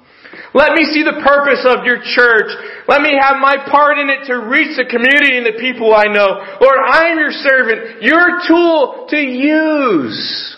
Let 0.56 0.72
me 0.72 0.88
see 0.88 1.04
the 1.04 1.20
purpose 1.20 1.60
of 1.68 1.84
your 1.84 2.00
church. 2.00 2.48
Let 2.88 3.04
me 3.04 3.12
have 3.20 3.36
my 3.36 3.60
part 3.68 3.98
in 4.00 4.08
it 4.08 4.24
to 4.32 4.40
reach 4.48 4.72
the 4.80 4.88
community 4.88 5.36
and 5.36 5.44
the 5.44 5.60
people 5.60 5.92
I 5.92 6.08
know. 6.08 6.32
Lord, 6.64 6.80
I 6.80 7.12
am 7.12 7.18
your 7.20 7.36
servant, 7.44 8.00
your 8.00 8.40
tool 8.48 9.04
to 9.10 9.20
use. 9.20 10.55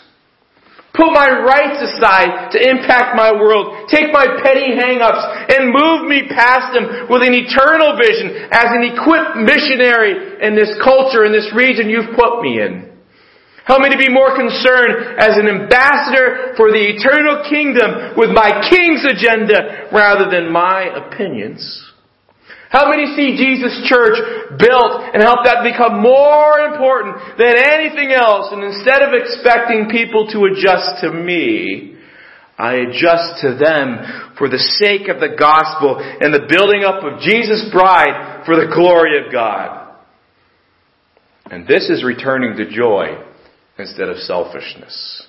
Put 0.98 1.14
my 1.14 1.30
rights 1.30 1.78
aside 1.78 2.50
to 2.50 2.58
impact 2.58 3.14
my 3.14 3.30
world. 3.30 3.86
Take 3.86 4.10
my 4.10 4.26
petty 4.42 4.74
hang-ups 4.74 5.54
and 5.54 5.70
move 5.70 6.10
me 6.10 6.26
past 6.26 6.74
them 6.74 7.06
with 7.06 7.22
an 7.22 7.38
eternal 7.38 7.94
vision 7.94 8.50
as 8.50 8.66
an 8.74 8.82
equipped 8.82 9.38
missionary 9.38 10.42
in 10.42 10.58
this 10.58 10.74
culture, 10.82 11.22
in 11.22 11.30
this 11.30 11.54
region 11.54 11.86
you've 11.86 12.18
put 12.18 12.42
me 12.42 12.58
in. 12.58 12.90
Help 13.62 13.82
me 13.82 13.90
to 13.94 13.96
be 13.96 14.10
more 14.10 14.34
concerned 14.34 15.22
as 15.22 15.38
an 15.38 15.46
ambassador 15.46 16.58
for 16.58 16.72
the 16.72 16.82
eternal 16.82 17.46
kingdom 17.46 18.18
with 18.18 18.34
my 18.34 18.66
king's 18.66 19.06
agenda 19.06 19.86
rather 19.92 20.26
than 20.28 20.50
my 20.50 20.82
opinions. 20.98 21.87
Me 22.72 23.06
to 23.06 23.14
see 23.16 23.36
Jesus 23.36 23.88
Church 23.88 24.18
built 24.58 24.92
and 25.14 25.22
help 25.22 25.44
that 25.44 25.64
become 25.64 26.02
more 26.02 26.60
important 26.60 27.16
than 27.38 27.56
anything 27.56 28.12
else. 28.12 28.52
And 28.52 28.62
instead 28.62 29.00
of 29.02 29.14
expecting 29.14 29.88
people 29.88 30.28
to 30.32 30.44
adjust 30.52 31.00
to 31.00 31.12
me, 31.12 31.96
I 32.58 32.74
adjust 32.74 33.40
to 33.42 33.54
them 33.54 34.34
for 34.36 34.48
the 34.48 34.58
sake 34.58 35.08
of 35.08 35.20
the 35.20 35.36
gospel 35.38 35.96
and 35.98 36.34
the 36.34 36.46
building 36.48 36.84
up 36.84 37.04
of 37.04 37.20
Jesus' 37.20 37.70
bride 37.72 38.44
for 38.44 38.56
the 38.56 38.70
glory 38.74 39.24
of 39.24 39.32
God. 39.32 39.96
And 41.50 41.66
this 41.66 41.88
is 41.88 42.04
returning 42.04 42.56
to 42.56 42.70
joy 42.70 43.16
instead 43.78 44.08
of 44.08 44.18
selfishness. 44.18 45.26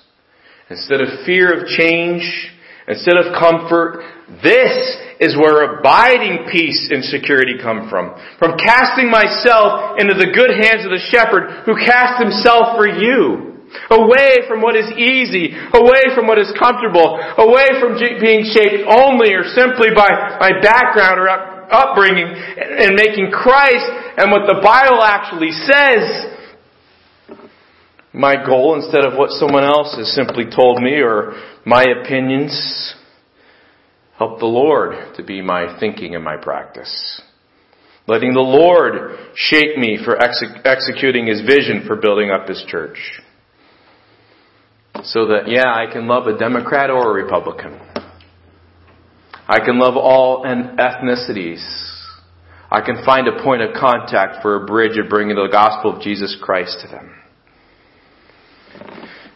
Instead 0.68 1.00
of 1.00 1.24
fear 1.24 1.52
of 1.52 1.68
change, 1.68 2.50
instead 2.88 3.16
of 3.16 3.36
comfort, 3.36 4.04
this 4.42 4.72
is 5.20 5.36
where 5.36 5.78
abiding 5.78 6.48
peace 6.48 6.88
and 6.88 7.04
security 7.04 7.60
come 7.60 7.90
from. 7.90 8.16
From 8.38 8.56
casting 8.56 9.10
myself 9.10 10.00
into 10.00 10.16
the 10.16 10.32
good 10.32 10.54
hands 10.56 10.88
of 10.88 10.94
the 10.94 11.02
shepherd 11.12 11.66
who 11.68 11.76
cast 11.76 12.22
himself 12.22 12.78
for 12.78 12.88
you. 12.88 13.50
Away 13.90 14.50
from 14.50 14.62
what 14.62 14.74
is 14.74 14.90
easy, 14.98 15.54
away 15.54 16.10
from 16.16 16.26
what 16.26 16.42
is 16.42 16.50
comfortable, 16.58 17.22
away 17.38 17.78
from 17.78 17.94
being 18.18 18.42
shaped 18.50 18.82
only 18.90 19.30
or 19.30 19.46
simply 19.54 19.94
by 19.94 20.10
my 20.42 20.58
background 20.58 21.22
or 21.22 21.30
upbringing 21.70 22.26
and 22.26 22.98
making 22.98 23.30
Christ 23.30 23.86
and 24.18 24.32
what 24.34 24.50
the 24.50 24.58
Bible 24.58 25.06
actually 25.06 25.54
says 25.54 26.02
my 28.20 28.36
goal 28.44 28.74
instead 28.74 29.04
of 29.04 29.18
what 29.18 29.30
someone 29.30 29.64
else 29.64 29.96
has 29.96 30.14
simply 30.14 30.44
told 30.44 30.82
me 30.82 31.00
or 31.00 31.32
my 31.64 31.82
opinions. 31.82 32.94
Help 34.18 34.38
the 34.38 34.46
Lord 34.46 35.14
to 35.16 35.24
be 35.24 35.40
my 35.40 35.78
thinking 35.80 36.14
and 36.14 36.22
my 36.22 36.36
practice. 36.36 37.22
Letting 38.06 38.34
the 38.34 38.40
Lord 38.40 39.18
shape 39.34 39.78
me 39.78 39.98
for 40.04 40.22
ex- 40.22 40.44
executing 40.64 41.26
His 41.26 41.40
vision 41.40 41.84
for 41.86 41.96
building 41.96 42.30
up 42.30 42.46
His 42.46 42.62
church. 42.68 42.98
So 45.02 45.28
that, 45.28 45.48
yeah, 45.48 45.72
I 45.72 45.90
can 45.90 46.06
love 46.06 46.26
a 46.26 46.36
Democrat 46.36 46.90
or 46.90 47.10
a 47.10 47.24
Republican. 47.24 47.80
I 49.48 49.60
can 49.60 49.78
love 49.78 49.96
all 49.96 50.44
ethnicities. 50.44 51.64
I 52.70 52.82
can 52.82 53.02
find 53.04 53.26
a 53.26 53.42
point 53.42 53.62
of 53.62 53.70
contact 53.74 54.42
for 54.42 54.62
a 54.62 54.66
bridge 54.66 54.98
of 54.98 55.08
bringing 55.08 55.36
the 55.36 55.48
gospel 55.50 55.96
of 55.96 56.02
Jesus 56.02 56.36
Christ 56.42 56.80
to 56.82 56.88
them. 56.88 57.14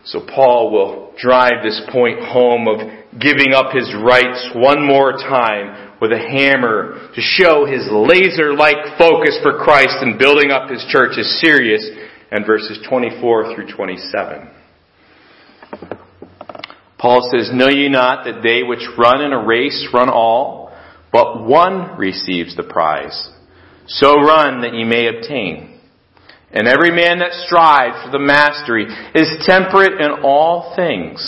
So 0.04 0.20
Paul 0.20 0.70
will 0.70 1.14
drive 1.18 1.62
this 1.62 1.80
point 1.90 2.20
home 2.20 2.68
of 2.68 2.78
giving 3.18 3.54
up 3.54 3.72
his 3.72 3.92
rights 3.94 4.50
one 4.54 4.86
more 4.86 5.12
time 5.12 5.96
with 6.00 6.12
a 6.12 6.18
hammer 6.18 7.10
to 7.14 7.20
show 7.20 7.64
his 7.64 7.88
laser-like 7.90 8.98
focus 8.98 9.38
for 9.42 9.58
Christ 9.58 9.96
and 10.00 10.18
building 10.18 10.50
up 10.50 10.68
his 10.68 10.84
church 10.90 11.16
is 11.16 11.40
serious 11.40 11.88
and 12.30 12.44
verses 12.44 12.78
24 12.88 13.54
through 13.54 13.72
27. 13.74 14.50
Paul 16.98 17.30
says, 17.30 17.50
Know 17.52 17.68
ye 17.68 17.88
not 17.88 18.24
that 18.24 18.42
they 18.42 18.62
which 18.62 18.86
run 18.98 19.22
in 19.22 19.32
a 19.32 19.44
race 19.44 19.88
run 19.92 20.10
all, 20.10 20.76
but 21.12 21.44
one 21.46 21.96
receives 21.96 22.56
the 22.56 22.62
prize? 22.62 23.30
So 23.86 24.16
run 24.16 24.62
that 24.62 24.74
ye 24.74 24.84
may 24.84 25.06
obtain. 25.08 25.73
And 26.54 26.68
every 26.70 26.94
man 26.94 27.18
that 27.18 27.34
strives 27.44 27.98
for 28.06 28.14
the 28.14 28.22
mastery 28.22 28.86
is 28.86 29.42
temperate 29.42 30.00
in 30.00 30.22
all 30.22 30.72
things. 30.78 31.18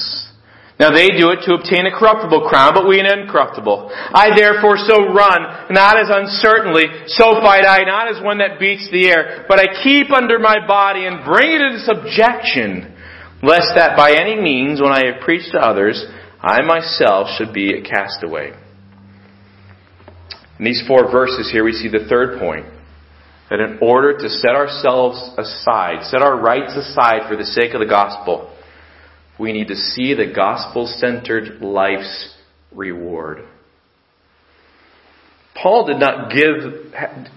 Now 0.79 0.95
they 0.95 1.09
do 1.09 1.35
it 1.35 1.43
to 1.49 1.59
obtain 1.59 1.87
a 1.87 1.91
corruptible 1.91 2.47
crown, 2.47 2.75
but 2.75 2.87
we 2.87 3.01
an 3.01 3.07
incorruptible. 3.11 3.91
I 3.91 4.37
therefore 4.37 4.77
so 4.79 5.11
run, 5.11 5.75
not 5.75 5.99
as 5.99 6.13
uncertainly, 6.13 6.85
so 7.09 7.43
fight 7.43 7.67
I, 7.67 7.83
not 7.83 8.07
as 8.07 8.23
one 8.23 8.39
that 8.39 8.61
beats 8.61 8.87
the 8.93 9.09
air, 9.09 9.47
but 9.49 9.59
I 9.59 9.83
keep 9.83 10.13
under 10.13 10.39
my 10.39 10.65
body 10.65 11.07
and 11.07 11.25
bring 11.25 11.51
it 11.51 11.61
into 11.61 11.81
subjection, 11.81 12.95
lest 13.43 13.75
that 13.75 13.97
by 13.97 14.15
any 14.15 14.39
means, 14.39 14.81
when 14.81 14.93
I 14.93 15.11
have 15.11 15.25
preached 15.25 15.51
to 15.53 15.59
others, 15.59 16.05
I 16.39 16.63
myself 16.63 17.35
should 17.37 17.53
be 17.53 17.73
a 17.73 17.83
castaway. 17.83 18.53
In 20.59 20.65
these 20.65 20.85
four 20.87 21.11
verses 21.11 21.51
here, 21.51 21.65
we 21.65 21.73
see 21.73 21.89
the 21.89 22.07
third 22.07 22.39
point 22.39 22.76
that 23.51 23.61
in 23.61 23.79
order 23.81 24.19
to 24.19 24.29
set 24.29 24.55
ourselves 24.55 25.19
aside, 25.39 26.05
set 26.05 26.23
our 26.23 26.39
rights 26.41 26.75
aside 26.77 27.29
for 27.29 27.37
the 27.37 27.45
sake 27.45 27.75
of 27.75 27.81
the 27.81 27.87
gospel, 27.87 28.53
we 29.39 29.53
need 29.53 29.69
to 29.69 29.77
see 29.77 30.15
the 30.15 30.33
gospel 30.35 30.87
centered 30.87 31.61
life's 31.61 32.35
reward. 32.73 33.45
Paul 35.61 35.87
did 35.87 35.99
not 35.99 36.31
give, 36.31 36.93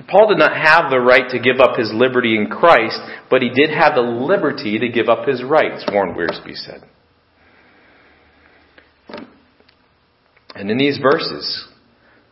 Paul 0.07 0.27
did 0.29 0.39
not 0.39 0.55
have 0.55 0.89
the 0.89 0.99
right 0.99 1.29
to 1.29 1.39
give 1.39 1.59
up 1.59 1.77
his 1.77 1.91
liberty 1.93 2.35
in 2.35 2.47
Christ, 2.47 2.99
but 3.29 3.41
he 3.41 3.49
did 3.49 3.69
have 3.69 3.95
the 3.95 4.01
liberty 4.01 4.77
to 4.79 4.89
give 4.89 5.07
up 5.07 5.27
his 5.27 5.43
rights, 5.43 5.85
Warren 5.91 6.15
Wiersbe 6.15 6.55
said. 6.55 6.83
And 10.53 10.69
in 10.69 10.77
these 10.77 10.97
verses, 10.97 11.67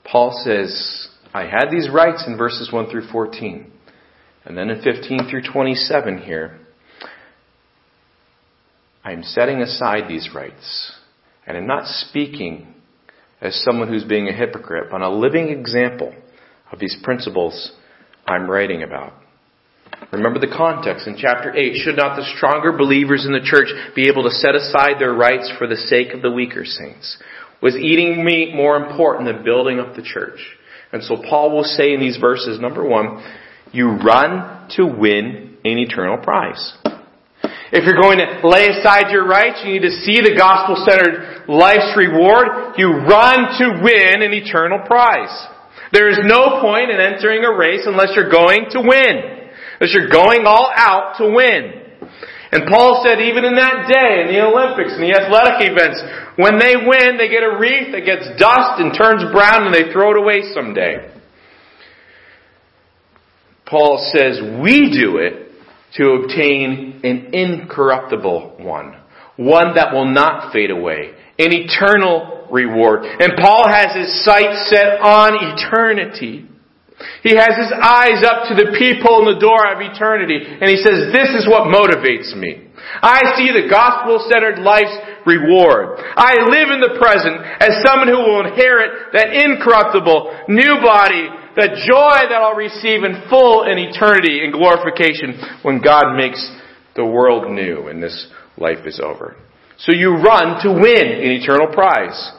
Paul 0.04 0.42
says, 0.44 1.07
I 1.34 1.44
had 1.44 1.70
these 1.72 1.90
rights 1.90 2.24
in 2.28 2.38
verses 2.38 2.72
1 2.72 2.90
through 2.90 3.08
14. 3.12 3.72
And 4.46 4.58
then 4.58 4.70
in 4.70 4.82
15 4.82 5.30
through 5.30 5.44
27 5.52 6.20
here, 6.20 6.60
I'm 9.04 9.24
setting 9.24 9.62
aside 9.62 10.08
these 10.08 10.30
rights. 10.34 10.94
And 11.46 11.58
I'm 11.58 11.68
not 11.68 11.86
speaking 11.86 12.74
as 13.42 13.62
someone 13.64 13.88
who's 13.88 14.04
being 14.04 14.28
a 14.28 14.34
hypocrite, 14.34 14.88
but 14.90 15.02
a 15.02 15.10
living 15.10 15.50
example 15.50 16.14
of 16.72 16.80
these 16.80 16.98
principles 17.04 17.72
I'm 18.26 18.50
writing 18.50 18.84
about. 18.84 19.14
Remember 20.12 20.40
the 20.40 20.54
context 20.56 21.08
in 21.08 21.18
chapter 21.18 21.56
8. 21.56 21.76
Should 21.76 21.98
not 21.98 22.16
the 22.16 22.34
stronger 22.36 22.72
believers 22.72 23.26
in 23.26 23.32
the 23.32 23.44
church 23.44 23.68
be 23.96 24.08
able 24.10 24.24
to 24.24 24.30
set 24.30 24.56
aside 24.56 25.00
their 25.00 25.14
rights 25.14 25.52
for 25.58 25.68
the 25.68 25.76
sake 25.76 26.14
of 26.14 26.22
the 26.22 26.32
weaker 26.32 26.66
saints? 26.66 27.18
Was 27.62 27.76
eating 27.76 28.24
meat 28.24 28.54
more 28.54 28.78
important 28.78 29.28
than 29.28 29.44
building 29.44 29.80
up 29.80 29.96
the 29.96 30.04
church? 30.04 30.40
And 30.92 31.04
so 31.04 31.18
Paul 31.18 31.56
will 31.56 31.64
say 31.64 31.94
in 31.94 32.00
these 32.00 32.18
verses, 32.18 32.60
number 32.60 32.84
one, 32.84 33.24
you 33.72 33.90
run 33.90 34.70
to 34.78 34.86
win 34.86 35.58
an 35.66 35.78
eternal 35.78 36.18
prize. 36.18 36.74
If 37.72 37.84
you're 37.84 38.00
going 38.00 38.20
to 38.20 38.48
lay 38.48 38.68
aside 38.68 39.12
your 39.12 39.28
rights, 39.28 39.62
you 39.66 39.74
need 39.74 39.84
to 39.84 39.92
see 39.92 40.24
the 40.24 40.36
gospel-centered 40.38 41.50
life's 41.50 41.92
reward. 41.98 42.76
You 42.78 43.04
run 43.04 43.60
to 43.60 43.84
win 43.84 44.24
an 44.24 44.32
eternal 44.32 44.80
prize. 44.88 45.36
There 45.92 46.08
is 46.08 46.20
no 46.24 46.62
point 46.62 46.92
in 46.92 47.00
entering 47.00 47.44
a 47.44 47.52
race 47.56 47.84
unless 47.86 48.16
you're 48.16 48.32
going 48.32 48.72
to 48.72 48.80
win. 48.80 49.52
Unless 49.80 49.94
you're 49.94 50.10
going 50.10 50.46
all 50.46 50.72
out 50.74 51.18
to 51.18 51.28
win. 51.28 51.87
And 52.52 52.64
Paul 52.70 53.04
said 53.04 53.20
even 53.20 53.44
in 53.44 53.56
that 53.56 53.92
day, 53.92 54.24
in 54.24 54.28
the 54.32 54.40
Olympics, 54.40 54.96
in 54.96 55.02
the 55.02 55.12
athletic 55.12 55.68
events, 55.68 56.00
when 56.38 56.60
they 56.60 56.76
win, 56.80 57.18
they 57.18 57.28
get 57.28 57.44
a 57.44 57.58
wreath 57.60 57.92
that 57.92 58.06
gets 58.06 58.24
dust 58.40 58.80
and 58.80 58.96
turns 58.96 59.24
brown 59.32 59.68
and 59.68 59.74
they 59.74 59.92
throw 59.92 60.12
it 60.12 60.18
away 60.18 60.42
someday. 60.54 61.12
Paul 63.66 64.00
says 64.16 64.40
we 64.64 64.90
do 64.96 65.18
it 65.18 65.52
to 65.96 66.24
obtain 66.24 67.02
an 67.04 67.34
incorruptible 67.34 68.58
one. 68.60 68.96
One 69.36 69.76
that 69.76 69.94
will 69.94 70.08
not 70.08 70.54
fade 70.54 70.72
away. 70.72 71.12
An 71.38 71.52
eternal 71.52 72.48
reward. 72.52 73.04
And 73.04 73.34
Paul 73.38 73.68
has 73.68 73.96
his 73.96 74.24
sights 74.24 74.70
set 74.70 75.00
on 75.02 75.36
eternity. 75.54 76.48
He 77.22 77.38
has 77.38 77.54
his 77.54 77.70
eyes 77.70 78.26
up 78.26 78.50
to 78.50 78.58
the 78.58 78.74
people 78.74 79.22
in 79.22 79.38
the 79.38 79.42
door 79.42 79.70
of 79.70 79.82
eternity, 79.82 80.42
and 80.42 80.66
he 80.66 80.82
says, 80.82 81.14
this 81.14 81.30
is 81.38 81.46
what 81.46 81.70
motivates 81.70 82.34
me. 82.34 82.68
I 83.02 83.38
see 83.38 83.54
the 83.54 83.70
gospel-centered 83.70 84.60
life's 84.66 84.98
reward. 85.26 86.02
I 86.18 86.42
live 86.50 86.74
in 86.74 86.82
the 86.82 86.98
present 86.98 87.38
as 87.62 87.84
someone 87.86 88.08
who 88.08 88.18
will 88.18 88.48
inherit 88.48 89.14
that 89.14 89.30
incorruptible 89.30 90.50
new 90.50 90.82
body, 90.82 91.30
that 91.58 91.84
joy 91.86 92.18
that 92.30 92.42
I'll 92.42 92.58
receive 92.58 93.04
in 93.04 93.30
full 93.30 93.70
in 93.70 93.78
eternity 93.78 94.46
in 94.46 94.52
glorification 94.52 95.38
when 95.62 95.82
God 95.82 96.16
makes 96.16 96.42
the 96.96 97.06
world 97.06 97.52
new 97.52 97.88
and 97.88 98.02
this 98.02 98.28
life 98.58 98.86
is 98.86 99.00
over. 99.04 99.36
So 99.78 99.92
you 99.92 100.18
run 100.18 100.64
to 100.64 100.74
win 100.74 101.06
an 101.06 101.32
eternal 101.38 101.68
prize. 101.74 102.32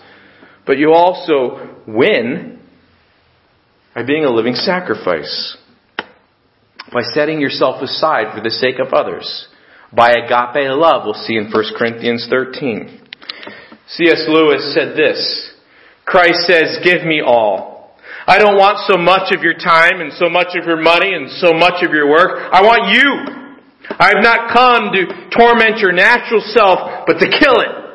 But 0.66 0.78
you 0.78 0.92
also 0.92 1.82
win 1.86 2.57
by 3.98 4.04
being 4.04 4.24
a 4.24 4.30
living 4.30 4.54
sacrifice, 4.54 5.56
by 6.92 7.02
setting 7.02 7.40
yourself 7.40 7.82
aside 7.82 8.32
for 8.32 8.40
the 8.40 8.50
sake 8.50 8.78
of 8.78 8.94
others, 8.94 9.48
by 9.92 10.10
agape 10.10 10.70
love, 10.70 11.02
we'll 11.04 11.18
see 11.26 11.34
in 11.34 11.50
1 11.50 11.64
Corinthians 11.76 12.28
13. 12.30 13.02
C.S. 13.88 14.22
Lewis 14.28 14.72
said 14.72 14.96
this, 14.96 15.50
Christ 16.06 16.46
says, 16.46 16.78
give 16.84 17.02
me 17.02 17.20
all. 17.26 17.98
I 18.24 18.38
don't 18.38 18.54
want 18.54 18.86
so 18.86 18.96
much 18.96 19.34
of 19.34 19.42
your 19.42 19.58
time 19.58 19.98
and 19.98 20.12
so 20.12 20.30
much 20.30 20.54
of 20.54 20.64
your 20.64 20.80
money 20.80 21.14
and 21.14 21.28
so 21.42 21.52
much 21.52 21.82
of 21.82 21.90
your 21.90 22.08
work. 22.08 22.38
I 22.52 22.62
want 22.62 22.94
you. 22.94 23.58
I 23.98 24.14
have 24.14 24.22
not 24.22 24.54
come 24.54 24.94
to 24.94 25.02
torment 25.34 25.82
your 25.82 25.90
natural 25.90 26.42
self, 26.54 27.02
but 27.04 27.18
to 27.18 27.26
kill 27.26 27.58
it. 27.66 27.87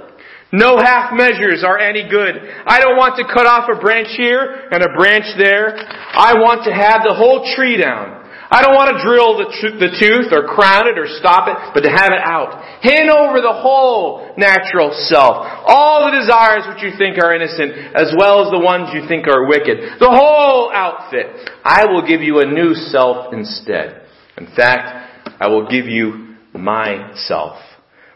No 0.54 0.78
half 0.78 1.12
measures 1.18 1.66
are 1.66 1.82
any 1.82 2.08
good. 2.08 2.38
I 2.38 2.80
don't 2.80 2.96
want 2.96 3.18
to 3.18 3.26
cut 3.26 3.50
off 3.50 3.66
a 3.74 3.82
branch 3.82 4.14
here 4.16 4.70
and 4.70 4.86
a 4.86 4.94
branch 4.94 5.26
there. 5.36 5.74
I 5.74 6.38
want 6.38 6.70
to 6.70 6.72
have 6.72 7.02
the 7.02 7.18
whole 7.18 7.42
tree 7.58 7.76
down. 7.76 8.22
I 8.54 8.62
don't 8.62 8.78
want 8.78 8.94
to 8.94 9.02
drill 9.02 9.34
the, 9.42 9.50
tr- 9.50 9.78
the 9.82 9.90
tooth 9.98 10.30
or 10.30 10.46
crown 10.46 10.86
it 10.86 11.02
or 11.02 11.10
stop 11.10 11.50
it, 11.50 11.58
but 11.74 11.82
to 11.82 11.90
have 11.90 12.14
it 12.14 12.22
out. 12.22 12.54
Hand 12.86 13.10
over 13.10 13.42
the 13.42 13.50
whole 13.50 14.30
natural 14.38 14.94
self. 15.10 15.42
All 15.66 16.06
the 16.06 16.22
desires 16.22 16.70
which 16.70 16.86
you 16.86 16.94
think 17.02 17.18
are 17.18 17.34
innocent, 17.34 17.98
as 17.98 18.14
well 18.14 18.46
as 18.46 18.54
the 18.54 18.62
ones 18.62 18.94
you 18.94 19.10
think 19.10 19.26
are 19.26 19.50
wicked. 19.50 19.98
The 19.98 20.14
whole 20.14 20.70
outfit. 20.70 21.34
I 21.66 21.90
will 21.90 22.06
give 22.06 22.22
you 22.22 22.42
a 22.42 22.46
new 22.46 22.78
self 22.78 23.34
instead. 23.34 24.06
In 24.38 24.46
fact, 24.54 25.34
I 25.42 25.48
will 25.50 25.66
give 25.66 25.90
you 25.90 26.38
myself. 26.54 27.58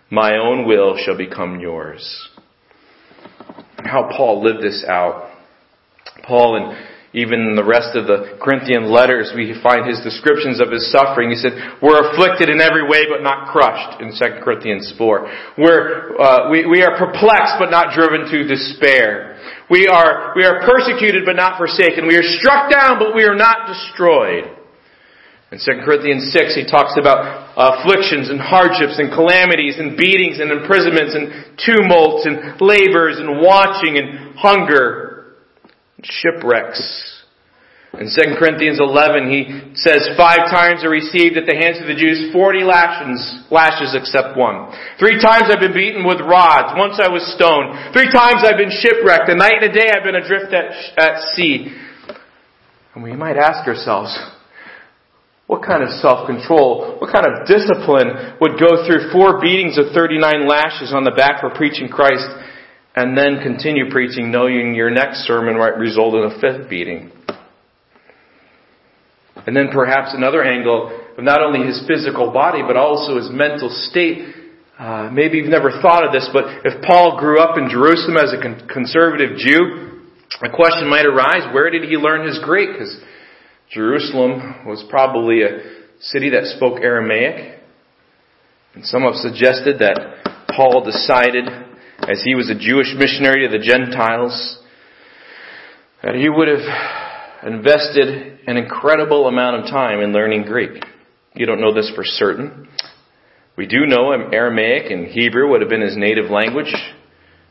My 0.09 0.37
own 0.37 0.65
will 0.65 0.97
shall 0.97 1.17
become 1.17 1.59
yours. 1.59 2.29
How 3.77 4.09
Paul 4.15 4.43
lived 4.43 4.63
this 4.63 4.85
out. 4.87 5.31
Paul 6.23 6.55
and 6.55 6.87
even 7.13 7.41
in 7.47 7.55
the 7.55 7.63
rest 7.63 7.95
of 7.95 8.05
the 8.05 8.37
Corinthian 8.37 8.91
letters, 8.91 9.31
we 9.33 9.55
find 9.63 9.87
his 9.87 9.97
descriptions 10.03 10.59
of 10.59 10.69
his 10.69 10.91
suffering. 10.91 11.31
He 11.31 11.39
said, 11.39 11.55
we're 11.81 12.11
afflicted 12.11 12.47
in 12.47 12.61
every 12.61 12.83
way 12.83 13.07
but 13.09 13.23
not 13.23 13.49
crushed 13.49 14.01
in 14.01 14.11
2 14.11 14.43
Corinthians 14.43 14.93
4. 14.97 15.57
We're, 15.57 16.19
uh, 16.19 16.51
we, 16.51 16.67
we 16.67 16.83
are 16.83 16.93
perplexed 16.99 17.57
but 17.59 17.71
not 17.71 17.95
driven 17.95 18.27
to 18.29 18.45
despair. 18.45 19.39
We 19.71 19.87
are, 19.87 20.33
we 20.35 20.43
are 20.43 20.61
persecuted 20.67 21.23
but 21.25 21.35
not 21.35 21.57
forsaken. 21.57 22.07
We 22.07 22.15
are 22.15 22.27
struck 22.39 22.69
down 22.69 22.99
but 22.99 23.15
we 23.15 23.23
are 23.23 23.35
not 23.35 23.67
destroyed. 23.67 24.53
In 25.49 25.59
2 25.59 25.85
Corinthians 25.85 26.33
6, 26.33 26.55
he 26.55 26.67
talks 26.67 26.99
about 26.99 27.23
uh, 27.55 27.79
afflictions 27.79 28.29
and 28.29 28.39
hardships 28.39 28.99
and 28.99 29.07
calamities 29.15 29.79
and 29.79 29.95
beatings 29.95 30.39
and 30.43 30.51
imprisonments 30.51 31.15
and 31.15 31.55
tumults 31.55 32.27
and 32.27 32.59
labors 32.59 33.15
and 33.15 33.39
watching 33.39 33.95
and 33.95 34.35
hunger 34.35 35.37
and 35.95 36.03
shipwrecks. 36.03 37.17
In 37.95 38.11
2 38.11 38.35
Corinthians 38.37 38.77
11, 38.83 39.31
he 39.31 39.41
says, 39.73 40.11
Five 40.19 40.51
times 40.51 40.83
I 40.83 40.91
received 40.91 41.39
at 41.39 41.47
the 41.47 41.55
hands 41.55 41.79
of 41.79 41.87
the 41.87 41.95
Jews 41.95 42.29
40 42.35 42.67
lashes, 42.67 43.47
lashes 43.49 43.95
except 43.95 44.35
one. 44.35 44.69
Three 44.99 45.15
times 45.15 45.47
I've 45.47 45.63
been 45.63 45.73
beaten 45.73 46.05
with 46.05 46.19
rods. 46.19 46.75
Once 46.75 46.99
I 46.99 47.07
was 47.07 47.23
stoned. 47.33 47.95
Three 47.95 48.11
times 48.11 48.43
I've 48.43 48.59
been 48.59 48.69
shipwrecked. 48.69 49.31
A 49.31 49.35
night 49.39 49.63
and 49.63 49.71
a 49.71 49.73
day 49.73 49.87
I've 49.89 50.03
been 50.03 50.19
adrift 50.19 50.51
at, 50.51 50.75
at 50.99 51.33
sea. 51.33 51.71
And 52.93 53.01
we 53.01 53.15
might 53.15 53.37
ask 53.37 53.65
ourselves, 53.65 54.11
what 55.47 55.63
kind 55.63 55.81
of 55.81 55.89
self-control, 56.03 56.99
what 56.99 57.11
kind 57.11 57.25
of 57.25 57.47
discipline 57.47 58.35
would 58.39 58.59
go 58.59 58.83
through 58.85 59.11
four 59.11 59.39
beatings 59.39 59.79
of 59.79 59.95
39 59.95 60.47
lashes 60.47 60.93
on 60.93 61.03
the 61.03 61.15
back 61.15 61.39
for 61.39 61.49
preaching 61.55 61.87
Christ 61.87 62.27
and 62.95 63.17
then 63.17 63.39
continue 63.41 63.89
preaching 63.89 64.29
knowing 64.29 64.75
your 64.75 64.91
next 64.91 65.23
sermon 65.23 65.57
might 65.57 65.79
result 65.79 66.15
in 66.15 66.23
a 66.27 66.39
fifth 66.39 66.69
beating? 66.69 67.11
And 69.47 69.55
then 69.55 69.69
perhaps 69.71 70.13
another 70.13 70.43
angle 70.43 70.91
of 71.17 71.23
not 71.23 71.41
only 71.41 71.65
his 71.65 71.81
physical 71.87 72.31
body, 72.31 72.59
but 72.67 72.75
also 72.75 73.15
his 73.15 73.29
mental 73.31 73.69
state. 73.69 74.35
Uh, 74.77 75.09
maybe 75.13 75.37
you've 75.37 75.49
never 75.49 75.71
thought 75.81 76.03
of 76.03 76.11
this, 76.11 76.29
but 76.33 76.43
if 76.65 76.83
Paul 76.83 77.17
grew 77.17 77.39
up 77.39 77.57
in 77.57 77.69
Jerusalem 77.69 78.17
as 78.17 78.33
a 78.33 78.41
con- 78.41 78.67
conservative 78.67 79.37
Jew, 79.37 80.03
a 80.43 80.51
question 80.51 80.89
might 80.89 81.05
arise, 81.05 81.47
where 81.53 81.69
did 81.69 81.83
he 81.83 81.95
learn 81.95 82.27
his 82.27 82.37
Greek? 82.43 82.73
Because 82.73 82.99
Jerusalem 83.69 84.65
was 84.65 84.85
probably 84.89 85.41
a 85.43 85.59
city 85.99 86.29
that 86.29 86.45
spoke 86.55 86.79
Aramaic. 86.81 87.59
And 88.75 88.85
some 88.85 89.03
have 89.03 89.15
suggested 89.15 89.79
that 89.79 90.47
Paul 90.55 90.85
decided, 90.85 91.47
as 92.07 92.21
he 92.23 92.35
was 92.35 92.49
a 92.49 92.55
Jewish 92.57 92.93
missionary 92.97 93.47
to 93.47 93.57
the 93.57 93.63
Gentiles, 93.63 94.59
that 96.03 96.15
he 96.15 96.29
would 96.29 96.47
have 96.47 97.47
invested 97.51 98.39
an 98.47 98.57
incredible 98.57 99.27
amount 99.27 99.57
of 99.57 99.71
time 99.71 99.99
in 99.99 100.13
learning 100.13 100.43
Greek. 100.43 100.83
You 101.35 101.45
don't 101.45 101.61
know 101.61 101.73
this 101.73 101.91
for 101.93 102.03
certain. 102.03 102.69
We 103.57 103.67
do 103.67 103.85
know 103.85 104.11
Aramaic 104.11 104.91
and 104.91 105.07
Hebrew 105.07 105.49
would 105.49 105.61
have 105.61 105.69
been 105.69 105.81
his 105.81 105.97
native 105.97 106.31
language. 106.31 106.73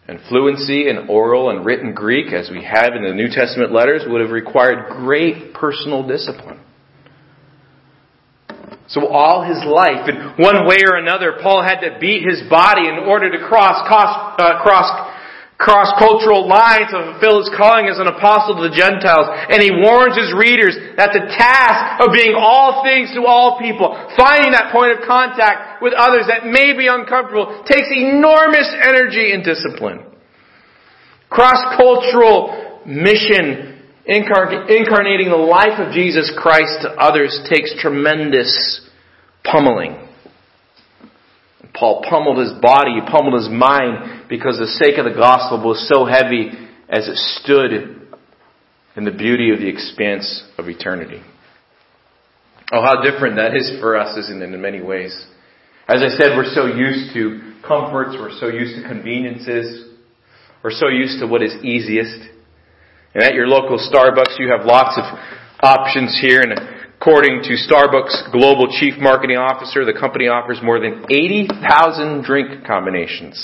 And 0.08 0.20
fluency 0.28 0.88
in 0.88 1.08
oral 1.08 1.50
and 1.50 1.64
written 1.64 1.92
Greek, 1.92 2.32
as 2.32 2.48
we 2.48 2.62
have 2.62 2.94
in 2.94 3.02
the 3.02 3.12
New 3.12 3.28
Testament 3.28 3.72
letters, 3.72 4.02
would 4.06 4.20
have 4.20 4.30
required 4.30 4.88
great 4.88 5.52
personal 5.52 6.06
discipline. 6.06 6.60
So 8.88 9.08
all 9.08 9.42
his 9.42 9.58
life, 9.66 10.08
in 10.08 10.14
one 10.38 10.64
way 10.66 10.78
or 10.86 10.94
another, 10.94 11.38
Paul 11.42 11.60
had 11.60 11.80
to 11.80 11.98
beat 11.98 12.22
his 12.22 12.48
body 12.48 12.86
in 12.86 12.98
order 13.08 13.32
to 13.32 13.48
cross, 13.48 13.82
cross, 13.88 14.38
uh, 14.38 14.62
cross 14.62 15.15
cross-cultural 15.56 16.44
lines 16.44 16.92
to 16.92 17.16
fulfill 17.16 17.40
his 17.40 17.48
calling 17.56 17.88
as 17.88 17.96
an 17.96 18.06
apostle 18.06 18.60
to 18.60 18.68
the 18.68 18.76
Gentiles. 18.76 19.24
And 19.48 19.64
he 19.64 19.72
warns 19.72 20.12
his 20.12 20.28
readers 20.36 20.76
that 21.00 21.16
the 21.16 21.24
task 21.32 22.04
of 22.04 22.12
being 22.12 22.36
all 22.36 22.84
things 22.84 23.08
to 23.16 23.24
all 23.24 23.56
people, 23.56 23.96
finding 24.20 24.52
that 24.52 24.68
point 24.70 24.92
of 24.92 25.08
contact 25.08 25.80
with 25.80 25.96
others 25.96 26.28
that 26.28 26.44
may 26.44 26.76
be 26.76 26.92
uncomfortable, 26.92 27.64
takes 27.64 27.88
enormous 27.88 28.68
energy 28.84 29.32
and 29.32 29.40
discipline. 29.42 30.04
Cross-cultural 31.32 32.84
mission, 32.84 33.82
incarnating 34.06 35.32
the 35.32 35.40
life 35.40 35.80
of 35.80 35.90
Jesus 35.92 36.30
Christ 36.36 36.84
to 36.84 36.90
others 37.00 37.32
takes 37.48 37.74
tremendous 37.80 38.84
pummeling. 39.42 40.05
Paul 41.78 42.02
pummeled 42.08 42.38
his 42.38 42.52
body, 42.60 42.92
he 42.94 43.10
pummeled 43.10 43.34
his 43.34 43.50
mind 43.50 44.28
because 44.28 44.58
the 44.58 44.66
sake 44.82 44.98
of 44.98 45.04
the 45.04 45.18
gospel 45.18 45.62
was 45.62 45.86
so 45.88 46.06
heavy 46.06 46.50
as 46.88 47.06
it 47.06 47.16
stood 47.16 47.72
in 48.96 49.04
the 49.04 49.12
beauty 49.12 49.52
of 49.52 49.60
the 49.60 49.68
expanse 49.68 50.42
of 50.56 50.68
eternity. 50.68 51.20
Oh, 52.72 52.82
how 52.82 53.02
different 53.02 53.36
that 53.36 53.54
is 53.54 53.78
for 53.78 53.96
us, 53.96 54.16
isn't 54.16 54.42
it, 54.42 54.52
in 54.52 54.60
many 54.60 54.80
ways? 54.80 55.12
As 55.86 56.02
I 56.02 56.08
said, 56.08 56.34
we're 56.36 56.50
so 56.52 56.66
used 56.66 57.14
to 57.14 57.54
comforts, 57.66 58.16
we're 58.18 58.36
so 58.40 58.48
used 58.48 58.82
to 58.82 58.88
conveniences, 58.88 59.92
we're 60.64 60.72
so 60.72 60.88
used 60.88 61.20
to 61.20 61.26
what 61.26 61.42
is 61.42 61.54
easiest. 61.62 62.26
And 63.14 63.22
at 63.22 63.34
your 63.34 63.46
local 63.46 63.78
Starbucks, 63.78 64.38
you 64.38 64.50
have 64.50 64.66
lots 64.66 64.98
of 64.98 65.04
options 65.62 66.18
here. 66.20 66.40
And 66.40 66.52
according 67.06 67.40
to 67.40 67.54
Starbucks 67.54 68.32
Global 68.32 68.66
Chief 68.82 68.98
Marketing 68.98 69.36
Officer, 69.36 69.86
the 69.86 69.94
company 69.94 70.26
offers 70.26 70.58
more 70.58 70.82
than 70.82 71.06
80,000 71.06 72.26
drink 72.26 72.66
combinations. 72.66 73.38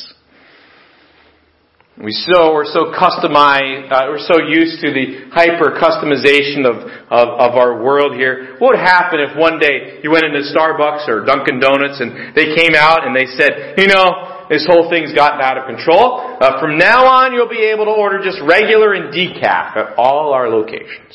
We 1.94 2.10
so 2.10 2.58
we're 2.58 2.66
so 2.66 2.90
customized, 2.90 3.86
uh, 3.86 4.10
we're 4.10 4.26
so 4.26 4.42
used 4.50 4.82
to 4.82 4.90
the 4.90 5.30
hyper 5.30 5.78
customization 5.78 6.66
of, 6.66 6.90
of, 7.06 7.28
of 7.38 7.52
our 7.54 7.78
world 7.78 8.18
here. 8.18 8.58
What 8.58 8.74
would 8.74 8.82
happen 8.82 9.22
if 9.22 9.38
one 9.38 9.60
day 9.60 10.02
you 10.02 10.10
went 10.10 10.26
into 10.26 10.42
Starbucks 10.50 11.06
or 11.06 11.22
Dunkin' 11.24 11.60
Donuts 11.60 12.02
and 12.02 12.34
they 12.34 12.58
came 12.58 12.74
out 12.74 13.06
and 13.06 13.14
they 13.14 13.30
said, 13.38 13.78
you 13.78 13.86
know, 13.86 14.42
this 14.50 14.66
whole 14.66 14.90
thing's 14.90 15.14
gotten 15.14 15.38
out 15.38 15.54
of 15.54 15.70
control. 15.70 16.18
Uh, 16.18 16.58
from 16.58 16.78
now 16.78 17.06
on, 17.06 17.32
you'll 17.32 17.46
be 17.46 17.62
able 17.70 17.84
to 17.84 17.94
order 17.94 18.18
just 18.18 18.42
regular 18.42 18.92
and 18.94 19.14
decaf 19.14 19.78
at 19.78 19.94
all 19.96 20.34
our 20.34 20.50
locations. 20.50 21.14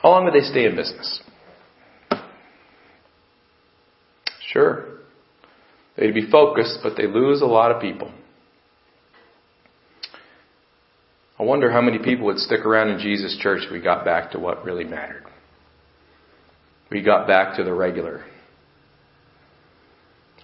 How 0.00 0.16
long 0.16 0.24
would 0.24 0.32
they 0.32 0.48
stay 0.48 0.64
in 0.64 0.74
business? 0.74 1.19
Sure, 4.52 4.98
they'd 5.96 6.14
be 6.14 6.30
focused, 6.30 6.80
but 6.82 6.96
they 6.96 7.06
lose 7.06 7.40
a 7.40 7.46
lot 7.46 7.70
of 7.70 7.80
people. 7.80 8.12
I 11.38 11.42
wonder 11.42 11.70
how 11.70 11.80
many 11.80 11.98
people 11.98 12.26
would 12.26 12.38
stick 12.38 12.66
around 12.66 12.88
in 12.90 12.98
Jesus' 12.98 13.38
church 13.40 13.62
if 13.64 13.72
we 13.72 13.80
got 13.80 14.04
back 14.04 14.32
to 14.32 14.38
what 14.38 14.64
really 14.64 14.84
mattered. 14.84 15.24
We 16.90 17.02
got 17.02 17.26
back 17.26 17.56
to 17.56 17.64
the 17.64 17.72
regular. 17.72 18.24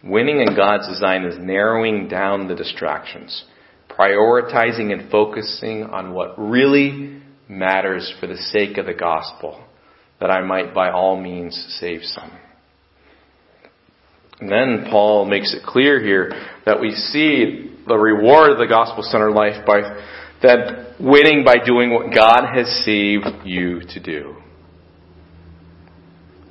Winning 0.02 0.40
in 0.40 0.54
God's 0.54 0.88
design 0.88 1.24
is 1.24 1.36
narrowing 1.38 2.08
down 2.08 2.46
the 2.46 2.54
distractions, 2.54 3.44
prioritizing 3.90 4.92
and 4.92 5.10
focusing 5.10 5.82
on 5.82 6.14
what 6.14 6.38
really 6.38 7.20
matters 7.48 8.12
for 8.20 8.26
the 8.26 8.36
sake 8.36 8.78
of 8.78 8.86
the 8.86 8.94
gospel, 8.94 9.64
that 10.20 10.30
I 10.30 10.42
might 10.42 10.72
by 10.72 10.90
all 10.90 11.20
means 11.20 11.76
save 11.80 12.02
some. 12.04 12.30
And 14.40 14.50
then 14.50 14.86
Paul 14.90 15.24
makes 15.24 15.54
it 15.54 15.62
clear 15.64 16.00
here 16.00 16.32
that 16.66 16.80
we 16.80 16.90
see 16.90 17.74
the 17.86 17.96
reward 17.96 18.50
of 18.50 18.58
the 18.58 18.66
gospel 18.66 19.02
centered 19.02 19.32
life 19.32 19.64
by 19.66 19.80
that 20.42 20.96
winning 21.00 21.44
by 21.44 21.56
doing 21.64 21.92
what 21.92 22.14
God 22.14 22.44
has 22.54 22.66
saved 22.84 23.46
you 23.46 23.80
to 23.80 24.00
do. 24.00 24.36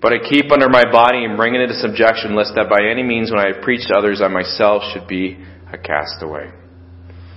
But 0.02 0.14
I 0.14 0.18
keep 0.30 0.52
under 0.52 0.70
my 0.70 0.84
body 0.92 1.26
and 1.26 1.38
bring 1.38 1.56
it 1.56 1.62
into 1.62 1.76
subjection, 1.76 2.36
lest 2.36 2.54
that 2.56 2.70
by 2.70 2.86
any 2.90 3.04
means 3.04 3.32
when 3.32 3.40
I 3.40 3.60
preach 3.64 3.88
to 3.88 3.98
others, 3.98 4.22
I 4.22 4.28
myself 4.28 4.84
should 4.94 5.08
be 5.08 5.38
a 5.72 5.78
castaway. 5.78 6.52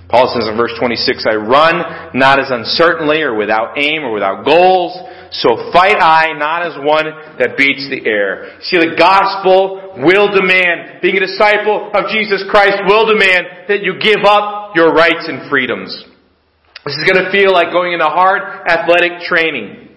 Paul 0.09 0.25
says 0.33 0.49
in 0.49 0.57
verse 0.57 0.73
26, 0.81 1.29
I 1.29 1.37
run 1.37 2.17
not 2.17 2.41
as 2.41 2.49
uncertainly 2.49 3.21
or 3.21 3.37
without 3.37 3.77
aim 3.77 4.01
or 4.01 4.11
without 4.11 4.41
goals, 4.41 4.97
so 5.29 5.69
fight 5.69 6.01
I 6.01 6.33
not 6.33 6.65
as 6.65 6.73
one 6.81 7.05
that 7.37 7.53
beats 7.53 7.85
the 7.93 8.01
air. 8.09 8.57
See, 8.65 8.81
the 8.81 8.97
gospel 8.97 10.01
will 10.01 10.33
demand, 10.33 11.05
being 11.05 11.21
a 11.21 11.29
disciple 11.29 11.93
of 11.93 12.09
Jesus 12.09 12.41
Christ 12.49 12.81
will 12.89 13.05
demand 13.05 13.69
that 13.69 13.85
you 13.85 14.01
give 14.01 14.25
up 14.25 14.73
your 14.73 14.97
rights 14.97 15.29
and 15.29 15.45
freedoms. 15.45 15.93
This 16.89 16.97
is 16.97 17.05
going 17.05 17.21
to 17.21 17.29
feel 17.29 17.53
like 17.53 17.69
going 17.69 17.93
into 17.93 18.09
hard 18.09 18.65
athletic 18.65 19.21
training. 19.29 19.93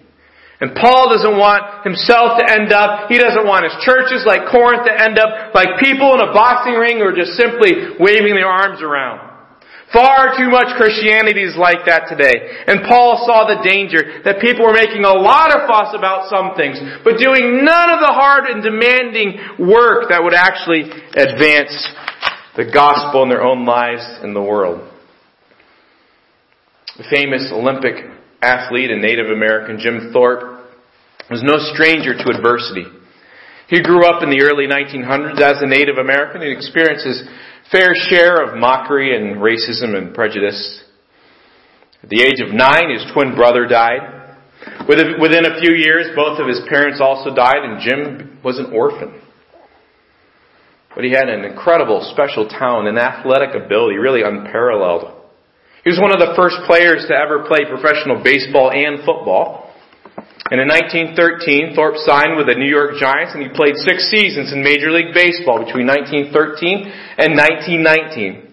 And 0.61 0.77
Paul 0.77 1.09
doesn't 1.09 1.41
want 1.41 1.81
himself 1.81 2.37
to 2.37 2.45
end 2.45 2.69
up, 2.69 3.09
he 3.09 3.17
doesn't 3.17 3.49
want 3.49 3.65
his 3.65 3.73
churches 3.81 4.29
like 4.29 4.45
Corinth 4.53 4.85
to 4.85 4.93
end 4.93 5.17
up 5.17 5.57
like 5.57 5.81
people 5.81 6.13
in 6.13 6.21
a 6.21 6.29
boxing 6.29 6.77
ring 6.77 7.01
who 7.01 7.09
are 7.09 7.17
just 7.17 7.33
simply 7.33 7.97
waving 7.97 8.37
their 8.37 8.45
arms 8.45 8.77
around. 8.77 9.32
Far 9.93 10.33
too 10.35 10.49
much 10.49 10.73
Christianity 10.73 11.45
is 11.45 11.55
like 11.55 11.85
that 11.85 12.09
today. 12.09 12.65
And 12.65 12.81
Paul 12.89 13.21
saw 13.29 13.45
the 13.45 13.61
danger 13.61 14.25
that 14.25 14.41
people 14.41 14.65
were 14.65 14.73
making 14.73 15.05
a 15.05 15.13
lot 15.13 15.53
of 15.53 15.69
fuss 15.69 15.93
about 15.93 16.33
some 16.33 16.57
things, 16.57 16.81
but 17.05 17.21
doing 17.21 17.61
none 17.61 17.89
of 17.93 18.01
the 18.01 18.09
hard 18.09 18.49
and 18.49 18.65
demanding 18.65 19.37
work 19.69 20.09
that 20.09 20.17
would 20.17 20.33
actually 20.33 20.89
advance 21.13 21.77
the 22.57 22.65
gospel 22.65 23.21
in 23.21 23.29
their 23.29 23.45
own 23.45 23.65
lives 23.69 24.01
in 24.25 24.33
the 24.33 24.41
world. 24.41 24.81
The 26.97 27.05
famous 27.09 27.53
Olympic 27.53 28.01
athlete 28.41 28.89
and 28.89 29.01
Native 29.01 29.29
American 29.29 29.77
Jim 29.77 30.09
Thorpe 30.11 30.65
was 31.29 31.41
no 31.45 31.57
stranger 31.73 32.17
to 32.17 32.25
adversity. 32.33 32.85
He 33.69 33.81
grew 33.81 34.05
up 34.05 34.21
in 34.21 34.29
the 34.29 34.41
early 34.41 34.67
1900s 34.67 35.41
as 35.41 35.61
a 35.61 35.67
Native 35.67 35.97
American 35.97 36.41
and 36.41 36.51
experienced 36.51 37.05
his 37.05 37.23
fair 37.73 37.93
share 38.07 38.37
of 38.37 38.57
mockery 38.57 39.17
and 39.17 39.37
racism 39.37 39.97
and 39.97 40.13
prejudice. 40.13 40.83
At 42.03 42.09
the 42.09 42.21
age 42.21 42.39
of 42.45 42.53
nine, 42.53 42.93
his 42.93 43.03
twin 43.13 43.35
brother 43.35 43.65
died. 43.65 44.37
Within 44.87 45.45
a 45.45 45.59
few 45.59 45.73
years, 45.75 46.15
both 46.15 46.39
of 46.39 46.47
his 46.47 46.61
parents 46.69 47.01
also 47.01 47.33
died, 47.33 47.63
and 47.65 47.81
Jim 47.81 48.39
was 48.43 48.59
an 48.59 48.71
orphan. 48.71 49.19
But 50.93 51.03
he 51.03 51.11
had 51.11 51.27
an 51.27 51.43
incredible 51.43 52.07
special 52.13 52.47
talent 52.47 52.87
and 52.87 52.99
athletic 52.99 53.55
ability, 53.55 53.97
really 53.97 54.21
unparalleled. 54.21 55.21
He 55.83 55.89
was 55.89 55.99
one 55.99 56.13
of 56.13 56.19
the 56.19 56.33
first 56.35 56.57
players 56.67 57.03
to 57.09 57.15
ever 57.15 57.47
play 57.47 57.65
professional 57.65 58.21
baseball 58.23 58.69
and 58.69 58.99
football. 58.99 59.62
And 60.51 60.59
in 60.59 60.67
1913, 60.67 61.71
Thorpe 61.71 61.95
signed 62.03 62.35
with 62.35 62.51
the 62.51 62.59
New 62.59 62.67
York 62.67 62.99
Giants 62.99 63.31
and 63.31 63.39
he 63.39 63.47
played 63.47 63.79
six 63.79 64.11
seasons 64.11 64.51
in 64.51 64.59
Major 64.59 64.91
League 64.91 65.15
Baseball 65.15 65.63
between 65.63 65.87
1913 65.87 66.35
and 67.15 67.31
1919. 67.39 68.51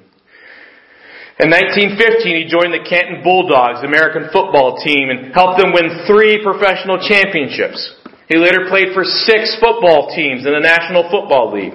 In 1.41 1.49
1915, 1.49 1.97
he 2.37 2.45
joined 2.47 2.77
the 2.77 2.85
Canton 2.85 3.25
Bulldogs, 3.25 3.81
American 3.81 4.29
football 4.29 4.77
team, 4.85 5.09
and 5.09 5.33
helped 5.33 5.59
them 5.59 5.73
win 5.73 6.05
three 6.07 6.45
professional 6.45 7.01
championships. 7.01 7.81
He 8.29 8.37
later 8.37 8.69
played 8.69 8.93
for 8.93 9.03
six 9.03 9.57
football 9.59 10.13
teams 10.15 10.47
in 10.47 10.53
the 10.53 10.61
National 10.61 11.09
Football 11.11 11.51
League. 11.57 11.75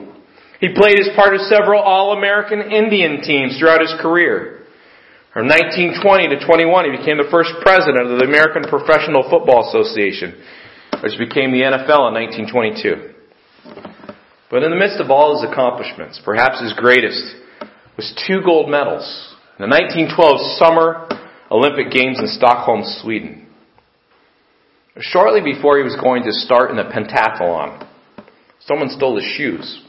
He 0.62 0.70
played 0.70 1.02
as 1.02 1.10
part 1.18 1.34
of 1.34 1.42
several 1.50 1.82
All-American 1.82 2.72
Indian 2.72 3.20
teams 3.26 3.58
throughout 3.58 3.82
his 3.82 3.92
career. 4.00 4.55
From 5.36 5.52
1920 5.52 6.32
to 6.32 6.46
21, 6.48 6.86
he 6.88 6.96
became 6.96 7.20
the 7.20 7.28
first 7.28 7.52
president 7.60 8.08
of 8.08 8.24
the 8.24 8.24
American 8.24 8.64
Professional 8.72 9.28
Football 9.28 9.68
Association, 9.68 10.32
which 11.04 11.20
became 11.20 11.52
the 11.52 11.60
NFL 11.60 12.08
in 12.08 12.16
1922. 12.48 13.12
But 14.48 14.64
in 14.64 14.72
the 14.72 14.80
midst 14.80 15.04
of 15.04 15.12
all 15.12 15.36
his 15.36 15.44
accomplishments, 15.44 16.24
perhaps 16.24 16.64
his 16.64 16.72
greatest 16.72 17.36
was 18.00 18.16
two 18.26 18.40
gold 18.48 18.72
medals 18.72 19.04
in 19.60 19.68
the 19.68 19.76
1912 19.76 20.56
Summer 20.56 21.04
Olympic 21.52 21.92
Games 21.92 22.16
in 22.24 22.32
Stockholm, 22.32 22.88
Sweden. 23.04 23.46
Shortly 25.04 25.44
before 25.44 25.76
he 25.76 25.84
was 25.84 26.00
going 26.00 26.24
to 26.24 26.32
start 26.32 26.72
in 26.72 26.80
the 26.80 26.88
pentathlon, 26.88 27.84
someone 28.64 28.88
stole 28.88 29.20
his 29.20 29.28
shoes. 29.36 29.84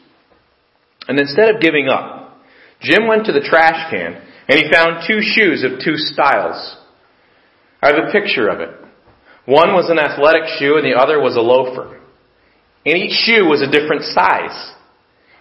And 1.07 1.20
instead 1.20 1.55
of 1.55 1.62
giving 1.62 1.86
up, 1.86 2.34
Jim 2.82 3.07
went 3.07 3.26
to 3.26 3.32
the 3.32 3.47
trash 3.47 3.94
can 3.94 4.26
and 4.49 4.59
he 4.59 4.70
found 4.70 5.05
two 5.07 5.20
shoes 5.20 5.64
of 5.64 5.80
two 5.84 5.97
styles. 5.97 6.76
I 7.82 7.88
have 7.88 8.09
a 8.09 8.12
picture 8.12 8.49
of 8.49 8.61
it. 8.61 8.70
One 9.47 9.74
was 9.74 9.90
an 9.90 9.99
athletic 9.99 10.59
shoe 10.59 10.76
and 10.76 10.84
the 10.84 10.99
other 10.99 11.20
was 11.20 11.36
a 11.36 11.40
loafer. 11.40 12.01
And 12.84 12.97
each 12.97 13.14
shoe 13.26 13.44
was 13.47 13.62
a 13.62 13.70
different 13.70 14.03
size. 14.03 14.74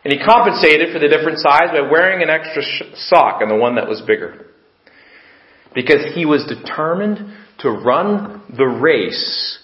And 0.03 0.13
he 0.13 0.23
compensated 0.23 0.93
for 0.93 0.99
the 0.99 1.07
different 1.07 1.39
size 1.39 1.69
by 1.71 1.81
wearing 1.81 2.21
an 2.21 2.29
extra 2.29 2.63
sock 2.95 3.41
on 3.41 3.49
the 3.49 3.55
one 3.55 3.75
that 3.75 3.87
was 3.87 4.01
bigger. 4.05 4.47
Because 5.73 6.13
he 6.13 6.25
was 6.25 6.45
determined 6.45 7.19
to 7.59 7.69
run 7.71 8.43
the 8.55 8.65
race 8.65 9.59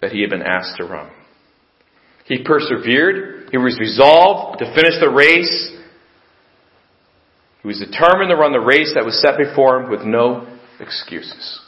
that 0.00 0.12
he 0.12 0.20
had 0.20 0.30
been 0.30 0.42
asked 0.42 0.76
to 0.76 0.84
run. 0.84 1.10
He 2.26 2.42
persevered. 2.44 3.48
He 3.50 3.58
was 3.58 3.78
resolved 3.78 4.58
to 4.58 4.74
finish 4.74 4.94
the 5.00 5.10
race 5.10 5.73
he 7.64 7.68
was 7.68 7.78
determined 7.78 8.28
to 8.28 8.36
run 8.36 8.52
the 8.52 8.60
race 8.60 8.92
that 8.94 9.06
was 9.06 9.18
set 9.22 9.38
before 9.38 9.80
him 9.80 9.90
with 9.90 10.02
no 10.02 10.46
excuses. 10.78 11.60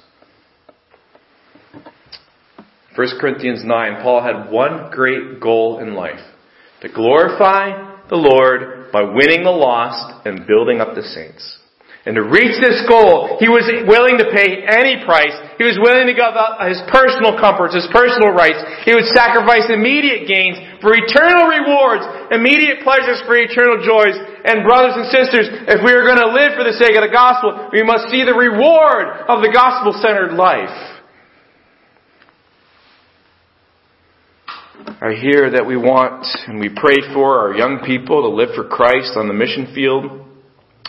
1 2.95 3.09
Corinthians 3.19 3.63
9, 3.65 4.03
Paul 4.03 4.23
had 4.23 4.51
one 4.51 4.91
great 4.91 5.41
goal 5.41 5.79
in 5.79 5.95
life 5.95 6.21
to 6.83 6.91
glorify 6.91 7.99
the 8.11 8.17
Lord 8.17 8.93
by 8.93 9.05
winning 9.05 9.43
the 9.43 9.51
lost 9.51 10.27
and 10.27 10.47
building 10.47 10.83
up 10.83 10.95
the 10.95 11.03
saints. 11.03 11.61
And 12.07 12.15
to 12.15 12.23
reach 12.23 12.55
this 12.63 12.87
goal, 12.87 13.35
he 13.43 13.51
was 13.51 13.67
willing 13.83 14.15
to 14.23 14.31
pay 14.31 14.63
any 14.63 15.03
price. 15.03 15.35
He 15.59 15.67
was 15.67 15.75
willing 15.75 16.07
to 16.07 16.15
give 16.15 16.39
up 16.39 16.63
his 16.63 16.79
personal 16.87 17.35
comforts, 17.35 17.75
his 17.75 17.91
personal 17.91 18.31
rights. 18.31 18.63
He 18.87 18.95
would 18.95 19.11
sacrifice 19.11 19.67
immediate 19.67 20.31
gains 20.31 20.55
for 20.79 20.95
eternal 20.95 21.51
rewards, 21.51 22.07
immediate 22.31 22.87
pleasures 22.87 23.19
for 23.27 23.35
eternal 23.35 23.83
joys. 23.83 24.15
And 24.47 24.63
brothers 24.63 24.95
and 24.95 25.11
sisters, 25.11 25.51
if 25.67 25.83
we 25.83 25.91
are 25.91 26.07
going 26.07 26.23
to 26.23 26.31
live 26.31 26.55
for 26.55 26.63
the 26.63 26.79
sake 26.79 26.95
of 26.95 27.03
the 27.03 27.11
gospel, 27.11 27.75
we 27.75 27.83
must 27.83 28.07
see 28.07 28.23
the 28.23 28.39
reward 28.39 29.27
of 29.27 29.43
the 29.43 29.51
gospel-centered 29.51 30.39
life. 30.39 30.71
I 35.03 35.19
hear 35.19 35.59
that 35.59 35.67
we 35.67 35.75
want 35.75 36.23
and 36.47 36.63
we 36.63 36.71
pray 36.71 37.03
for 37.11 37.43
our 37.43 37.59
young 37.59 37.83
people 37.83 38.23
to 38.23 38.31
live 38.31 38.55
for 38.55 38.63
Christ 38.63 39.19
on 39.19 39.27
the 39.27 39.35
mission 39.35 39.75
field, 39.75 40.23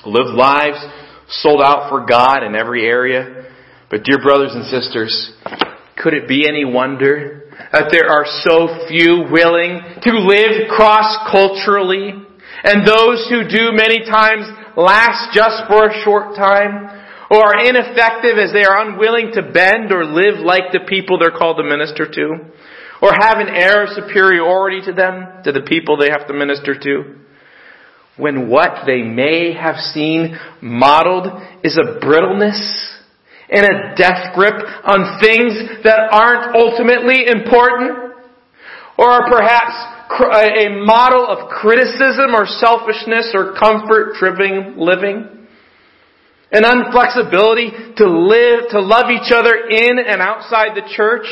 live 0.06 0.30
lives 0.38 1.07
sold 1.30 1.62
out 1.62 1.90
for 1.90 2.06
God 2.06 2.44
in 2.44 2.56
every 2.56 2.86
area. 2.86 3.46
But 3.90 4.04
dear 4.04 4.20
brothers 4.22 4.52
and 4.54 4.66
sisters, 4.66 5.34
could 5.98 6.14
it 6.14 6.28
be 6.28 6.48
any 6.48 6.66
wonder 6.66 7.44
that 7.72 7.90
there 7.92 8.10
are 8.10 8.26
so 8.44 8.88
few 8.88 9.28
willing 9.32 9.80
to 10.02 10.12
live 10.12 10.70
cross-culturally? 10.70 12.14
And 12.64 12.88
those 12.88 13.28
who 13.30 13.48
do 13.48 13.72
many 13.72 14.04
times 14.06 14.46
last 14.76 15.34
just 15.34 15.68
for 15.68 15.88
a 15.88 16.04
short 16.04 16.36
time 16.36 16.96
or 17.30 17.44
are 17.44 17.60
ineffective 17.60 18.38
as 18.38 18.54
they 18.54 18.64
are 18.64 18.88
unwilling 18.88 19.32
to 19.34 19.52
bend 19.52 19.92
or 19.92 20.06
live 20.06 20.40
like 20.40 20.72
the 20.72 20.86
people 20.88 21.20
they're 21.20 21.32
called 21.32 21.58
to 21.58 21.64
minister 21.64 22.10
to? 22.10 22.36
Or 23.02 23.12
have 23.14 23.38
an 23.38 23.50
air 23.50 23.84
of 23.84 23.90
superiority 23.90 24.82
to 24.88 24.94
them, 24.94 25.44
to 25.44 25.52
the 25.52 25.62
people 25.62 25.98
they 25.98 26.10
have 26.10 26.26
to 26.28 26.34
minister 26.34 26.74
to 26.74 27.27
when 28.18 28.50
what 28.50 28.86
they 28.86 29.04
may 29.04 29.54
have 29.54 29.76
seen 29.78 30.38
modeled 30.62 31.28
is 31.64 31.78
a 31.78 32.00
brittleness 32.00 32.96
and 33.50 33.66
a 33.66 33.96
death 33.96 34.36
grip 34.36 34.56
on 34.84 35.20
things 35.22 35.54
that 35.84 36.10
aren't 36.12 36.56
ultimately 36.56 37.28
important? 37.28 38.16
Or 38.98 39.12
are 39.12 39.30
perhaps 39.30 39.74
a 40.10 40.70
model 40.84 41.26
of 41.28 41.50
criticism 41.50 42.34
or 42.34 42.46
selfishness 42.46 43.32
or 43.34 43.54
comfort 43.58 44.16
driven 44.20 44.76
living? 44.78 45.30
An 46.52 46.64
unflexibility 46.64 47.72
to 47.98 48.08
live, 48.08 48.70
to 48.72 48.82
love 48.82 49.12
each 49.12 49.32
other 49.32 49.54
in 49.70 50.00
and 50.00 50.22
outside 50.22 50.76
the 50.76 50.90
church? 50.96 51.28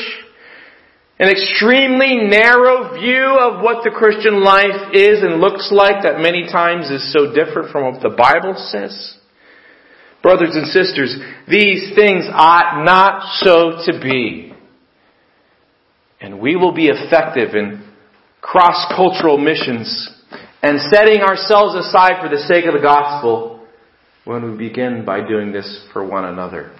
An 1.18 1.30
extremely 1.30 2.18
narrow 2.18 2.93
view 2.99 3.39
of 3.39 3.63
what 3.63 3.86
the 3.86 3.91
Christian 3.91 4.43
life 4.43 4.93
is 4.93 5.24
and 5.24 5.39
looks 5.39 5.72
like 5.72 6.03
that 6.03 6.20
many 6.20 6.43
times 6.43 6.89
is 6.89 7.13
so 7.13 7.34
different 7.34 7.72
from 7.72 7.86
what 7.86 8.01
the 8.01 8.09
Bible 8.09 8.53
says? 8.57 9.18
Brothers 10.22 10.55
and 10.55 10.68
sisters, 10.68 11.16
these 11.47 11.95
things 11.95 12.26
ought 12.30 12.84
not 12.84 13.38
so 13.38 13.86
to 13.86 13.99
be. 14.01 14.53
And 16.20 16.41
we 16.41 16.57
will 16.57 16.74
be 16.74 16.88
effective 16.88 17.55
in 17.55 17.88
cross-cultural 18.41 19.38
missions 19.38 20.09
and 20.61 20.82
setting 20.91 21.22
ourselves 21.22 21.76
aside 21.76 22.22
for 22.22 22.28
the 22.28 22.43
sake 22.45 22.66
of 22.66 22.74
the 22.74 22.82
gospel 22.82 23.66
when 24.26 24.51
we 24.51 24.57
begin 24.57 25.05
by 25.05 25.26
doing 25.26 25.53
this 25.53 25.88
for 25.93 26.05
one 26.05 26.26
another. 26.26 26.76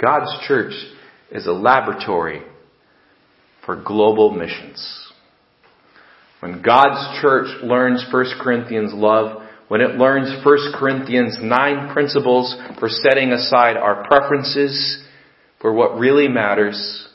God's 0.00 0.30
church 0.46 0.74
is 1.32 1.46
a 1.46 1.52
laboratory 1.52 2.42
for 3.66 3.76
global 3.76 4.30
missions. 4.30 5.12
When 6.40 6.62
God's 6.62 7.20
church 7.20 7.48
learns 7.62 8.06
1 8.10 8.26
Corinthians 8.40 8.92
love, 8.94 9.42
when 9.68 9.80
it 9.80 9.96
learns 9.96 10.44
1 10.44 10.58
Corinthians 10.76 11.38
9 11.42 11.92
principles 11.92 12.56
for 12.78 12.88
setting 12.88 13.32
aside 13.32 13.76
our 13.76 14.06
preferences 14.06 15.04
for 15.60 15.72
what 15.72 15.98
really 15.98 16.28
matters, 16.28 17.08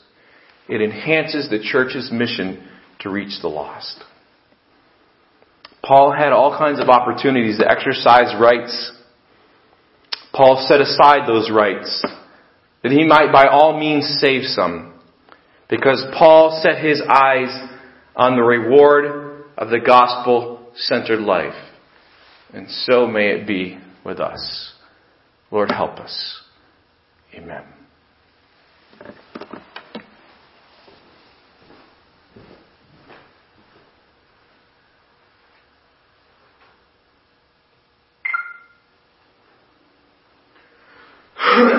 it 0.68 0.82
enhances 0.82 1.48
the 1.48 1.60
church's 1.60 2.10
mission 2.12 2.68
to 3.00 3.10
reach 3.10 3.40
the 3.40 3.48
lost. 3.48 4.04
Paul 5.84 6.12
had 6.12 6.32
all 6.32 6.56
kinds 6.56 6.78
of 6.78 6.88
opportunities 6.88 7.58
to 7.58 7.68
exercise 7.68 8.34
rights. 8.38 8.92
Paul 10.32 10.64
set 10.68 10.80
aside 10.80 11.26
those 11.26 11.50
rights 11.50 12.04
that 12.82 12.92
he 12.92 13.04
might 13.04 13.32
by 13.32 13.46
all 13.46 13.78
means 13.78 14.16
save 14.20 14.42
some 14.44 14.91
because 15.72 16.04
Paul 16.18 16.60
set 16.62 16.84
his 16.84 17.00
eyes 17.00 17.48
on 18.14 18.36
the 18.36 18.42
reward 18.42 19.46
of 19.56 19.70
the 19.70 19.80
gospel 19.80 20.70
centered 20.74 21.20
life. 21.20 21.54
And 22.52 22.68
so 22.68 23.06
may 23.06 23.28
it 23.28 23.46
be 23.46 23.78
with 24.04 24.20
us. 24.20 24.74
Lord, 25.50 25.70
help 25.70 25.98
us. 25.98 26.42
Amen. 27.34 27.64